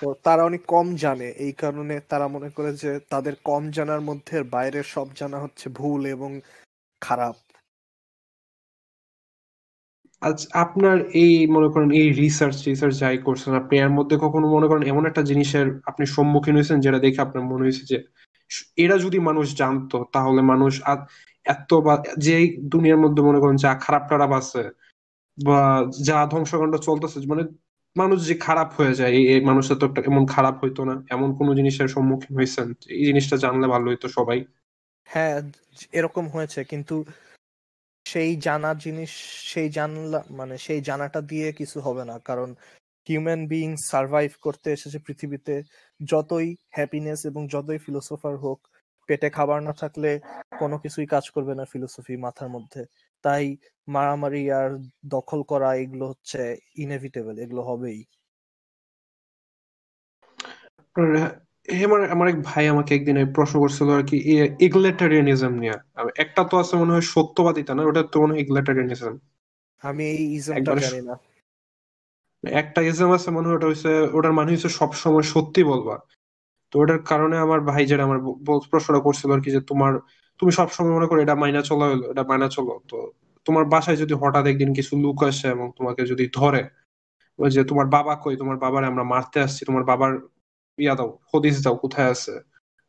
[0.00, 4.36] তো তারা অনেক কম জানে এই কারণে তারা মনে করে যে তাদের কম জানার মধ্যে
[4.54, 6.30] বাইরের সব জানা হচ্ছে ভুল এবং
[7.02, 7.36] খারাপ।
[10.22, 14.66] আজ আপনার এই মনে করেন এই রিসার্চ রিসার্চ যাই করছেন আপনি এর মধ্যে কখনো মনে
[14.66, 17.96] করেন এমন একটা জিনিসের আপনি সম্মুখীন হয়েছেন যেটা দেখে আপনার মনে হয়েছে যে
[18.76, 20.72] এরা যদি মানুষ জানতো তাহলে মানুষ
[21.46, 21.94] এত বা
[22.26, 22.34] যে
[22.74, 24.62] দুনিয়ার মধ্যে মনে করেন যা খারাপ টারাপ আছে
[25.38, 25.60] বা
[26.08, 27.44] যা ধ্বংসকাণ্ড চলতেছে মানে
[27.96, 31.88] মানুষ যে খারাপ হয়ে যায়, এই মানুষের তো এমন খারাপ হইতো না, এমন কোন জিনিসের
[31.94, 32.66] সম্মুখীন হয়েছেন,
[32.98, 34.38] এই জিনিসটা জানলে ভালো হইতো সবাই।
[35.08, 35.36] হ্যাঁ
[35.98, 36.96] এরকম হয়েছে, কিন্তু
[38.06, 39.12] সেই জানা জিনিস,
[39.52, 42.48] সেই জানলা মানে সেই জানাটা দিয়ে কিছু হবে না, কারণ
[43.06, 45.54] হিউম্যান বিইং সার্ভাইভ করতে এসেছে পৃথিবীতে,
[46.00, 48.60] যতই হ্যাপিনেস এবং যতই ফিলোসফার হোক
[49.08, 50.10] পেটে খাবার না থাকলে
[50.60, 52.82] কোনো কিছুই কাজ করবে না ফিলোসফি মাথার মধ্যে।
[53.24, 53.44] তাই
[53.88, 54.68] মারামারি আর
[55.14, 56.40] দখল করা এগুলো হচ্ছে
[56.76, 58.00] ইনএভিটেবল এগুলো হবেই।
[60.96, 61.10] আর
[62.14, 64.16] আমার এক ভাই আমাকে একদিন প্রশ্ন করছিল আর কি
[64.66, 65.76] ইগলেটারিয়ানিজম নিয়ে।
[66.24, 67.82] একটা তো আছে মনে হয় সত্যবাদিতা না?
[67.90, 69.14] ওটা তো মনে হয় ইগলেটারিয়ানিজম
[69.84, 71.14] আমি এই ইজমটা জানি না।
[72.44, 75.94] একটা ইজম আছে মনে হয় ওটা হচ্ছে ওটার মানে হচ্ছে সবসময় সত্যি বলবা।
[76.78, 78.18] ওটার কারণে আমার ভাই যেটা আমার
[78.70, 79.92] প্রশ্নটা করছিল আর কি যে তোমার
[80.40, 82.96] তুমি সবসময় মনে করো এটা মাইনা চলো হলো এটা মাইনা চলো। তো
[83.46, 86.62] তোমার বাসায় যদি হঠাৎ একদিন কিছু লোক আসে এবং তোমাকে যদি ধরে
[87.38, 90.12] ওই যে তোমার বাবা কই তোমার বাবারে আমরা মারতে আসছি তোমার বাবার
[90.78, 92.34] ইয়া দাও হদিস দাও কোথায় আছে?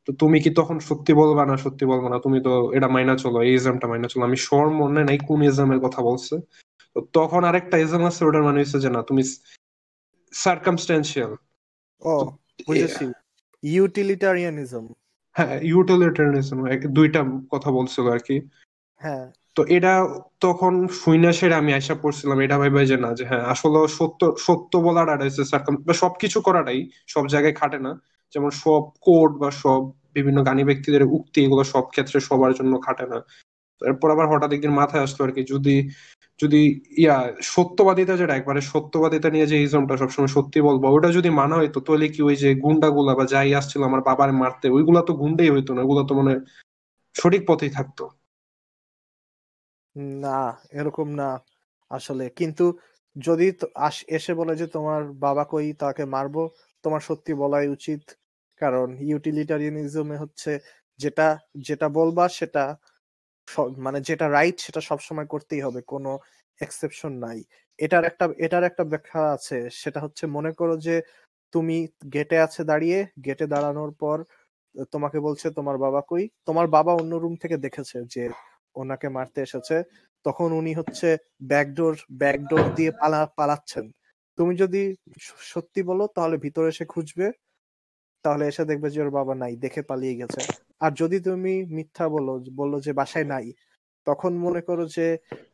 [0.08, 2.18] তো তুমি কি তখন সত্যি বলবা না সত্যি বলবা না?
[2.20, 5.80] তুমি তো এটা মাইনা চলো এই এক্সামটা মাইনা চলো। আমি শোর মনে নাই কোন এক্সামের
[5.80, 6.36] কথা বলছে।
[6.96, 9.24] তো তখন আরেকটা এক্সাম আছে ওটার মানে হচ্ছে যে না তুমি
[10.34, 11.32] সার্কামস্টেন্সিয়াল
[12.02, 12.14] ও
[12.68, 13.06] বুঝেছি।
[13.74, 14.86] ইউটিলিটারিয়ানিজম
[15.36, 16.58] হ্যাঁ ইউটিলিটারিয়ানিজম
[16.94, 18.36] দুইটা কথা বলছিল আর কি।
[19.02, 19.94] হ্যাঁ। তো এটা
[20.40, 24.72] তখন শুইনা সেরে আমি আশা পড়ছিলাম এটা ভাবে যে না যে হ্যাঁ আসলে সত্য সত্য
[24.78, 27.92] বলার আর হচ্ছে সার্কাম সবকিছু করাটাই সব জায়গায় খাটে না।
[28.36, 29.82] যেমন সব কোড বা সব
[30.14, 33.18] বিভিন্ন গানী ব্যক্তিদের উক্তি এগুলো সব ক্ষেত্রে সবার জন্য খাটে না।
[33.82, 35.76] এরপর আবার হঠাৎ একদিন মাথায় আসলো আর কি যদি
[36.40, 36.62] যদি,
[36.98, 37.18] ইয়া,
[37.48, 42.06] সত্যবাদিতা যেটা, একবারে সত্যবাদিতা নিয়ে যে ইজমটা সবসময় সত্যি বলব, ওটা যদি মানা হইতো, তাহলে
[42.08, 45.82] কি ওই যে গুন্ডাগুলা বা যাই আসছিল আমার বাবার মারতে, ওইগুলা তো গুন্ডাই হইতো না,
[45.82, 46.34] ওগুলো তো মানে
[47.16, 48.04] সঠিক পথেই থাকতো।
[50.18, 50.40] না,
[50.72, 51.30] এরকম না
[51.92, 52.66] আসলে। কিন্তু
[53.16, 53.48] যদি
[54.08, 56.42] এসে বলে যে তোমার বাবা কই, তাকে মারবো,
[56.84, 58.02] তোমার সত্যি বলাই উচিত।
[58.62, 60.52] কারণ ইউটিলিটারিয়ানিজমে হচ্ছে
[61.00, 61.28] যেটা
[61.60, 62.64] যেটা বলবা সেটা
[63.86, 66.12] মানে যেটা রাইট সেটা সবসময় করতেই হবে, কোনো
[66.60, 67.40] এক্সেপশন নাই।
[67.80, 70.96] এটার একটা এটার একটা ব্যাখ্যা আছে, সেটা হচ্ছে মনে করো যে
[71.54, 71.78] তুমি
[72.16, 74.18] গেটে আছে দাঁড়িয়ে গেটে দাঁড়ানোর পর
[74.94, 76.24] তোমাকে বলছে তোমার বাবা কই?
[76.46, 78.24] তোমার বাবা অন্য রুম থেকে দেখেছে যে
[78.76, 79.76] ওনাকে মারতে এসেছে।
[80.26, 81.08] তখন উনি হচ্ছে
[81.52, 83.86] ব্যাকডোর ব্যাকডোর দিয়ে পালা, পালাচ্ছেন।
[84.38, 84.82] তুমি যদি
[85.54, 87.28] সত্যি বলো, তাহলে ভিতরে এসে খুঁজবে,
[88.26, 90.42] তাহলে এসে দেখবে যে ওর বাবা নাই, দেখে পালিয়ে গেছে।
[90.82, 93.48] আর যদি তুমি মিথ্যা বলো, বলল যে বাসায় নাই,
[94.08, 95.08] তখন মনে করো যে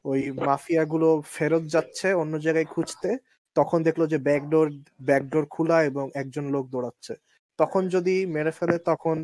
[0.06, 3.10] ওই মাফিয়া গুলো ফেরত যাচ্ছে অন্য জায়গায় খুঁজতে,
[3.56, 4.68] তখন দেখল যে ব্যাকডোর
[5.02, 7.14] ব্যাকডোর খোলা এবং একজন লোক দৌড়াচ্ছে।
[7.60, 9.18] তখন যদি মেরে ফেলে, তখন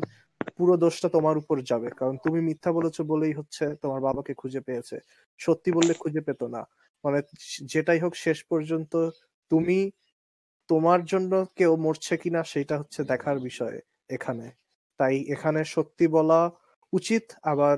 [0.58, 4.96] পুরো দোষটা তোমার উপর যাবে, কারণ তুমি মিথ্যা বলেছ বলেই হচ্ছে তোমার বাবাকে খুঁজে পেয়েছে।
[5.40, 6.62] সত্যি বললে খুঁজে পেতো না।
[7.04, 7.18] মানে
[7.72, 8.92] যেটাই হোক, শেষ পর্যন্ত
[9.50, 9.78] তুমি,
[10.70, 13.76] তোমার জন্য কেউ মরছে কিনা, সেটা হচ্ছে দেখার বিষয়
[14.10, 14.46] এখানে।
[15.00, 16.40] তাই এখানে সত্যি বলা
[16.92, 17.76] উচিত। আবার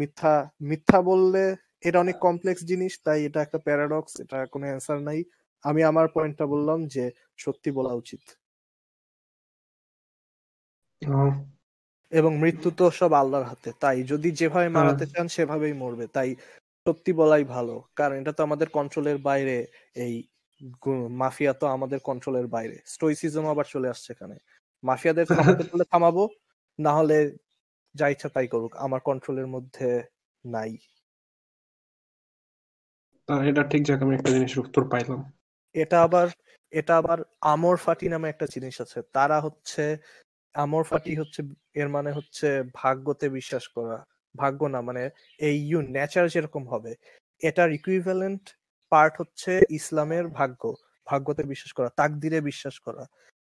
[0.00, 0.34] মিথ্যা
[0.70, 1.44] মিথ্যা বললে
[1.86, 5.20] এটা অনেক কমপ্লেক্স জিনিস তাই এটা একটা প্যারাডক্স এটা কোনো অ্যান্সার নাই।
[5.64, 7.04] আমি আমার পয়েন্টটা বললাম যে
[7.38, 8.22] সত্যি বলা উচিত।
[12.12, 16.30] এবং মৃত্যু তো সব আল্লাহর হাতে তাই যদি যেভাবে হ্যাঁ। মারাতে চান সেভাবেই মরবে তাই
[16.86, 19.56] সত্যি বলাই ভালো। কারণ এটা তো আমাদের কন্ট্রোলের বাইরে
[19.96, 20.14] এই
[21.20, 24.36] মাফিয়া তো আমাদের কন্ট্রোলের বাইরে। স্টোইসিজম আবার চলে আসছে এখানে।
[24.86, 25.26] মাফিয়াদের
[25.62, 26.24] থামাতে থামাবো
[26.78, 27.18] না হলে
[27.94, 29.88] যা ইচ্ছা তাই করুক আমার কন্ট্রোলের মধ্যে
[30.44, 30.72] নাই।
[33.44, 35.20] এটা ঠিক জায়গা আমি একটা জিনিস উত্তর পাইলাম।
[35.74, 36.26] এটা আবার
[36.72, 39.84] এটা আবার আমর ফাটি নামে একটা জিনিস আছে। তারা হচ্ছে
[40.54, 41.40] আমর ফাটি হচ্ছে
[41.74, 43.96] এর মানে হচ্ছে ভাগ্যতে বিশ্বাস করা।
[44.34, 45.02] ভাগ্য না মানে
[45.40, 46.92] এই ইউ নেচার যেরকম হবে
[47.40, 48.44] এটার ইকুইভ্যালেন্ট
[48.92, 50.62] পার্ট হচ্ছে ইসলামের ভাগ্য।
[51.06, 53.04] ভাগ্যতে বিশ্বাস করা তাকদিরে বিশ্বাস করা।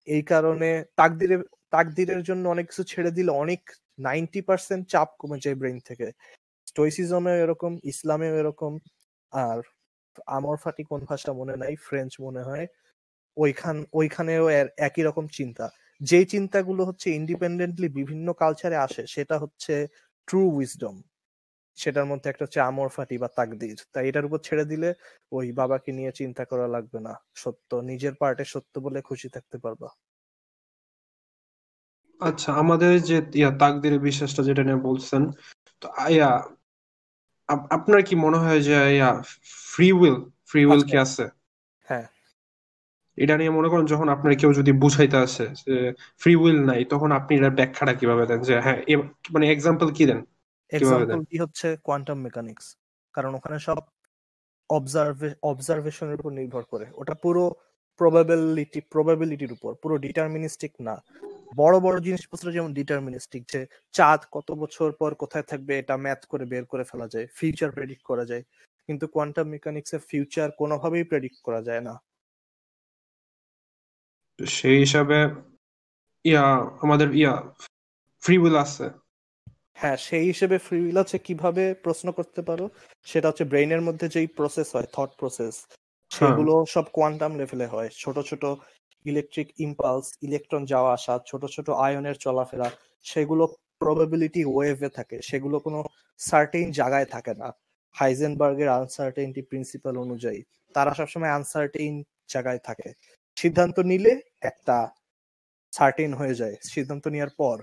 [0.08, 1.36] এই কারণে তাকদিরে
[1.72, 3.62] তাকদিরের জন্য অনেক কিছু ছেড়ে দিলে অনেক
[3.98, 6.06] নাইনটি পার্সেন্ট চাপ কমে যায় ব্রেন থেকে।
[6.68, 8.72] স্টোইসিজমে এরকম, ইসলামেও এরকম,
[9.32, 9.58] আর
[10.36, 12.66] আমর ফাটি কোন ভাষা মনে নাই ফ্রেঞ্চ মনে হয়,
[13.36, 14.44] ওইখান, ওইখানেও
[14.88, 15.66] একই রকম চিন্তা।
[16.00, 19.74] যে চিন্তাগুলো হচ্ছে ইন্ডিপেন্ডেন্টলি বিভিন্ন কালচারে আসে, সেটা হচ্ছে
[20.28, 20.96] ট্রু উইজডম
[21.78, 24.88] সেটার মধ্যে একটা হচ্ছে আমর ফাটি বা তাকদির। তাই এটার উপর ছেড়ে দিলে
[25.32, 29.88] ওই বাবাকে নিয়ে চিন্তা করা লাগবে না। সত্য নিজের পার্টে সত্য বলে খুশি থাকতে পারবা।
[32.20, 35.22] আচ্ছা আমাদের যে ইয়া তাকদিরে বিশ্বাসটা যেটা নিয়ে বলছেন
[35.82, 36.30] তো ইয়া
[37.70, 39.10] আপনার কি মনে হয় যে yeah
[39.66, 40.16] free will
[40.50, 41.24] free will কি আছে?
[41.86, 42.06] হ্যাঁ।
[43.18, 45.74] এটা নিয়ে মনে করেন যখন আপনার কেউ যদি বুঝাইতে আসে যে
[46.20, 48.40] ফ্রি উইল নাই তখন আপনি এটার ব্যাখ্যাটা কীভাবে দেন?
[48.48, 48.78] যে হ্যাঁ
[49.34, 50.20] মানে এক্সাম্পল কি দেন?
[50.76, 52.66] এক্সাম্পল কি হচ্ছে কোয়ান্টাম মেকানিক্স
[53.14, 53.80] কারণ ওখানে সব
[54.70, 57.44] অবজারভে অবজারভেশনের উপর নির্ভর করে। ওটা পুরো
[58.00, 60.94] প্রবাবিলিটি প্রবাবিলিটির উপর পুরো ডিটারমিনিস্টিক না।
[61.56, 63.60] বড় বড় জিনিসপত্র যেমন ডিটারমিনিস্টিক যে
[63.94, 68.04] চাঁদ কত বছর পর কোথায় থাকবে এটা ম্যাথ করে বের করে ফেলা যায় ফিউচার প্রেডিক্ট
[68.04, 68.42] করা যায়।
[68.88, 71.94] কিন্তু কোয়ান্টাম মেকানিক্সের ফিউচার কোনোভাবেই প্রেডিক্ট করা যায় না।
[74.38, 75.18] সেই হিসাবে
[76.24, 76.44] ইয়া
[76.82, 77.34] আমাদের ইয়া
[78.22, 78.86] ফ্রি উইল আছে।
[79.76, 82.64] হ্যাঁ সেই হিসেবে ফ্রি উইল আছে কীভাবে প্রশ্ন করতে পারো?
[83.06, 85.54] সেটা হচ্ছে ব্রেইনের মধ্যে যেই প্রসেস হয় থট প্রসেস
[86.10, 88.42] সেগুলো সব কোয়ান্টাম লেভেলে হয়। ছোট ছোট
[89.04, 92.68] ইলেকট্রিক ইম্পালস ইলেকট্রন যাওয়া আসা ছোট ছোট আয়নের চলাফেরা
[93.06, 93.44] সেগুলো
[93.80, 95.78] প্রবাবিলিটি ওয়েভে থাকে। সেগুলো কোনো
[96.20, 97.48] সার্টেইন জায়গায় থাকে না।
[97.94, 100.40] হাইজেনবার্গের আনসার্টেইনটি প্রিন্সিপাল অনুযায়ী।
[100.74, 101.94] তারা সবসময় আনসার্টেইন
[102.28, 102.88] জায়গায় থাকে।
[103.36, 104.12] সিদ্ধান্ত নিলে
[104.42, 104.76] একটা
[105.72, 107.56] সার্টেন হয়ে যায়। সিদ্ধান্ত নেওয়ার পর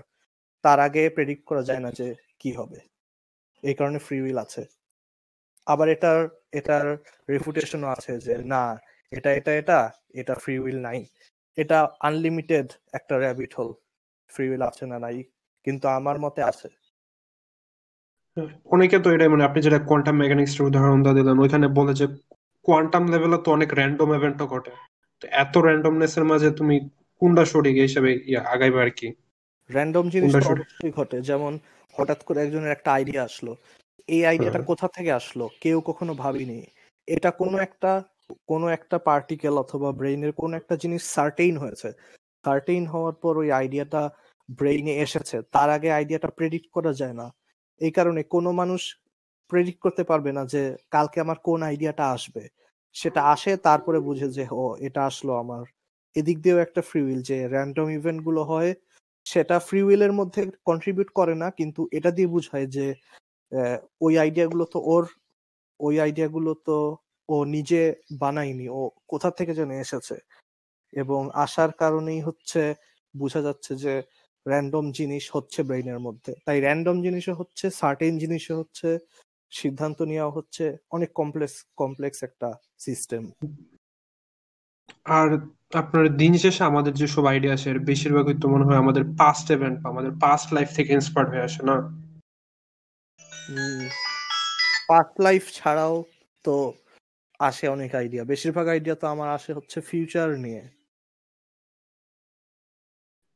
[0.64, 2.08] তার আগে প্রেডিক্ট করা যায় না যে
[2.40, 2.78] কি হবে।
[3.62, 4.62] এই কারণে ফ্রি উইল আছে।
[5.66, 6.20] আবার এটার
[6.52, 6.86] এটার
[7.28, 8.62] রেপুটেশনও আছে যে না
[9.12, 9.78] এটা এটা এটা
[10.20, 11.00] এটা ফ্রি উইল নাই।
[11.58, 13.70] এটা আনলিমিটেড একটা র্যাবিট হোল
[14.30, 15.16] ফ্রি উইল আছে না নাই
[15.66, 16.68] কিন্তু আমার মতে আছে।
[18.74, 22.06] অনেকে তো এটাই মানে আপনি যেটা কোয়ান্টাম মেকানিক্স এর উদাহরণ দিলেন ওইখানে বলে যে
[22.64, 24.72] কোয়ান্টাম লেভেলে তো অনেক র্যান্ডম ইভেন্টও ঘটে।
[25.22, 26.76] তো এত র্যান্ডমনেস এর মাঝে তুমি
[27.22, 28.10] কোনটা সঠিক হিসেবে
[28.54, 29.08] আগাইবে আর কি?
[29.70, 31.52] র্যান্ডম জিনিস অবশ্যই ঘটে। যেমন
[31.94, 33.52] হঠাৎ করে একজনের একটা আইডিয়া আসলো।
[34.08, 35.44] এই আইডিয়াটা কোথা থেকে আসলো?
[35.60, 36.58] কেউ কখনো ভাবিনি।
[37.08, 37.92] এটা কোনো একটা
[38.48, 41.88] কোনো একটা পার্টিকেল অথবা ব্রেইনের কোনো একটা জিনিস সার্টেইন হয়েছে।
[42.44, 44.02] সার্টেইন হওয়ার পর ওই আইডিয়াটা
[44.58, 47.26] ব্রেইনে এসেছে। তার আগে আইডিয়াটা প্রেডিক্ট করা যায় না।
[47.80, 48.82] এই কারণে কোনো মানুষ
[49.50, 50.62] প্রেডিক্ট করতে পারবে না যে
[50.94, 52.42] কালকে আমার কোন আইডিয়াটা আসবে।
[52.96, 55.64] সেটা আসে তারপরে বুঝে যে ও এটা আসলো আমার।
[56.16, 58.70] এদিক দিয়েও একটা ফ্রি উইল যে র্যান্ডম ইভেন্টগুলো হয়
[59.26, 62.86] সেটা ফ্রি উইলের মধ্যে কন্ট্রিবিউট করে না, কিন্তু এটা দিয়ে বুঝায় যে
[64.04, 65.04] ওই আইডিয়াগুলো তো ওর,
[65.80, 66.76] ওই আইডিয়াগুলো তো
[67.28, 67.82] ও নিজে
[68.22, 68.80] বানায়নি, ও
[69.12, 70.16] কোথা থেকে যেন এসেছে?
[70.92, 72.62] এবং আসার কারণেই হচ্ছে
[73.14, 73.94] বোঝা যাচ্ছে যে
[74.46, 78.88] র্যান্ডম জিনিস হচ্ছে ব্রেইনের মধ্যে। তাই র্যান্ডম জিনিসও হচ্ছে সার্টেন জিনিসও হচ্ছে,
[79.52, 80.64] সিদ্ধান্ত নেওয়া হচ্ছে,
[80.96, 82.48] অনেক কমপ্লেক্স কমপ্লেক্স একটা
[82.86, 83.22] সিস্টেম
[85.18, 85.28] আর
[85.72, 89.76] আপনার দিন শেষে আমাদের যে সব আইডিয়া আছে বেশিরভাগই তো মনে হয় আমাদের পাস্ট ইভেন্ট
[89.82, 91.76] বা আমাদের পাস্ট লাইফ থেকে ইন্সপায়ার্ড হয়ে আসে না?
[94.88, 95.94] পাস্ট লাইফ ছাড়াও
[96.44, 96.54] তো
[97.40, 100.62] আসে অনেক আইডিয়া বেশিরভাগ আইডিয়া তো আমার আসে হচ্ছে ফিউচার নিয়ে।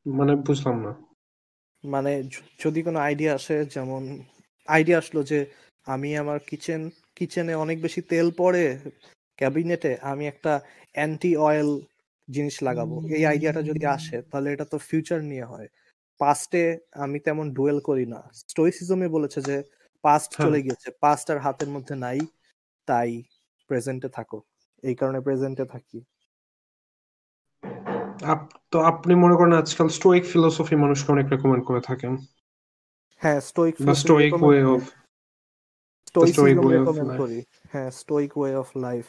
[0.05, 0.91] মানে বুঝলাম না।
[1.83, 2.11] মানে
[2.59, 4.01] যদি কোনো আইডিয়া আসে যেমন
[4.67, 5.39] আইডিয়া আসলো যে
[5.87, 6.81] আমি আমার কিচেন
[7.15, 8.65] কিচেনে অনেক বেশি তেল পড়ে
[9.39, 10.53] ক্যাবিনেটে আমি একটা
[10.95, 11.69] অ্যান্টি অয়েল
[12.31, 15.67] জিনিস লাগাবো। এই আইডিয়াটা যদি আসে তাহলে এটা তো ফিউচার নিয়ে হয়।
[16.17, 19.63] পাস্টে আমি তেমন ডুয়েল করি না। স্টোইসিজমে বলেছে যে
[20.01, 22.19] পাস্ট হ্যাঁ। চলে গিয়েছে। পাস্ট আর হাতের মধ্যে নাই
[22.85, 23.23] তাই
[23.67, 24.41] প্রেজেন্টে থাকো।
[24.83, 26.03] এই কারণে প্রেজেন্টে থাকি।
[28.23, 32.17] আপ- তো আপনি মনে করেন আজকাল স্টোইক ফিলোসফি মানুষকে অনেক রেকমেন্ড করে থাকেন?
[33.17, 34.81] হ্যাঁ স্টোইক বা stoic way of
[36.07, 37.17] of recommend life.
[37.17, 39.05] করি। হ্যাঁ stoic way of life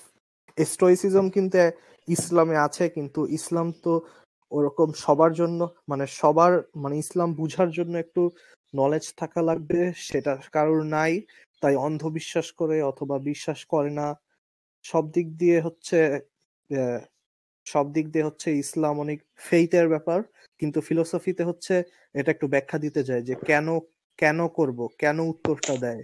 [0.67, 1.59] stoicism কিন্তু
[2.17, 3.93] ইসলামে আছে, কিন্তু ইসলাম তো
[4.53, 6.53] ওরকম সবার জন্য মানে সবার
[6.83, 8.23] মানে ইসলাম বুঝার জন্য একটু
[8.75, 11.13] নলেজ থাকা লাগবে, সেটা কারোর নাই,
[11.63, 14.09] তাই অন্ধবিশ্বাস করে অথবা বিশ্বাস করে না।
[14.85, 15.99] সব দিক দিয়ে হচ্ছে
[17.67, 20.19] সব দিক দিয়ে হচ্ছে ইসলাম অনেক ফেইথের ব্যাপার,
[20.61, 21.75] কিন্তু ফিলোসফিতে হচ্ছে
[22.15, 23.67] এটা একটু ব্যাখ্যা দিতে যায় যে কেন
[24.19, 26.03] কেন করব, কেন উত্তরটা দেয়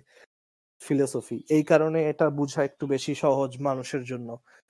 [0.83, 4.29] ফিলোসফি এই কারণে এটা বোঝা একটু বেশি সহজ মানুষের জন্য।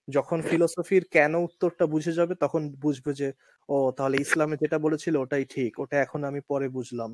[0.09, 3.29] যখন ফিলোসফির কেন উত্তরটা বুঝে যাবে তখন বুঝবে যে
[3.69, 7.11] ও তাহলে ইসলামে যেটা বলেছিল ওটাই ঠিক ওটা এখন আমি পরে বুঝলাম।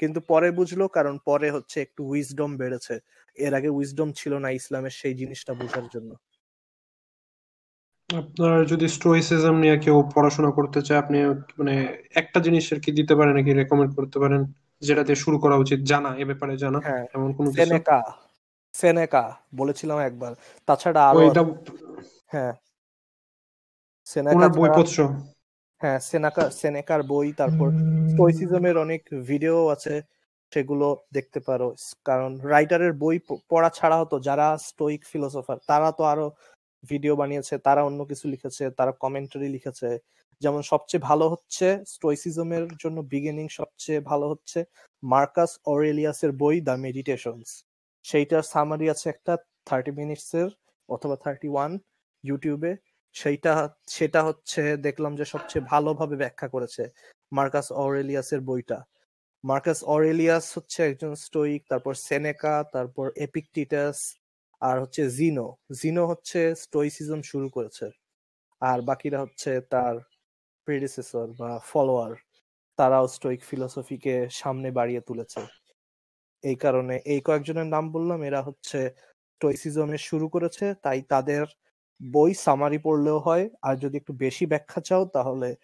[0.00, 2.94] কিন্তু পরে বুঝলো কারণ পরে হচ্ছে একটু উইজডম বেড়েছে।
[3.38, 6.10] এর আগে উইজডম ছিল না ইসলামের সেই জিনিসটা বোঝার জন্য।
[8.10, 11.18] আপনার যদি স্টোইসিজম নিয়ে কেউ পড়াশোনা করতে চায় আপনি
[11.58, 11.74] মানে
[12.14, 14.40] একটা জিনিস আর কি দিতে পারেন নাকি রেকমেন্ড করতে পারেন
[14.82, 17.60] যেটা দিয়ে শুরু করা উচিত জানা এ ব্যাপারে জানা হ্যাঁ। এমন কোনো কিছু?
[17.60, 17.98] সেনেকা
[18.74, 19.22] সেনেকা
[19.54, 20.32] বলেছিলাম একবার।
[20.68, 21.20] তাছাড়া আরও
[22.30, 22.52] হ্যাঁ।
[24.06, 24.98] সেনেকা ওনার বইপত্র
[25.80, 27.68] হ্যাঁ সেনাকা সেনেকার বই তারপর
[28.10, 29.94] স্টোইসিজমের অনেক ভিডিও আছে
[30.52, 31.68] সেগুলো দেখতে পারো।
[32.08, 33.16] কারণ রাইটারের বই
[33.50, 36.26] পড়া ছাড়া হতো যারা স্টোইক ফিলোসফার তারা তো আরও
[36.84, 39.88] ভিডিও বানিয়েছে তারা অন্য কিছু লিখেছে তারা কমেন্টারি লিখেছে।
[40.42, 44.58] যেমন সবচেয়ে ভালো হচ্ছে স্টোইসিজমের জন্য বিগিনিং সবচেয়ে ভালো হচ্ছে
[45.02, 47.50] মার্কাস অরেলিয়াসের বই দ্য মেডিটেশনস।
[48.04, 49.32] সেইটার সামারি আছে একটা
[49.68, 50.48] থার্টি মিনিটস এর
[50.88, 51.72] অথবা থার্টি ওয়ান
[52.24, 52.72] ইউটিউবে
[53.14, 53.52] সেইটা,
[53.88, 56.82] সেটা হচ্ছে দেখলাম যে সবচেয়ে ভালোভাবে ব্যাখ্যা করেছে
[57.32, 58.78] মার্কাস অরেলিয়াসের বইটা।
[59.44, 63.98] মার্কাস অরেলিয়াস হচ্ছে একজন স্টোইক, তারপর সেনেকা, তারপর এপিকটিটাস
[64.62, 65.46] আর হচ্ছে জিনো।
[65.80, 67.86] জিনো হচ্ছে স্টোইসিজম শুরু করেছে
[68.62, 69.94] আর বাকিরা হচ্ছে তার
[70.66, 72.12] প্রেডিসেসর বা ফলোয়ার
[72.78, 75.40] তারাও স্টোইক ফিলোসফিকে সামনে বাড়িয়ে তুলেছে।
[76.44, 78.80] এই কারণে এই কয়েকজনের নাম বললাম, এরা হচ্ছে
[79.32, 81.44] স্টোইসিজমের শুরু করেছে, তাই তাদের
[82.00, 85.56] বই সামারি পড়লেও হয় আর যদি একটু বেশি ব্যাখ্যা চাও তাহলে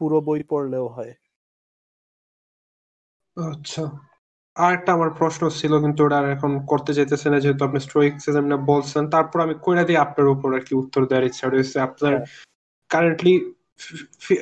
[0.00, 1.12] পুরো বই পড়লেও হয়।
[3.36, 3.84] আচ্ছা।
[4.56, 7.80] আর একটা আমার প্রশ্ন ছিল কিন্তু ওটা আর এখন করতে যেতেছে না যেহেতু আপনি
[8.48, 12.12] না বলছেন তারপর আমি কইরা দিয়ে আপনার উপর আর কি উত্তর দেওয়ার ইচ্ছা রয়েছে। আপনার
[12.12, 12.26] হ্যাঁ।
[12.90, 13.34] কারেন্টলি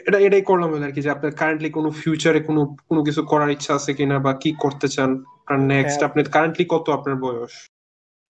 [0.07, 3.75] এটা এটাই করলাম আর কি যে আপনার কারেন্টলি কোনো ফিউচারে কোনো কোনো কিছু করার ইচ্ছা
[3.75, 5.11] আছে কিনা বা কি করতে চান?
[5.41, 7.53] আপনার নেক্সট হ্যাঁ। আপনি কারেন্টলি কত আপনার বয়স?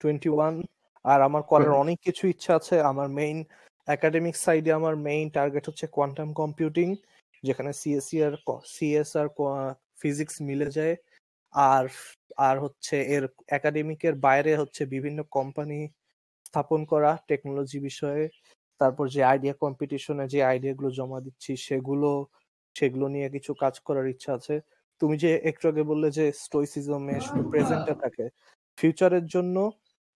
[0.00, 0.54] টোয়েন্টি ওয়ান
[1.04, 3.38] আর আমার করার অনেক কিছু ইচ্ছা আছে। আমার মেইন
[3.88, 6.88] একাডেমিক সাইডে আমার মেইন টার্গেট হচ্ছে কোয়ান্টাম কম্পিউটিং
[7.44, 8.34] যেখানে সিএসসি আর
[8.74, 9.28] সিএস আর
[10.00, 10.94] ফিজিক্স মিলে যায়।
[11.54, 11.84] আর
[12.40, 15.78] আর হচ্ছে এর একাডেমিকের বাইরে হচ্ছে বিভিন্ন কোম্পানি
[16.46, 18.24] স্থাপন করা টেকনোলজি বিষয়ে।
[18.80, 22.10] তারপর যে আইডিয়া কম্পিটিশনে যে আইডিয়াগুলো জমা দিচ্ছি সেগুলো
[22.76, 24.54] সেগুলো নিয়ে কিছু কাজ করার ইচ্ছা আছে।
[25.00, 28.24] তুমি যে একটু আগে বললে যে স্টোইসিজমে শুধু প্রেজেন্টে থাকে
[28.78, 29.56] ফিউচারের জন্য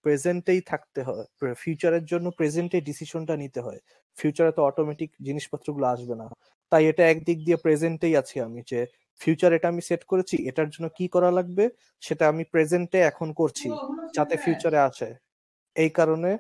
[0.05, 1.25] প্রেজেন্টেই থাকতে হয়
[1.63, 3.81] ফিউচারের জন্য প্রেজেন্টে ডিসিশনটা নিতে হয়।
[4.17, 6.27] ফিউচারে তো অটোমেটিক জিনিসপত্রগুলো আসবে না।
[6.73, 8.81] তাই এটা একদিক দিয়ে প্রেজেন্টেই আছি আমি যে
[9.21, 11.65] ফিউচার এটা আমি সেট করেছি, এটার জন্য কি করা লাগবে,
[12.03, 13.71] সেটা আমি প্রেজেন্টে এখন করছি,
[14.15, 15.11] যাতে ফিউচারে আসে।
[15.77, 16.31] এই কারণে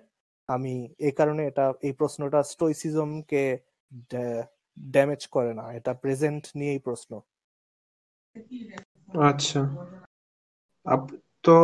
[0.49, 0.75] আমি,
[1.07, 3.43] এই কারণে এটা, এই প্রশ্নটা স্টোইসিজমকে
[4.77, 7.12] ড্যামেজ করে না। এটা প্রেজেন্ট নিয়েই প্রশ্ন।
[9.27, 9.61] আচ্ছা।
[11.45, 11.55] তো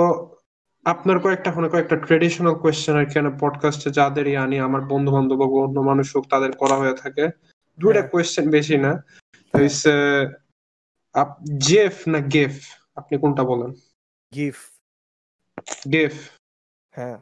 [0.84, 5.44] আপনার কয়েকটা ফোনে কয়েকটা ট্রেডিশনাল কোয়েশ্চেন আর কি পডকাস্টে যাদেরই আনি আমার বন্ধু বান্ধব বা
[5.44, 7.28] অন্য মানুষ হোক তাদের করা হয়ে থাকে।
[7.78, 9.02] দুইটা হ্যাঁ। কোয়েশ্চেন বেশি না।
[9.56, 9.92] হইছে
[11.12, 11.28] আপ
[11.58, 12.60] জেফ না গেফ
[12.94, 13.74] আপনি কোনটা বলেন?
[14.34, 14.70] গিফ
[15.92, 16.30] গেফ
[16.90, 17.18] হ্যাঁ।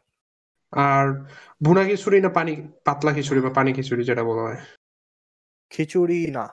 [0.72, 1.24] আর
[1.62, 4.60] ভুনা খিচুড়ি না পানি পাতলা খিচুড়ি বা পানি খিচুড়ি যেটা বলা হয়?
[5.70, 6.48] খিচুড়ি না।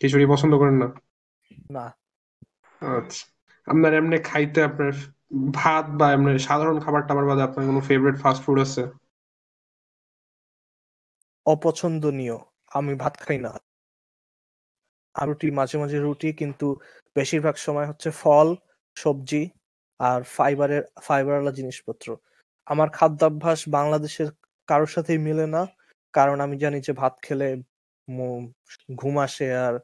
[0.00, 0.88] খিচুড়ি পছন্দ করেন না?
[1.70, 1.96] না।
[2.80, 3.26] আচ্ছা।
[3.66, 4.92] আপনার এমনি খাইতে আপনার
[5.54, 8.82] ভাত বা এমনি সাধারণ খাবার টাবার বাদে আপনার কোনো ফেভারিট ফাস্ট ফুড আছে?
[11.46, 12.36] অপছন্দনীয়।
[12.70, 13.52] আমি ভাত খাই না।
[15.14, 16.66] আর রুটি মাঝে মাঝে রুটি কিন্তু
[17.16, 18.48] বেশিরভাগ সময় হচ্ছে ফল
[18.96, 19.42] সবজি
[20.00, 22.06] আর ফাইবারের ফাইবারওয়ালা জিনিসপত্র।
[22.66, 24.28] আমার খাদ্যাভ্যাস বাংলাদেশের
[24.68, 25.62] কারোর সাথেই মিলে না
[26.14, 27.48] কারণ আমি জানি যে ভাত খেলে
[28.94, 29.74] ঘুম আসে আর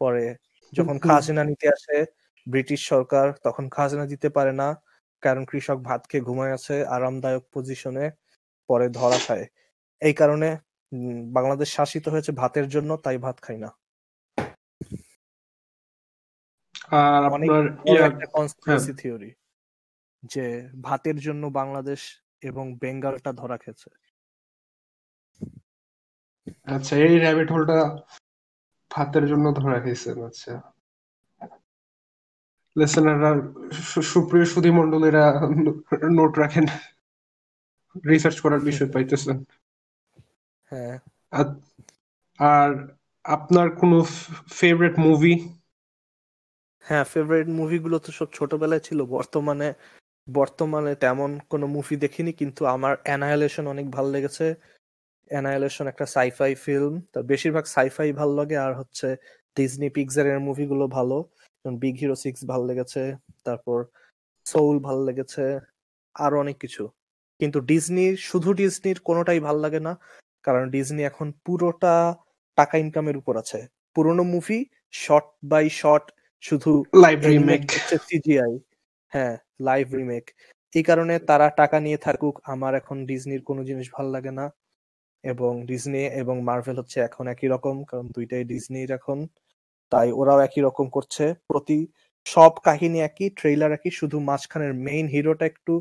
[0.00, 0.24] পরে
[0.72, 1.96] যখন খাজনা নিতে আসে
[2.46, 4.68] ব্রিটিশ সরকার তখন খাজনা দিতে পারে না।
[5.22, 8.04] কারণ কৃষক ভাত খেয়ে ঘুমায় আছে আরামদায়ক পজিশনে
[8.68, 9.44] পরে ধরা খায়।
[10.02, 10.48] এই কারণে
[11.32, 13.70] বাংলাদেশ শাসিত হয়েছে ভাতের জন্য তাই ভাত খাই না।
[17.00, 17.64] আর আপনার
[18.08, 19.30] একটা কনস্পিরেসি থিওরি
[20.22, 20.46] যে
[20.82, 22.00] ভাতের জন্য বাংলাদেশ
[22.42, 23.90] এবং বেঙ্গালটা ধরা খেয়েছে।
[26.76, 27.78] আচ্ছা এই র্যাবিট হোলটা
[28.90, 30.52] ভাতের জন্য ধরা খেয়েছেন আচ্ছা।
[32.80, 33.30] লিসেনাররা
[34.12, 35.24] সুপ্রিয় সুধী মন্ডলীরা
[36.18, 36.66] নোট রাখেন।
[38.10, 39.36] রিসার্চ করার বিষয় পাইতেছেন।
[40.72, 40.94] হ্যাঁ।
[42.38, 42.70] আর
[43.24, 43.96] আপনার কোনো
[44.58, 45.34] ফেভারিট মুভি
[46.84, 49.68] হ্যাঁ ফেভারিট মুভিগুলো তো সব ছোটবেলায় ছিল। বর্তমানে
[50.28, 54.46] বর্তমানে তেমন কোনো মুভি দেখিনি কিন্তু আমার অ্যানাইলেশন অনেক ভালো লেগেছে।
[55.30, 59.08] অ্যানাইলেশন একটা সাইফাই ফিল্ম তার বেশিরভাগ সাইফাই ভালো লাগে আর হচ্ছে
[59.56, 61.18] ডিজনি পিকজারের মুভিগুলো ভালো।
[61.60, 63.02] যেমন বিগ হিরো সিক্স ভালো লেগেছে
[63.44, 63.78] তারপর
[64.46, 65.44] সোল ভালো লেগেছে
[66.16, 66.82] আরও অনেক কিছু।
[67.40, 69.92] কিন্তু ডিজনির শুধু ডিজনির কোনোটাই ভালো লাগে না
[70.44, 71.94] কারণ ডিজনি এখন পুরোটা
[72.58, 73.58] টাকা ইনকামের উপর আছে।
[73.96, 74.58] পুরোনো মুভি
[74.94, 76.06] শর্ট বাই শর্ট
[76.44, 76.70] শুধু
[77.04, 77.62] লাইভ রিমেক
[78.08, 78.52] সিজিআই
[79.12, 80.24] হ্যাঁ লাইভ রিমেক
[80.72, 84.46] এই কারণে তারা টাকা নিয়ে থাকুক আমার এখন ডিজনির কোনো জিনিস ভালো লাগে না।
[85.24, 89.18] এবং ডিজনি এবং মার্ভেল হচ্ছে এখন একই রকম কারণ দুইটাই ডিজনির এখন।
[89.92, 91.78] তাই ওরাও একই রকম করছে। প্রতি
[92.26, 95.74] সব কাহিনী একই ট্রেইলার একই শুধু মাঝখানের মেইন হিরোটা একটু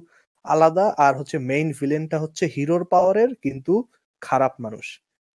[0.46, 3.74] আলাদা আর হচ্ছে মেইন ভিলেনটা হচ্ছে হিরোর পাওয়ারের কিন্তু
[4.22, 4.86] খারাপ মানুষ।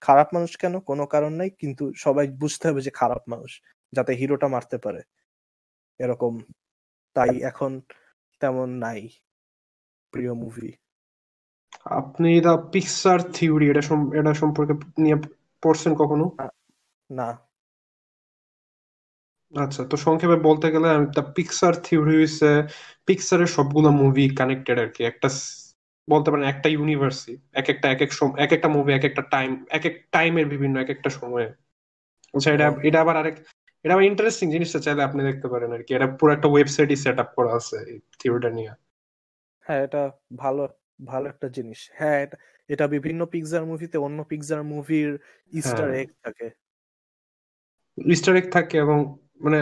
[0.02, 0.74] খারাপ মানুষ কেন?
[0.80, 3.50] কোনো কারণ নাই কিন্তু সবাই বুঝতে হবে যে খারাপ মানুষ
[3.92, 5.00] যাতে হিরোটা মারতে পারে।
[6.00, 6.32] এরকম।
[7.16, 7.72] তাই এখন
[8.40, 9.00] তেমন নাই
[10.12, 10.70] প্রিয় মুভি
[11.96, 13.82] আপনি দা পিক্সার থিওরি এটা
[14.20, 15.16] এটা সম্পর্কে নিয়ে
[15.62, 16.24] পড়ছেন কখনো?
[17.10, 17.28] না।
[19.52, 22.50] আচ্ছা তো সংক্ষেপে বলতে গেলে দ্য পিক্সার থিওরি হইছে।
[23.06, 25.28] পিক্সারের সবগুলো মুভি কানেক্টেড আর কি। একটা
[26.08, 29.84] বলতে পারেন একটা ইউনিভার্সই এক একটা এক এক এক একটা মুভি এক একটা টাইম এক
[29.86, 31.48] এক টাইমের বিভিন্ন এক একটা সময়ে।
[32.34, 33.36] আচ্ছা এটা এটা আবার আরেক
[33.84, 37.18] এটা আবার ইন্টারেস্টিং জিনিসটা চাইলে আপনি দেখতে পারেন আর কি। এটা পুরো একটা ওয়েবসাইটই সেট
[37.18, 38.72] আপ করা আছে এই থিওরিটা নিয়ে।
[39.66, 40.02] হ্যাঁ এটা
[40.36, 40.62] ভালো
[41.06, 42.26] ভালো একটা জিনিস। হ্যাঁ
[42.68, 45.10] এটা বিভিন্ন পিকজার মুভিতে অন্য পিকজার মুভির
[45.52, 46.46] ইস্টার এগ থাকে।
[47.98, 48.98] ইস্টার এগ থাকে এবং
[49.42, 49.58] মানে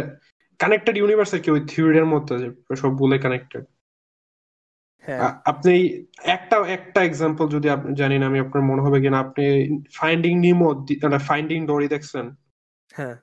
[0.58, 2.34] কানেক্টেড ইউনিভার্স আর কি ওই থিওরির মধ্যে
[2.76, 3.64] সবগুলো কানেক্টেড
[5.44, 5.74] আপনি
[6.24, 9.44] একটা একটা এক্সাম্পল যদি আপনি জানেন আমি আপনার মনে হবে কিনা আপনি
[9.94, 10.68] ফাইন্ডিং নিমো
[11.18, 12.26] ফাইন্ডিং ডোরি দেখছেন?
[12.94, 13.16] হ্যাঁ।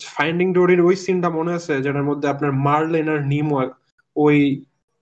[0.00, 1.74] ফাইন্ডিং ডোরির ওই সিনটা মনে আছে?
[1.82, 3.56] যেটার মধ্যে আপনার মার্লেন আর নিমো
[4.16, 4.38] ওই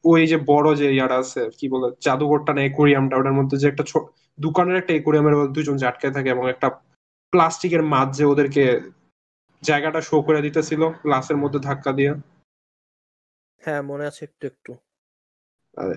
[0.05, 3.85] ওই যে বড় যে ইয়ার আছে কি বলে জাদুঘরটা না একুরিয়ামটা ওটার মধ্যে যে একটা
[4.39, 6.69] দোকানের একটা একুরিয়ামের দুজন আটকে থাকে এবং একটা
[7.33, 8.65] প্লাস্টিকের মাছ যে ওদেরকে
[9.65, 12.13] জায়গাটা শো করে দিতেছিল গ্লাসের মধ্যে ধাক্কা দিয়ে।
[13.63, 14.73] হ্যাঁ মনে আছে একটু একটু।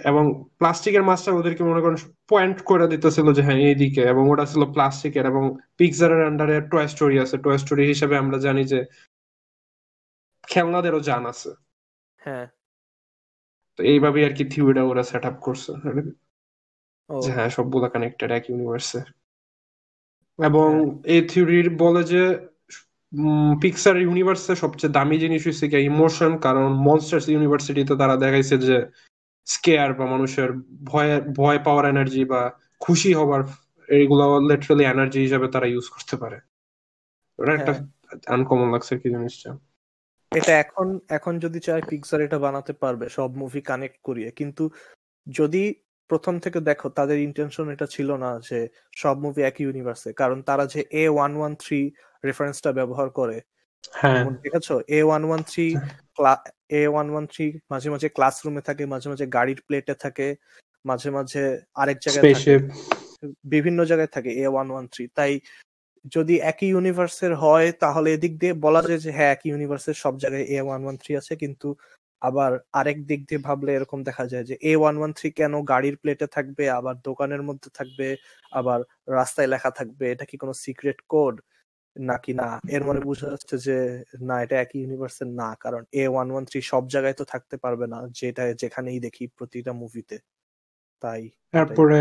[0.06, 0.24] এবং
[0.60, 1.98] প্লাস্টিকের মাছটা ওদেরকে মনে করেন
[2.32, 5.44] পয়েন্ট করে দিতেছিল যে হ্যাঁ এইদিকে। এবং ওটা ছিল প্লাস্টিকের এবং
[5.78, 8.80] পিকজারের আন্ডারে টয় স্টোরি আছে। টয় স্টোরি হিসেবে আমরা জানি যে
[10.44, 11.50] খেলনাদেরও জান আছে।
[12.20, 12.46] হ্যাঁ।
[13.80, 15.72] তো এইভাবেই আর কি থিওরিটা ওরা সেট আপ করছে
[17.10, 19.00] যে হ্যাঁ সবগুলা কানেক্টেড এক ইউনিভার্সে
[20.40, 20.70] এবং
[21.08, 22.22] এই থিওরির বলে যে
[23.62, 28.78] পিক্সার ইউনিভার্সে সবচেয়ে দামি জিনিস হচ্ছে কি ইমোশন কারণ মনস্টার্স ইউনিভার্সিটিতে তারা দেখাইছে যে
[29.48, 30.50] স্কেয়ার বা মানুষের
[30.84, 32.42] ভয় ভয় পাওয়ার এনার্জি বা
[32.82, 33.42] খুশি হবার
[33.90, 36.38] এইগুলো লিটারালি এনার্জি হিসাবে তারা ইউজ করতে পারে।
[37.40, 37.74] ওটা একটা
[38.28, 39.50] আনকমন লাগছে কি জিনিসটা।
[40.32, 44.64] এটা এখন এখন যদি চায় পিক্সার এটা বানাতে পারবে সব মুভি কানেক্ট করিয়ে। কিন্তু
[45.28, 45.64] যদি
[46.10, 48.60] প্রথম থেকে দেখো তাদের ইন্টেনশন এটা ছিল না যে
[48.98, 51.80] সব মুভি একই ইউনিভার্সে কারণ তারা যে এ ওয়ান ওয়ান থ্রি
[52.24, 53.38] রেফারেন্সটা ব্যবহার করে
[53.94, 54.68] হ্যাঁ। দেখেছ?
[54.90, 55.68] A one one three
[56.72, 60.28] A one one three মাঝে মাঝে ক্লাসরুমে থাকে মাঝে মাঝে গাড়ির প্লেটে থাকে
[60.86, 61.44] মাঝে মাঝে
[61.76, 62.26] আরেক জায়গায়
[63.46, 65.34] বিভিন্ন জায়গায় থাকে এ ওয়ান ওয়ান থ্রি তাই
[66.16, 70.46] যদি একই ইউনিভার্সের হয় তাহলে এদিক দিয়ে বলা যায় যে হ্যাঁ একই ইউনিভার্সের সব জায়গায়
[70.50, 71.68] এ ওয়ান ওয়ান থ্রি আছে কিন্তু
[72.22, 75.96] আবার আরেক দিক দিয়ে ভাবলে এরকম দেখা যায় যে এ ওয়ান ওয়ান থ্রি কেন গাড়ির
[75.98, 78.08] প্লেটে থাকবে আবার দোকানের মধ্যে থাকবে
[78.52, 78.80] আবার
[79.10, 81.36] রাস্তায় লেখা থাকবে এটা কি কোনো সিক্রেট কোড
[81.96, 82.48] নাকি না?
[82.68, 83.78] এর মানে বোঝা যাচ্ছে যে
[84.22, 87.86] না এটা একই ইউনিভার্সের না কারণ এ ওয়ান ওয়ান থ্রি সব জায়গায় তো থাকতে পারবে
[87.88, 90.16] না যেটা যেখানেই দেখি প্রতিটা মুভিতে
[91.04, 91.22] তাই
[91.54, 92.00] তারপরে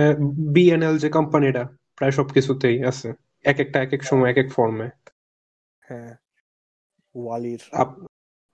[0.55, 1.63] বিএনএল যে কোম্পানিটা
[1.99, 3.09] প্রায় সবকিছুতেই আছে
[3.45, 4.87] এক একটা এক এক সময় এক এক ফর্মে
[5.83, 6.13] হ্যাঁ
[7.15, 7.63] ওয়ালির।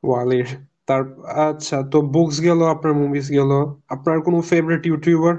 [0.02, 0.48] ওয়ালির।
[0.88, 1.02] তার
[1.46, 3.50] আচ্ছা তো বুকস গেল আপনার মুভিজ গেল।
[3.88, 5.34] আপনার কোনো ফেভারিট ইউটিউবার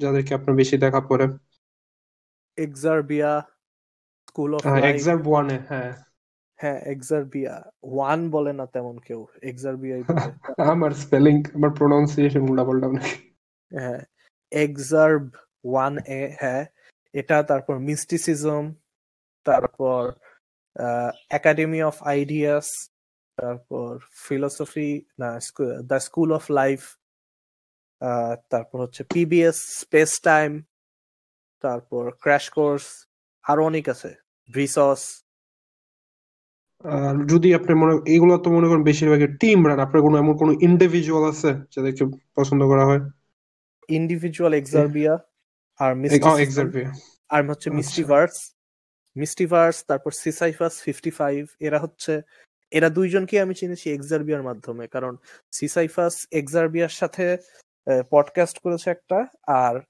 [0.00, 1.26] যাদেরকে আপনার বেশি দেখা পড়ে
[2.58, 3.30] এক্সারবিয়া
[4.28, 5.92] স্কুল অফ এক্সার ওয়ানে হ্যাঁ।
[6.58, 7.54] হ্যাঁ এক্সারবিয়া
[7.86, 10.30] ওয়ান বলে না তেমন কেউ এক্সারবিয়াই বলে।
[10.72, 13.06] আমার স্পেলিং আমার প্রোনাউন্সিয়েশন পাল্টা অনেক
[13.72, 14.00] হ্যাঁ
[14.52, 15.24] এক্সার্ব
[15.64, 16.62] ওয়ান এ হ্যাঁ
[17.14, 18.64] এটা তারপর মিস্টিসিজম
[19.46, 20.02] তারপর
[21.30, 22.66] একাডেমি অফ আইডিয়াস
[23.38, 23.90] তারপর
[24.26, 25.30] ফিলোসফি না
[25.88, 26.80] দ্য স্কুল অফ লাইফ
[28.50, 30.50] তারপর হচ্ছে পিবিএস স্পেস টাইম
[31.64, 32.84] তারপর ক্র্যাশ কোর্স
[33.44, 34.10] আরও অনেক আছে
[34.48, 35.02] ভিসস
[37.26, 41.24] যদি আপনি মনে এগুলো তো মনে করেন বেশিরভাগই টিম রান আপনার কোনো এমন কোনো ইন্ডিভিজুয়াল
[41.32, 42.02] আছে যাদেরকে
[42.36, 43.02] পছন্দ করা হয়?
[43.88, 45.14] ইন্ডিভিজুয়াল এক্সারবিয়া
[45.80, 45.90] আর
[46.40, 46.88] এক্সারবিয়া
[47.30, 48.36] আর হচ্ছে মিস্টিভার্স
[49.16, 52.12] মিস্টিভার্স তারপর সিসাইফাস ফিফটি ফাইভ এরা হচ্ছে
[52.72, 55.16] এরা দুইজনকে আমি চিনেছি এক্সারবিয়ার মাধ্যমে কারণ
[55.52, 57.36] সিসাইফাস এক্সারবিয়ার সাথে
[58.10, 59.80] পডকাস্ট করেছে একটা আর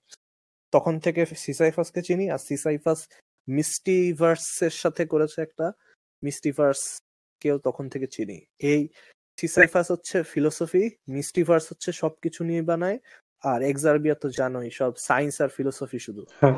[0.73, 3.09] তখন থেকে সিসাইফাসকে চিনি আর সিসাইফাস
[3.49, 5.73] মিস্টিভার্সের সাথে করেছে একটা
[6.23, 7.01] মিস্টিভার্স
[7.41, 8.89] কেও তখন থেকে চিনি। এই
[9.41, 12.99] সিসাইফাস হচ্ছে ফিলোসফি মিস্টিভার্স হচ্ছে সবকিছু নিয়ে বানায়
[13.43, 16.57] আর এক্সারবিয়া তো জানোই সব সায়েন্স আর ফিলোসফি শুধু। হ্যাঁ।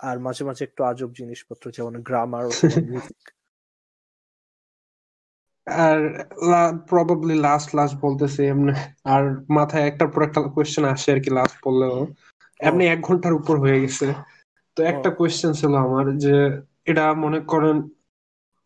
[0.00, 2.44] আর মাঝে মাঝে একটু আজব জিনিসপত্র যেমন গ্রামার
[5.70, 5.98] আর
[6.88, 8.72] প্রবাবলি লাস্ট লাস্ট বলতেছি এমনি
[9.04, 11.96] আর মাথায় একটার পর একটা কোয়েশ্চেন আসে আর কি লাস্ট বললেও।
[12.60, 14.06] এমনি এক ঘণ্টার উপর হয়ে গেছে।
[14.76, 16.34] তো একটা কোয়েশ্চেন ছিল আমার যে
[16.84, 17.76] এটা মনে করেন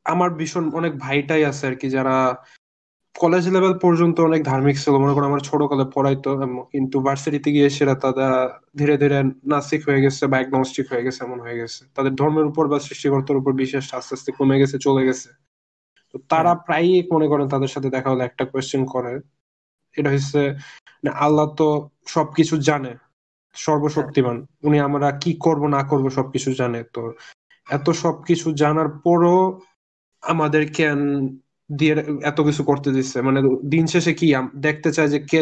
[0.07, 2.17] আমার ভীষণ অনেক ভাইটাই আছে আর কি যারা
[3.15, 6.31] কলেজ লেভেল পর্যন্ত অনেক ধার্মিক ছিল। মনে করো আমার ছোট কালে পড়াইতো
[6.73, 8.29] কিন্তু ভার্সিটিতে গিয়ে সেরা তারা
[8.77, 10.39] ধীরে ধীরে নাস্তিক হয়ে গেছে বা
[10.91, 14.57] হয়ে গেছে এমন হয়ে গেছে। তাদের ধর্মের উপর বা সৃষ্টিকর্তার উপর বিশ্বাস আস্তে আস্তে কমে
[14.59, 15.29] গেছে চলে গেছে।
[16.15, 19.13] তো তারা প্রায়ই মনে করেন তাদের সাথে দেখা হলে একটা কোয়েশ্চেন করে।
[19.95, 20.41] এটা হচ্ছে
[21.19, 21.67] আল্লাহ তো
[22.07, 22.93] সবকিছু জানে
[23.57, 27.03] সর্বশক্তিমান। উনি আমরা কি করব না করব সবকিছু জানে। তো
[27.67, 29.39] এত সবকিছু জানার পরও
[30.23, 30.99] আমাদের কেন
[31.71, 34.27] দিয়ে এত কিছু করতে দিচ্ছে। মানে দিন শেষে কি
[34.57, 35.41] দেখতে চায় যে কে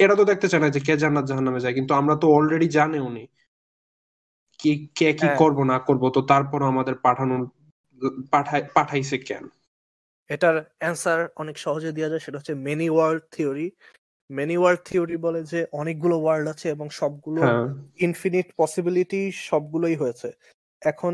[0.00, 2.98] এরা তো দেখতে চায় না যে কে জান্নাত জাহান্নামে যায় কিন্তু আমরা তো অলরেডি জানে
[3.00, 3.24] উনি।
[4.60, 7.34] কি কে কি হ্যাঁ। করব না করব তো তারপর আমাদের পাঠানো
[8.30, 9.44] পাঠাই পাঠাইছে কেন
[10.30, 13.68] এটার অ্যান্সার অনেক সহজে দেওয়া যায় সেটা হচ্ছে many world theory
[14.30, 17.42] many world theory বলে যে অনেকগুলো ওয়ার্ল্ড আছে এবং সবগুলো
[17.98, 20.28] ইনফিনিট পসিবিলিটি সবগুলোই হয়েছে।
[20.82, 21.12] এখন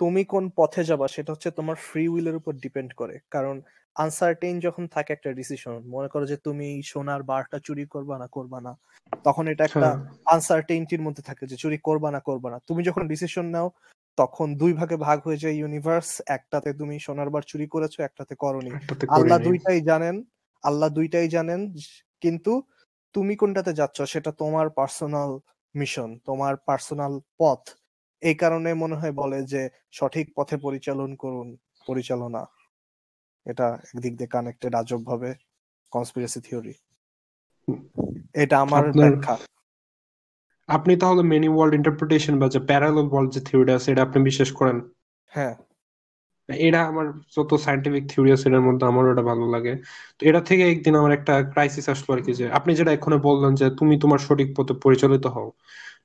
[0.00, 3.56] তুমি কোন পথে যাবা সেটা হচ্ছে তোমার ফ্রি উইলের উপর ডিপেন্ড করে। কারণ
[3.96, 8.58] আনসার্টেইন যখন থাকে একটা ডিসিশন মনে করো যে তুমি সোনার বারটা চুরি করবা না করবা
[8.60, 8.72] না
[9.24, 9.88] তখন এটা একটা
[10.26, 13.68] আনসার্টেইনটির মধ্যে থাকে যে চুরি করবা না করবা না। তুমি যখন ডিসিশন নাও
[14.18, 18.70] তখন দুই ভাগে ভাগ হয়ে যায় ইউনিভার্স একটাতে তুমি সোনার বার চুরি করেছ একটাতে করনি।
[19.16, 20.16] আল্লাহ দুইটাই জানেন
[20.64, 21.60] আল্লাহ দুইটাই জানেন
[22.22, 22.52] কিন্তু
[23.14, 25.30] তুমি কোনটাতে যাচ্ছ সেটা তোমার পার্সোনাল
[25.74, 27.62] মিশন তোমার পার্সোনাল পথ।
[28.22, 29.62] এই কারণে মনে হয় বলে যে
[29.92, 31.48] সঠিক পথে পরিচালন করুন
[31.86, 32.42] পরিচালনা।
[33.46, 35.30] এটা একদিক দিয়ে কানেক্টেড আজব ভাবে
[35.92, 36.74] কনস্পিরেসি থিওরি
[38.42, 39.34] এটা আমার ব্যাখ্যা।
[40.68, 44.52] আপনি তাহলে মেনি ওয়ার্ল্ড ইন্টারপ্রিটেশন বা যে প্যারালাল ওয়ার্ল্ড যে থিওরি আছে এটা আপনি বিশ্বাস
[44.52, 44.80] করেন?
[45.26, 45.54] হ্যাঁ।
[46.48, 47.06] এটা আমার
[47.36, 49.76] যত সাইন্টিফিক থিওরি আছে এর মধ্যে আমারও এটা ভালো লাগে।
[50.18, 53.54] তো এটা থেকে একদিন আমার একটা ক্রাইসিস আসলো আর কি যে আপনি যেটা এখনও বললেন
[53.54, 55.52] যে তুমি তোমার সঠিক পথে পরিচালিত হও।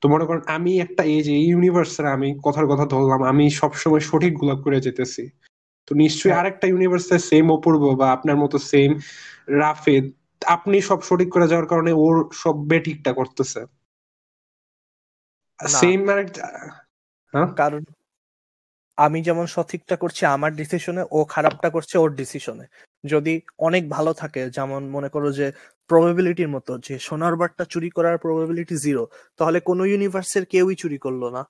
[0.01, 4.55] তো মনে করেন আমি একটা এই যে ইউনিভার্সের আমি কথার কথা ধরলাম আমি সবসময় সঠিকগুলা
[4.55, 5.29] করে যেতেছি।
[5.88, 8.99] তো নিশ্চয়ই হ্যাঁ। আরেকটা ইউনিভার্সে সেম অপূর্ব বা আপনার মতো সেম
[9.47, 10.11] রাফেদ
[10.45, 13.81] আপনি সব সঠিক করে যাওয়ার কারণে ওর সব বে বেঠিকটা করতেছে।
[15.67, 16.09] সেম
[17.33, 17.47] হ্যাঁ?
[17.55, 17.83] কারণ
[18.95, 22.65] আমি যেমন সঠিকটা করছি আমার ডিসিশনে ও খারাপটা করছে ওর ডিসিশনে
[23.05, 25.51] যদি অনেক ভালো থাকে যেমন মনে করো যে
[25.88, 29.07] প্রবাবিলিটির মতো যে সোনার বারটা চুরি করার প্রবাবিলিটি জিরো
[29.38, 31.43] তাহলে কোন ইউনিভার্সের কেউই চুরি করল না।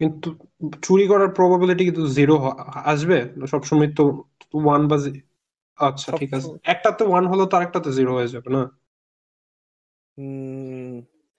[0.00, 0.36] কিন্তু
[0.82, 2.36] চুরি করার প্রবাবিলিটি কিন্তু জিরো
[2.84, 4.04] আসবে। সবসময় তো
[4.54, 4.96] ওয়ান বা
[5.78, 8.62] আচ্ছা ঠিক আছে। একটাতে ওয়ান হলো তো আরেকটাতে জিরো হয়ে যাবে না?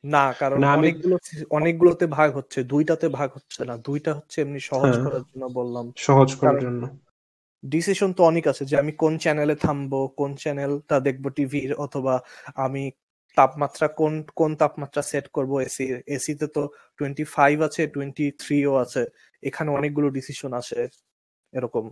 [0.03, 1.15] না কারণ অনেকগুলো
[1.49, 5.85] অনেকগুলোতে ভাগ হচ্ছে দুইটাতে ভাগ হচ্ছে না। দুইটা হচ্ছে এমনি সহজ হ্যাঁ। করার জন্য বললাম।
[5.97, 6.81] সহজ করার জন্য।
[7.63, 12.15] ডিসিশন তো অনেক আছে যে আমি কোন চ্যানেলে থামবো কোন চ্যানেলটা দেখব টিভির অথবা
[12.55, 12.83] আমি
[13.37, 16.61] তাপমাত্রা কোন কোন তাপমাত্রা সেট করব এসি এসিতে তো
[16.99, 19.03] টোয়েন্টি ফাইভ আছে টোয়েন্টি থ্রিও আছে।
[19.43, 20.79] এখানে অনেকগুলো ডিসিশন আছে
[21.53, 21.85] এরকম।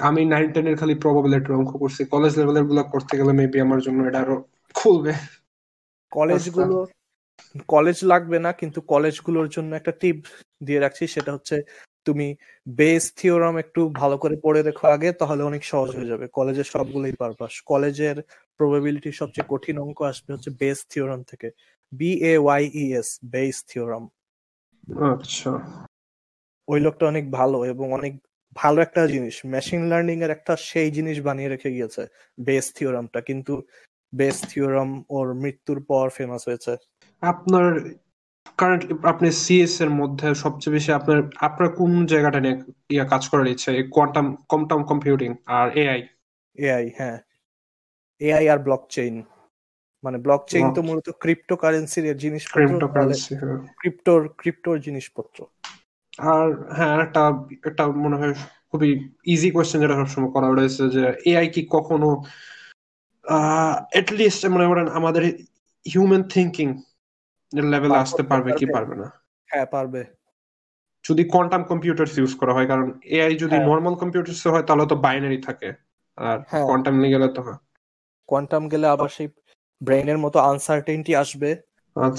[0.00, 3.98] আমি নাইন টেন এর খালি প্রবাবিলিটির অঙ্ক করছি। কলেজ লেভেলেরগুলো করতে গেলে মেবি আমার জন্য
[4.08, 4.36] এটা আরও
[4.74, 5.12] খুলবে।
[6.12, 6.76] কলেজগুলো
[7.68, 10.18] কলেজ লাগবে না কিন্তু কলেজগুলোর জন্য একটা টিপ
[10.64, 11.56] দিয়ে রাখছি সেটা হচ্ছে
[12.06, 12.28] তুমি
[12.66, 17.12] বেস থিওরাম একটু ভালো করে পড়ে দেখো আগে তাহলে অনেক সহজ হয়ে যাবে। কলেজের সবগুলোই
[17.12, 18.16] পারপাস কলেজের
[18.60, 21.48] প্রবাবিলিটি সবচেয়ে কঠিন অঙ্ক আসবে হচ্ছে বেস থিওরাম থেকে।
[21.92, 24.04] B A Y E S Bayes theorem
[25.12, 25.50] আচ্ছা।
[26.68, 28.12] ওই লোকটা অনেক ভালো এবং অনেক
[28.56, 32.02] ভালো একটা জিনিস। মেশিন লার্নিং এর একটা সেই জিনিস বানিয়ে রেখে গিয়েছে
[32.38, 33.62] বেস থিওরামটা কিন্তু
[34.14, 36.72] বেস থিওরাম ওর মৃত্যুর পর ফেমাস হয়েছে।
[37.22, 37.66] আপনার
[38.58, 42.56] কারেন্ট আপনি সিএস এর মধ্যে সবচেয়ে বেশি আপনার আপনার কোন জায়গাটা নিয়ে
[42.90, 43.70] ইয়া কাজ করার ইচ্ছা?
[43.90, 46.00] কোয়ান্টাম কোয়ান্টাম কম্পিউটিং আর এআই
[46.58, 47.18] এআই হ্যাঁ।
[48.20, 49.14] এআই আর ব্লকচেইন
[50.04, 55.38] মানে ব্লকচেইন তো মূলত ক্রিপ্টোকারেন্সির জিনিসপত্র তাহলে cryptocurrency, হ্যাঁ। ক্রিপ্টোর ক্রিপ্টোর জিনিসপত্র।
[56.30, 57.22] আর হ্যাঁ একটা
[57.64, 58.34] একটা মনে হয়
[58.70, 58.90] খুবই
[59.24, 62.08] ইজি কোয়েশ্চেন যেটা সবসময় করা রয়েছে যে এআই কি কখনো
[63.24, 63.74] আহ
[64.12, 65.22] লিস্ট মনে করেন আমাদের
[65.86, 66.68] হিউম্যান থিঙ্কিং
[67.52, 68.94] লেভেলে আসতে পারবে কি পারবে?
[68.96, 69.08] না
[69.48, 70.04] হ্যাঁ পারবে
[71.04, 74.96] যদি কোয়ান্টাম কম্পিউটার ইউজ করা হয় কারণ এআই যদি হ্যাঁ। নর্মাল কম্পিউটার হয় তাহলে তো
[74.96, 75.72] বাইনারি থাকে
[76.18, 77.58] আর হ্যাঁ। কোয়ান্টাম নিয়ে গেলে তো হ্যাঁ
[78.26, 79.28] কোয়ান্টাম গেলে আবার সেই
[79.80, 81.62] ব্রেইনের মতো আনসার্টেনটি আসবে
[81.96, 82.10] হ্যাঁ।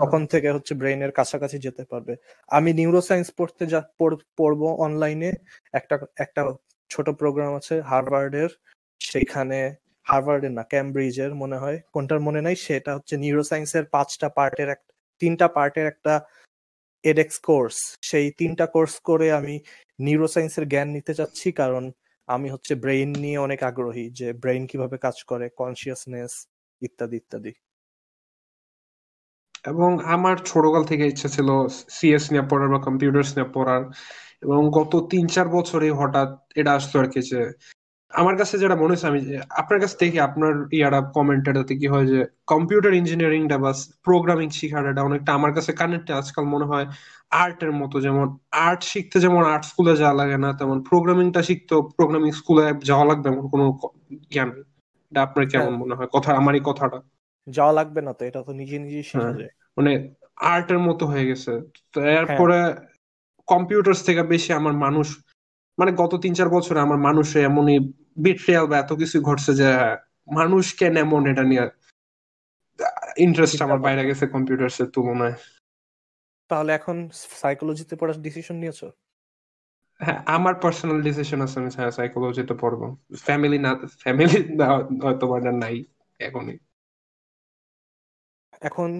[0.00, 5.32] তখন থেকে হচ্ছে ব্রেইনের কাছাকাছি যেতে পারবে আমি নিউরোসায়েন্স পড়তে যা পড়- পড়ব অনলাইনে
[5.72, 6.42] একটা একটা
[6.90, 8.50] ছোট প্রোগ্রাম আছে হার্ভার্ডের
[9.00, 9.76] সেখানে
[10.06, 14.80] হার্ভার্ডের না ক্যামব্রিজের মনে হয়, কোনটার মনে নাই, সেটা হচ্ছে নিউরোসায়েন্সের পাঁচটা পার্টের এক,
[15.20, 16.14] তিনটা পার্টের একটা
[17.04, 17.76] এডেক্স কোর্স
[18.08, 19.54] সেই তিনটা কোর্স করে আমি
[20.06, 21.84] নিউরোসায়েন্সের জ্ঞান নিতে চাচ্ছি, কারণ
[22.28, 26.32] আমি হচ্ছে ব্রেইন নিয়ে অনেক আগ্রহী, যে ব্রেইন কীভাবে কাজ করে কনসিয়াসনেস
[26.82, 27.52] ইত্যাদি ইত্যাদি।
[29.72, 31.48] এবং আমার ছোটকাল থেকে ইচ্ছা ছিল
[31.96, 33.82] সিএস নিয়ে পড়ার বা কম্পিউটার নিয়ে পড়ার,
[34.44, 36.30] এবং গত তিন চার বছরে হঠাৎ
[36.60, 37.40] এটা আসতো আর কি যে
[38.12, 42.06] আমার কাছে যেটা মনে হচ্ছে আমি যে- আপনার কাছ থেকে আপনার ইয়ারা কমেন্টেডাতে কি হয়
[42.06, 43.70] যে কম্পিউটার ইঞ্জিনিয়ারিংটা বা
[44.06, 46.86] প্রোগ্রামিং শেখাটা অনেকটা আমার কাছে কানেক্ট আজকাল মনে হয়
[47.36, 48.26] আর্টের মতো যেমন
[48.66, 53.26] আর্ট শিখতে যেমন আর্ট স্কুলে যাওয়া লাগে না তেমন প্রোগ্রামিংটা শিখতে প্রোগ্রামিং স্কুলে যাওয়া লাগবে
[53.30, 53.64] এমন কোনো
[54.32, 54.50] জ্ঞান।
[55.12, 56.98] এটা আপনার কেমন হ্যাঁ। মনে হয় কথা আমার এই কথাটা
[57.46, 59.92] যাওয়া লাগবে না তো এটা তো নিজে নিজেই শেখা হ্যাঁ। যায় মানে
[60.52, 61.52] আর্টের মতো হয়ে গেছে
[61.94, 62.58] তো এরপরে
[63.48, 65.06] কম্পিউটার্স থেকে বেশি আমার মানুষ
[65.78, 67.78] মানে গত তিন চার বছরে আমার মানুষে এমনই
[68.16, 69.68] বিট্রিয়াল বা এত কিছু ঘটছে যে
[70.28, 71.64] মানুষ কেন এমন এটা নিয়ে
[73.16, 75.36] ইন্টারেস্ট আমার বাইরে গেছে কম্পিউটার্স এর তুলনায়।
[76.50, 76.96] তাহলে এখন
[77.40, 78.88] সাইকোলজিতে পড়ার ডিসিশন নিয়েছো?
[80.00, 82.80] হ্যাঁ আমার পার্সোনাল ডিসিশন আছে আমি সাইকোলজিতে পড়ব।
[83.26, 83.70] ফ্যামিলি না
[84.02, 84.38] ফ্যামিলি
[85.04, 85.76] হয়তো বা নাই
[86.20, 86.56] এখনই।
[88.68, 88.90] এখন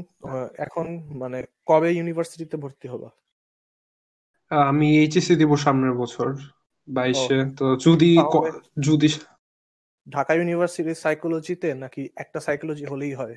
[0.66, 0.86] এখন
[1.20, 3.08] মানে কবে ইউনিভার্সিটিতে ভর্তি হবা?
[4.50, 6.28] আমি এইচএসসি দিব সামনের বছর।
[6.88, 8.10] বাইশে। তো যদি
[8.80, 9.08] যদি
[10.06, 13.36] ঢাকা ইউনিভার্সিটির সাইকোলজিতে নাকি একটা সাইকোলজি হলেই হয়?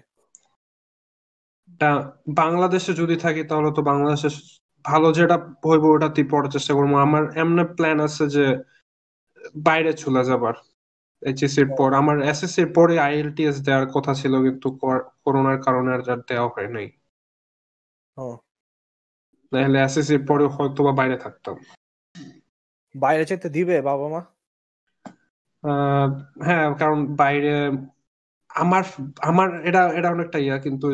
[2.39, 4.29] বাংলাদেশে যদি থাকি তাহলে তো বাংলাদেশে
[4.85, 8.45] ভালো যেটা হইব ওটাতেই পড়ার চেষ্টা করব। আমার এমনি প্ল্যান আছে যে
[9.65, 10.55] বাইরে চলে যাবার
[11.21, 14.67] এইচএসসি এর পর। আমার এসএসসি এর পরে আইএলটিএস দেওয়ার কথা ছিল কিন্তু
[15.23, 16.87] করোনার কারণে আর যার দেওয়া হয় নাই।
[19.51, 21.55] নাহলে এসএসসি এর পরে হয়তো বা বাইরে থাকতাম।
[22.95, 24.21] বাইরে যেতে দিবে বাবা মা?
[26.47, 27.51] হ্যাঁ কারণ বাইরে
[28.61, 28.83] আমার
[29.29, 30.85] আমার এটা এটা অনেকটা ইয়া, কিন্তু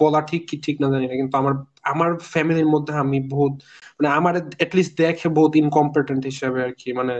[0.00, 1.54] বলা ঠিক কি ঠিক না জানি না, কিন্তু আমার
[1.92, 3.54] আমার ফ্যামিলির মধ্যে আমি বহুত
[3.96, 4.34] মানে আমার
[4.64, 7.14] এটলিস্ট দেখে বহুত ইনকম্পিটেন্ট হিসেবে আর কি মানে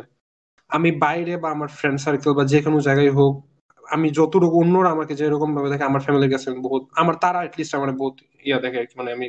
[0.70, 3.35] আমি বাইরে বা আমার ফ্রেন্ড সার্কেল বা যে কোনো জায়গায় হোক,
[3.85, 7.90] আমি যতটুকু অন্যরা আমাকে যেরকম ভাবে দেখে, আমার ফ্যামিলির কাছে বহুত, আমার, তারা এটলিস্ট আমার
[8.01, 8.16] বহুত
[8.48, 9.27] ইয়া দেখে আর কি মানে আমি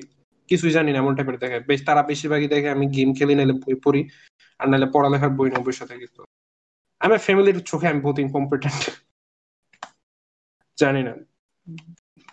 [0.50, 3.76] কিছুই জানি না, এমন টাইপের দেখে। বেশ, তারা বেশিরভাগই দেখে আমি গেম খেলি, নাহলে বই
[3.86, 4.02] পড়ি,
[4.60, 6.22] আর নাহলে পড়ালেখার বই না বসে থাকি তো
[7.02, 8.82] আমার ফ্যামিলির চোখে আমি বহুত ইনকম্পিটেন্ট
[10.78, 11.14] জানি না।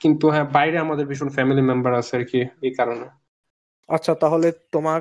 [0.00, 3.06] কিন্তু হ্যাঁ বাইরে আমাদের ভীষণ ফ্যামিলি মেম্বার আছে আর কি, এই কারণে।
[3.88, 5.00] আচ্ছা তাহলে তোমার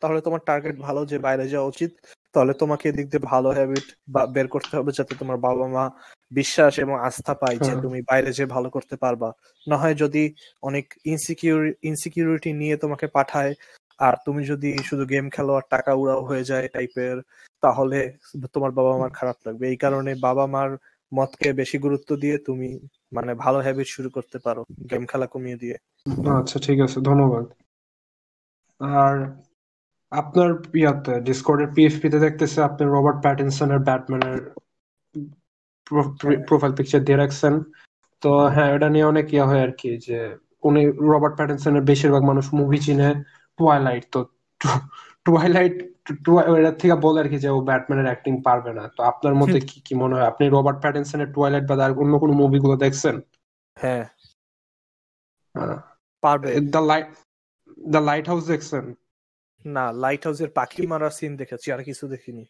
[0.00, 1.92] তাহলে তোমার টার্গেট ভালো যে বাইরে যাওয়া উচিত।
[2.34, 3.86] তাহলে তোমাকে এদিক দিয়ে ভালো হ্যাবিট
[4.34, 5.84] বের করতে হবে যাতে তোমার বাবা মা
[6.32, 9.28] বিশ্বাস এবং আস্থা পায় যে তুমি বাইরে যে ভালো করতে পারবা।
[9.66, 10.22] না হয় যদি
[10.62, 13.52] অনেক ইনসিকিউর ইনসিকিউরিটি নিয়ে তোমাকে পাঠায়
[13.98, 17.16] আর তুমি যদি শুধু গেম খেলো আর টাকা উড়াও হয়ে যায় টাইপের
[17.62, 17.98] তাহলে
[18.54, 20.70] তোমার বাবা মার খারাপ লাগবে। এই কারণে বাবা মার
[21.12, 22.68] মতকে বেশি গুরুত্ব দিয়ে তুমি
[23.12, 25.76] মানে ভালো হ্যাবিট শুরু করতে পারো গেম খেলা কমিয়ে দিয়ে।
[26.40, 27.44] আচ্ছা ঠিক আছে ধন্যবাদ।
[28.80, 29.14] আর
[30.20, 30.50] আপনার
[30.80, 34.38] ইয়াতে ডিসকর্ডের পিএফপি তে দেখতেছে আপনি রবার্ট প্যাটিনসনের ব্যাটম্যানের
[36.48, 37.54] প্রোফাইল পিকচার দিয়ে রাখছেন।
[38.22, 40.18] তো হ্যাঁ এটা নিয়ে অনেক ইয়া হয় আর কি যে
[40.68, 40.82] উনি
[41.12, 43.08] রবার্ট প্যাটিনসনের বেশিরভাগ মানুষ মুভি চিনে
[43.58, 44.20] টুয়াইলাইট তো
[45.26, 45.74] টুয়াইলাইট
[46.58, 49.76] এটার থেকে বলে আর কি যে ও ব্যাটম্যানের অ্যাক্টিং পারবে না। তো আপনার মতে কি
[49.86, 50.26] কি মনে হয়?
[50.32, 53.16] আপনি রবার্ট প্যাটিনসনের টুয়াইলাইট বা আর অন্য কোনো মুভিগুলো দেখছেন?
[53.76, 54.04] হ্যাঁ।
[56.22, 57.08] পারবে। The light
[57.94, 58.84] the lighthouse দেখছেন?
[59.64, 62.44] না লাইট হাউসের পাখি মারার সিন দেখেছি আর কিছু দেখিনি।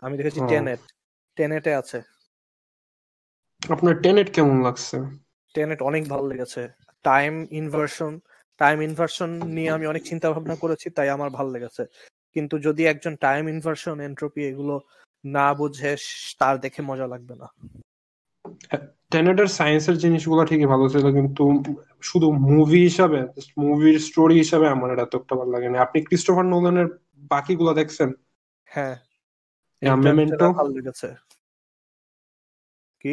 [0.00, 0.80] আমি দেখেছি। টেনেট
[1.36, 2.02] টেনেটে আছে।
[3.70, 4.96] আপনার টেনেট কেমন লাগছে?
[5.54, 6.68] টেনেট অনেক ভালো লেগেছে।
[7.02, 8.20] টাইম ইনভার্সন
[8.58, 11.84] টাইম ইনভার্সন নিয়ে আমি অনেক চিন্তা ভাবনা করেছি তাই আমার ভালো লেগেছে।
[12.34, 14.80] কিন্তু যদি একজন টাইম ইনভার্সন এন্ট্রপি এগুলো
[15.24, 15.96] না বুঝে
[16.38, 17.46] তার দেখে মজা লাগবে না।
[19.10, 21.44] টেনেটের সায়েন্সের জিনিসগুলো ঠিকই ভালো ছিল কিন্তু
[22.02, 23.20] শুধু মুভি হিসাবে
[23.58, 26.88] মুভির স্টোরি হিসাবে আমার এটা এতটা ভালো লাগে না আপনি ক্রিস্টোফার নোলানের
[27.18, 28.12] বাকিগুলো দেখছেন?
[28.64, 28.96] হ্যাঁ।
[29.82, 30.52] Memento?
[30.52, 31.08] ভালো লেগেছে।
[33.00, 33.12] কি?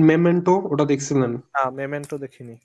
[0.00, 1.32] মেমেন্টো ওটা দেখছিলেন?
[1.36, 2.56] না মেমেন্টো দেখিনি।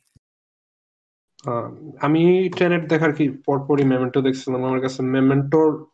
[2.01, 5.85] আমি টেনেট দেখার কি পরপরই মেমেন্টো দেখছিলাম। আমার কাছে মেমেন্টোর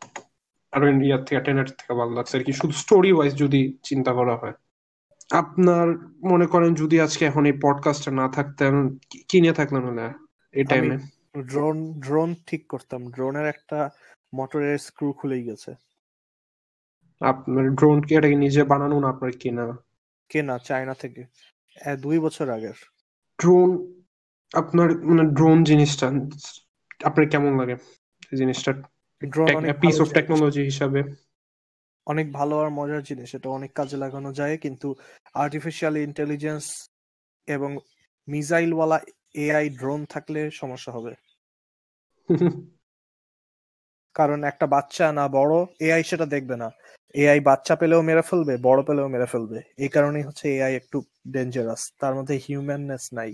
[0.72, 4.36] আরও ইয়ার থেকে টেনেট থেকে ভালো লাগছে। আর কি শুধু স্টোরি ওয়াইজ যদি চিন্তা করা
[4.38, 4.54] হয়।
[5.34, 10.14] আপনার মনে করেন যদি আজকে এখন এই পডকাস্টটা না থাকতেন কি- নিয়ে থাকলেন হলে
[10.52, 10.98] এই টাইমে
[11.42, 13.90] ড্রোন ড্রোন ঠিক করতাম। ড্রোনের একটা
[14.34, 15.76] মোটরের স্ক্রু খুলেই গেছে।
[17.22, 19.78] আপনার ড্রোন কি এটাকে নিজে বানানো না আপনার কেনা?
[20.30, 21.26] কেনা চায়না থেকে।
[22.02, 22.74] দুই বছর আগের।
[23.42, 24.02] ড্রোন
[24.54, 26.08] আপনার মানে ড্রোন জিনিসটা
[27.04, 27.74] আপনার কেমন লাগে?
[28.32, 28.74] এই জিনিসটা
[29.82, 31.04] পিস অফ টেকনোলজি হিসাবে।
[32.08, 34.96] অনেক ভালো আর মজার জিনিস এটা অনেক কাজে লাগানো যায়। কিন্তু
[35.34, 36.90] আর্টিফিশিয়াল ইন্টেলিজেন্স
[37.48, 37.78] এবং
[38.28, 39.00] মিসাইলওয়ালা
[39.36, 41.14] এআই ড্রোন থাকলে সমস্যা হবে।
[44.16, 46.70] কারণ একটা বাচ্চা না বড় এআই সেটা দেখবে না।
[47.16, 50.98] এআই বাচ্চা পেলেও মেরে ফেলবে বড় পেলেও মেরে ফেলবে। এই কারণেই হচ্ছে এআই একটু
[51.28, 53.32] ডেঞ্জারাস তার মধ্যে হিউম্যাননেস নাই।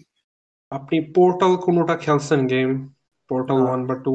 [0.72, 2.70] আপনি পোর্টাল কোনোটা খেলছেন গেম
[3.30, 4.14] পোর্টাল। ওয়ান বা টু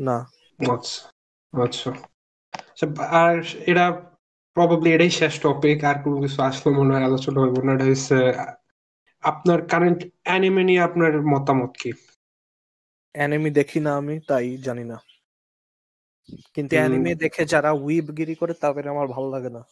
[0.00, 0.16] না।
[0.58, 1.00] আচ্ছা
[1.52, 1.90] আচ্ছা।
[2.98, 3.92] আর এটা
[4.54, 8.14] প্রবাবলি এটাই শেষ টপিক আর কোনো কিছু আসলে মনে হয় আলোচনা হইব না। এটা হচ্ছে
[9.20, 11.92] আপনার কারেন্ট অ্যানিমে নিয়ে আপনার মতামত কি?
[13.12, 15.02] অ্যানিমি দেখি না আমি তাই জানি না।
[16.54, 19.64] কিন্তু। অ্যানিমে দেখে যারা উইবগিরি করে তাদের আমার ভালো লাগে না।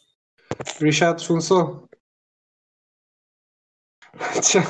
[0.83, 1.87] রিশাদ শুনছো?
[4.37, 4.63] আচ্ছা।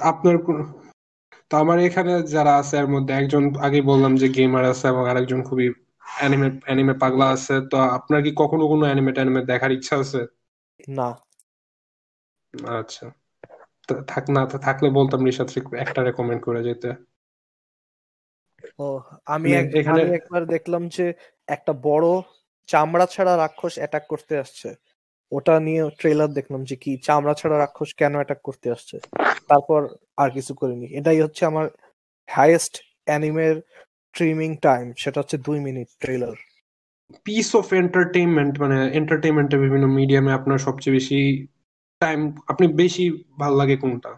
[0.00, 0.72] আপনার কোন-
[1.50, 5.42] তো আমার এখানে যারা আছে এর মধ্যে একজন আগে বললাম যে গেমার আছে এবং আরেকজন
[5.42, 5.74] খুবই
[6.16, 10.26] অ্যানিমে অ্যানিমে পাগলা আছে তো আপনার কি কখনো কোনো অ্যানিমে ট্যানিমে দেখার ইচ্ছা আছে?
[10.88, 11.16] না।
[12.68, 13.10] আচ্ছা।
[14.06, 16.92] থাক না থাকলে বলতাম রিশাদ একটা রেকমেন্ড করে যেতে।
[18.78, 21.12] ও আমি মানে এখানে- একবার দেখলাম যে
[21.48, 22.06] একটা বড়
[22.66, 24.74] চামড়া ছাড়া রাক্ষস অ্যাটাক করতে আসছে।
[25.32, 28.98] ওটা নিয়ে ট্রেলার দেখলাম যে কি চামড়া ছাড়া রাক্ষস কেন অ্যাটাক করতে আসছে?
[29.48, 31.68] তারপর আর কিছু করিনি। এটাই হচ্ছে আমার
[32.30, 33.56] হাইয়েস্ট অ্যানিমের
[34.14, 36.36] স্ট্রিমিং টাইম সেটা হচ্ছে দুই minute trailer
[37.26, 41.18] piece of entertainment মানে এন্টারটেইনমেন্টের বিভিন্ন মিডিয়ামে আপনার সবচেয়ে বেশি
[42.00, 43.04] টাইম আপনি বেশি
[43.38, 44.10] ভালো লাগে কোনটা?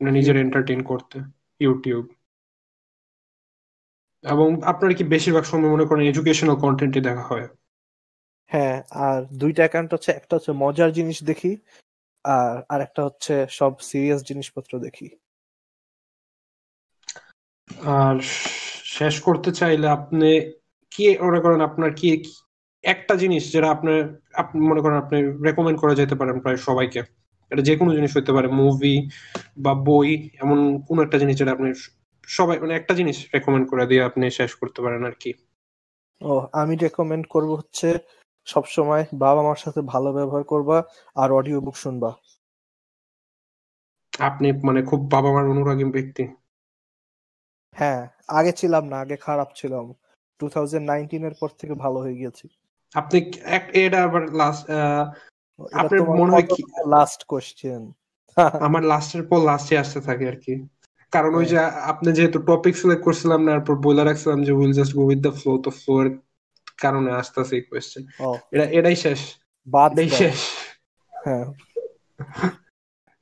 [0.00, 1.16] মানে নিজের এন্টারটেইন করতে
[1.60, 2.04] ইউটিউব
[4.24, 7.46] এবং আপনার কি বেশিরভাগ সময় মনে করেন এডুকেশনাল কন্টেন্টই দেখা হয়?
[8.50, 8.76] হ্যাঁ
[9.06, 11.52] আর দুইটা অ্যাকাউন্ট হচ্ছে একটা হচ্ছে মজার জিনিস দেখি
[12.24, 15.06] আর আর একটা হচ্ছে সব সিরিয়াস জিনিসপত্র দেখি।
[17.94, 18.16] আর
[18.96, 20.28] শেষ করতে চাইলে আপনি
[20.92, 22.10] কি মনে করেন আপনার কি
[22.84, 23.98] একটা জিনিস যেটা আপনার
[24.34, 25.16] আপনি মনে করেন আপনি
[25.46, 27.00] রেকমেন্ড করা যেতে পারেন প্রায় সবাইকে?
[27.50, 29.08] এটা যে কোনো জিনিস হতে পারে মুভি
[29.58, 31.68] বা বই এমন কোন একটা জিনিস যেটা আপনি
[32.28, 35.32] সবাই মানে একটা জিনিস রেকমেন্ড করে দিয়ে আপনি শেষ করতে পারেন আর কি।
[36.20, 37.88] ও আমি রেকমেন্ড করব হচ্ছে
[38.46, 40.82] সব সময় বাবা মার সাথে ভালো ব্যবহার করবা
[41.16, 42.10] আর অডিও বুক শুনবা।
[44.18, 46.22] আপনি মানে খুব বাবা মার অনুরাগী ব্যক্তি।
[47.76, 49.84] হ্যাঁ আগে ছিলাম না আগে খারাপ ছিলাম।
[50.40, 50.46] টু
[51.22, 52.46] এর পর থেকে ভালো হয়ে গেছি
[52.94, 54.64] আপনি এক- এটা আবার লাস্ট
[55.74, 57.82] আপনার মনে হয় কি- লাস্ট কোশ্চেন
[58.66, 60.54] আমার লাস্টের পর লাস্টে আসতে থাকে আর কি।
[61.12, 64.92] কারণ ওই যে আপনি যেহেতু টপিক সিলেক্ট করছিলাম না তারপর বলে রাখছিলাম যে will just
[64.96, 66.08] go with the flow তো ফ্লো এর
[66.76, 68.02] কারণে আসতেছে এই কোয়েশ্চেন
[68.52, 69.20] এটা এটাই শেষ।
[69.66, 70.38] বাদ এটাই শেষ।
[71.12, 71.46] হ্যাঁ।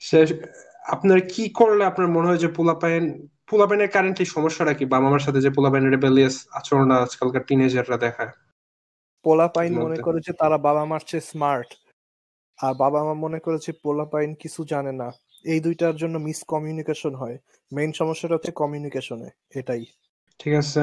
[0.03, 0.29] শেষ।
[0.85, 3.05] আপনার কি করলে আপনার মনে হয় যে পোলাপাইন
[3.55, 4.85] পোলাপাইনের কারেন্টলি সমস্যাটা কি?
[4.85, 8.33] বাবা মার সাথে যে পোলাপাইনের রেবেলিয়াস আচরণ আজকালকার টিনেজাররা দেখায়।
[9.25, 11.67] পোলাপাইন মনে। করে যে তারা বাবা মার চেয়ে স্মার্ট
[12.59, 15.11] আর বাবা মা মনে করেছে পোলাপাইন কিছু জানে না।
[15.45, 17.39] এই দুইটার জন্য মিস কমিউনিকেশন হয়।
[17.73, 19.85] মেইন সমস্যাটা হচ্ছে কমিউনিকেশনে এটাই।
[20.39, 20.83] ঠিক আছে।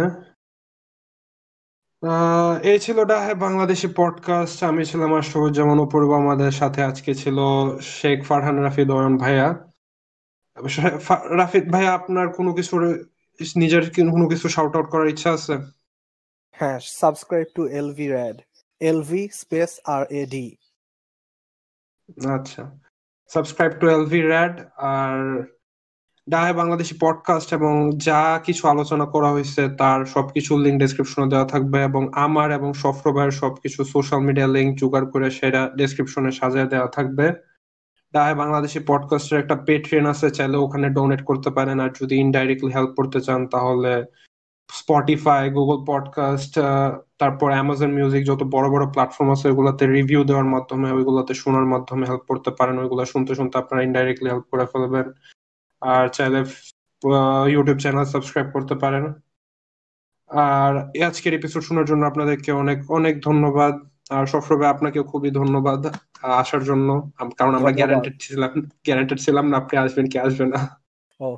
[2.63, 7.37] এই ছিল ডাহে বাংলাদেশি পডকাস্ট আমি ছিলাম আশরফুজ্জামান অপূর্ব আমাদের সাথে আজকে ছিল
[7.81, 9.70] শেখ ফারহান রাফিদ অয়ন ভাইয়া।
[11.37, 12.75] রাফিদ ভাইয়া আপনার কোনো কিছু
[13.55, 15.55] নিজের কোনো কিছু শাউট আউট করার ইচ্ছা আছে?
[16.57, 18.37] হ্যাঁ subscribe to LV rad
[18.81, 20.45] LV space R A D
[22.37, 22.63] আচ্ছা
[23.31, 24.55] সাবস্ক্রাইব টু এলভি র্যাড
[24.93, 25.17] আর
[26.27, 31.79] ডাহে বাংলাদেশি পডকাস্ট এবং যা কিছু আলোচনা করা হয়েছে তার সবকিছু লিঙ্ক ডেসক্রিপশনে দেওয়া থাকবে
[31.83, 36.87] এবং আমার এবং সফর ভাইয়ের সবকিছু সোশ্যাল মিডিয়া লিঙ্ক জোগাড় করে সেটা ডেসক্রিপশনে সাজিয়ে দেওয়া
[36.87, 37.25] থাকবে।
[38.13, 42.89] ডাহে বাংলাদেশি পডকাস্টের একটা পেট্রিয়ন আছে, চাইলে ওখানে ডোনেট করতে পারেন। আর যদি ইনডাইরেক্টলি হেল্প
[42.97, 44.05] করতে চান, তাহলে
[44.71, 46.59] স্পটিফাই গুগল পডকাস্ট
[47.19, 52.05] তারপর অ্যামাজন মিউজিক যত বড় বড় প্ল্যাটফর্ম আছে ওগুলোতে রিভিউ দেওয়ার মাধ্যমে, ওইগুলোতে শোনার মাধ্যমে
[52.07, 55.11] হেল্প করতে পারেন। ওইগুলো শুনতে শুনতে আপনারা ইনডাইরেক্টলি হেল্প করে ফেলবেন।
[55.81, 56.39] আর চাইলে
[57.51, 59.13] ইউটিউব চ্যানেল সাবস্ক্রাইব করতে পারেন।
[60.29, 60.73] আর
[61.07, 63.73] আজকের এপিসোড শোনার জন্য আপনাদেরকে অনেক অনেক ধন্যবাদ।
[64.11, 65.81] আর সবসময় আপনাকে খুবই ধন্যবাদ
[66.35, 66.89] আসার জন্য।
[67.37, 68.51] কারণ আমরা। গ্যারান্টেড ছিলাম
[68.85, 70.61] গ্যারান্টেড ছিলাম না আপনি আসবেন কি আসবেন না।
[71.19, 71.29] ও।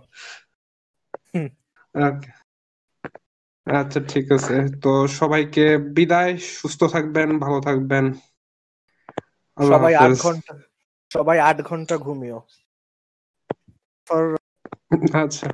[3.67, 4.89] আচ্ছা ঠিক আছে। তো
[5.19, 5.63] সবাইকে
[5.95, 8.05] বিদায় সুস্থ থাকবেন ভালো থাকবেন।
[9.57, 10.51] সবাই আট ঘণ্টা
[11.11, 12.39] সবাই আট ঘণ্টা ঘুমিও।
[15.15, 15.47] আচ্ছা।